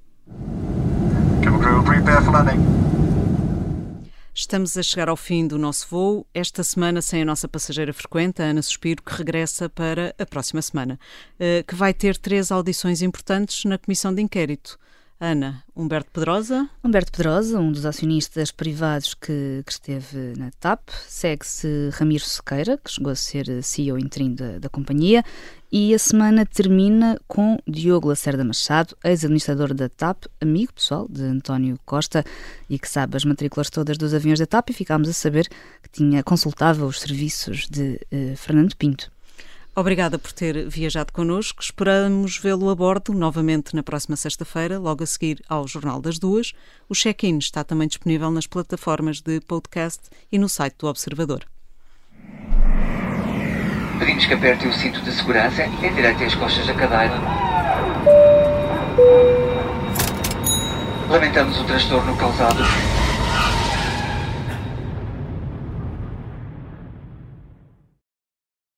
Estamos 4.34 4.78
a 4.78 4.84
chegar 4.84 5.10
ao 5.10 5.16
fim 5.16 5.48
do 5.48 5.58
nosso 5.58 5.88
voo, 5.90 6.28
esta 6.34 6.64
semana 6.64 7.02
sem 7.02 7.22
a 7.22 7.26
nossa 7.26 7.48
passageira 7.48 7.92
frequente, 7.94 8.42
a 8.42 8.46
Ana 8.46 8.62
Suspiro, 8.62 9.02
que 9.02 9.14
regressa 9.14 9.70
para 9.70 10.14
a 10.18 10.26
próxima 10.26 10.62
semana, 10.62 11.00
eh, 11.40 11.64
que 11.68 11.76
vai 11.76 11.94
ter 11.94 12.18
três 12.18 12.52
audições 12.52 13.02
importantes 13.02 13.66
na 13.66 13.78
Comissão 13.78 14.14
de 14.14 14.22
Inquérito. 14.22 14.78
Ana, 15.20 15.64
Humberto 15.76 16.12
Pedrosa. 16.12 16.70
Humberto 16.84 17.12
Pedrosa, 17.12 17.60
um 17.60 17.72
dos 17.72 17.88
acionistas 17.88 18.52
privados 18.52 19.16
que, 19.16 19.64
que 19.66 19.72
esteve 19.72 20.34
na 20.38 20.52
TAP. 20.60 20.90
Segue-se 21.08 21.90
Ramiro 21.94 22.24
Sequeira, 22.24 22.78
que 22.78 22.92
chegou 22.92 23.12
a 23.12 23.16
ser 23.16 23.64
CEO 23.64 23.98
interino 23.98 24.36
da, 24.36 24.60
da 24.60 24.70
companhia. 24.70 25.24
E 25.72 25.92
a 25.92 25.98
semana 25.98 26.46
termina 26.46 27.20
com 27.28 27.58
Diogo 27.68 28.10
Lacerda 28.10 28.44
Machado, 28.44 28.96
ex-administrador 29.04 29.74
da 29.74 29.90
TAP, 29.90 30.26
amigo 30.40 30.72
pessoal 30.74 31.08
de 31.10 31.24
António 31.24 31.80
Costa 31.84 32.24
e 32.70 32.78
que 32.78 32.88
sabe 32.88 33.18
as 33.18 33.26
matrículas 33.26 33.72
todas 33.72 33.98
dos 33.98 34.14
aviões 34.14 34.38
da 34.38 34.46
TAP. 34.46 34.70
E 34.70 34.74
ficámos 34.74 35.10
a 35.10 35.14
saber 35.14 35.50
que 35.82 35.90
tinha 35.92 36.24
consultava 36.24 36.86
os 36.86 37.00
serviços 37.00 37.68
de 37.68 38.00
uh, 38.14 38.38
Fernando 38.38 38.76
Pinto. 38.76 39.12
Obrigada 39.80 40.18
por 40.18 40.32
ter 40.32 40.68
viajado 40.68 41.14
connosco. 41.14 41.62
Esperamos 41.62 42.40
vê-lo 42.40 42.68
a 42.72 42.74
bordo 42.74 43.14
novamente 43.14 43.76
na 43.76 43.84
próxima 43.84 44.16
sexta-feira, 44.16 44.80
logo 44.80 45.04
a 45.04 45.06
seguir 45.06 45.40
ao 45.48 45.68
Jornal 45.68 46.02
das 46.02 46.18
Duas. 46.18 46.52
O 46.90 46.96
check-in 46.96 47.38
está 47.38 47.64
também 47.64 47.88
disponível 47.88 48.32
nas 48.32 48.48
plataformas 48.48 49.22
de 49.22 49.40
podcast 49.42 50.00
e 50.32 50.40
no 50.40 50.50
site 50.50 50.78
do 50.80 50.88
Observador. 50.88 51.46
Pedimos 54.00 54.26
que 54.26 54.34
aperte 54.34 54.68
o 54.68 54.74
cinto 54.74 55.00
de 55.02 55.12
segurança, 55.12 55.64
endireite 55.66 56.24
as 56.24 56.34
costas 56.34 56.66
da 56.66 56.74
cadeira. 56.74 57.14
Lamentamos 61.08 61.60
o 61.60 61.64
transtorno 61.66 62.18
causado 62.18 62.64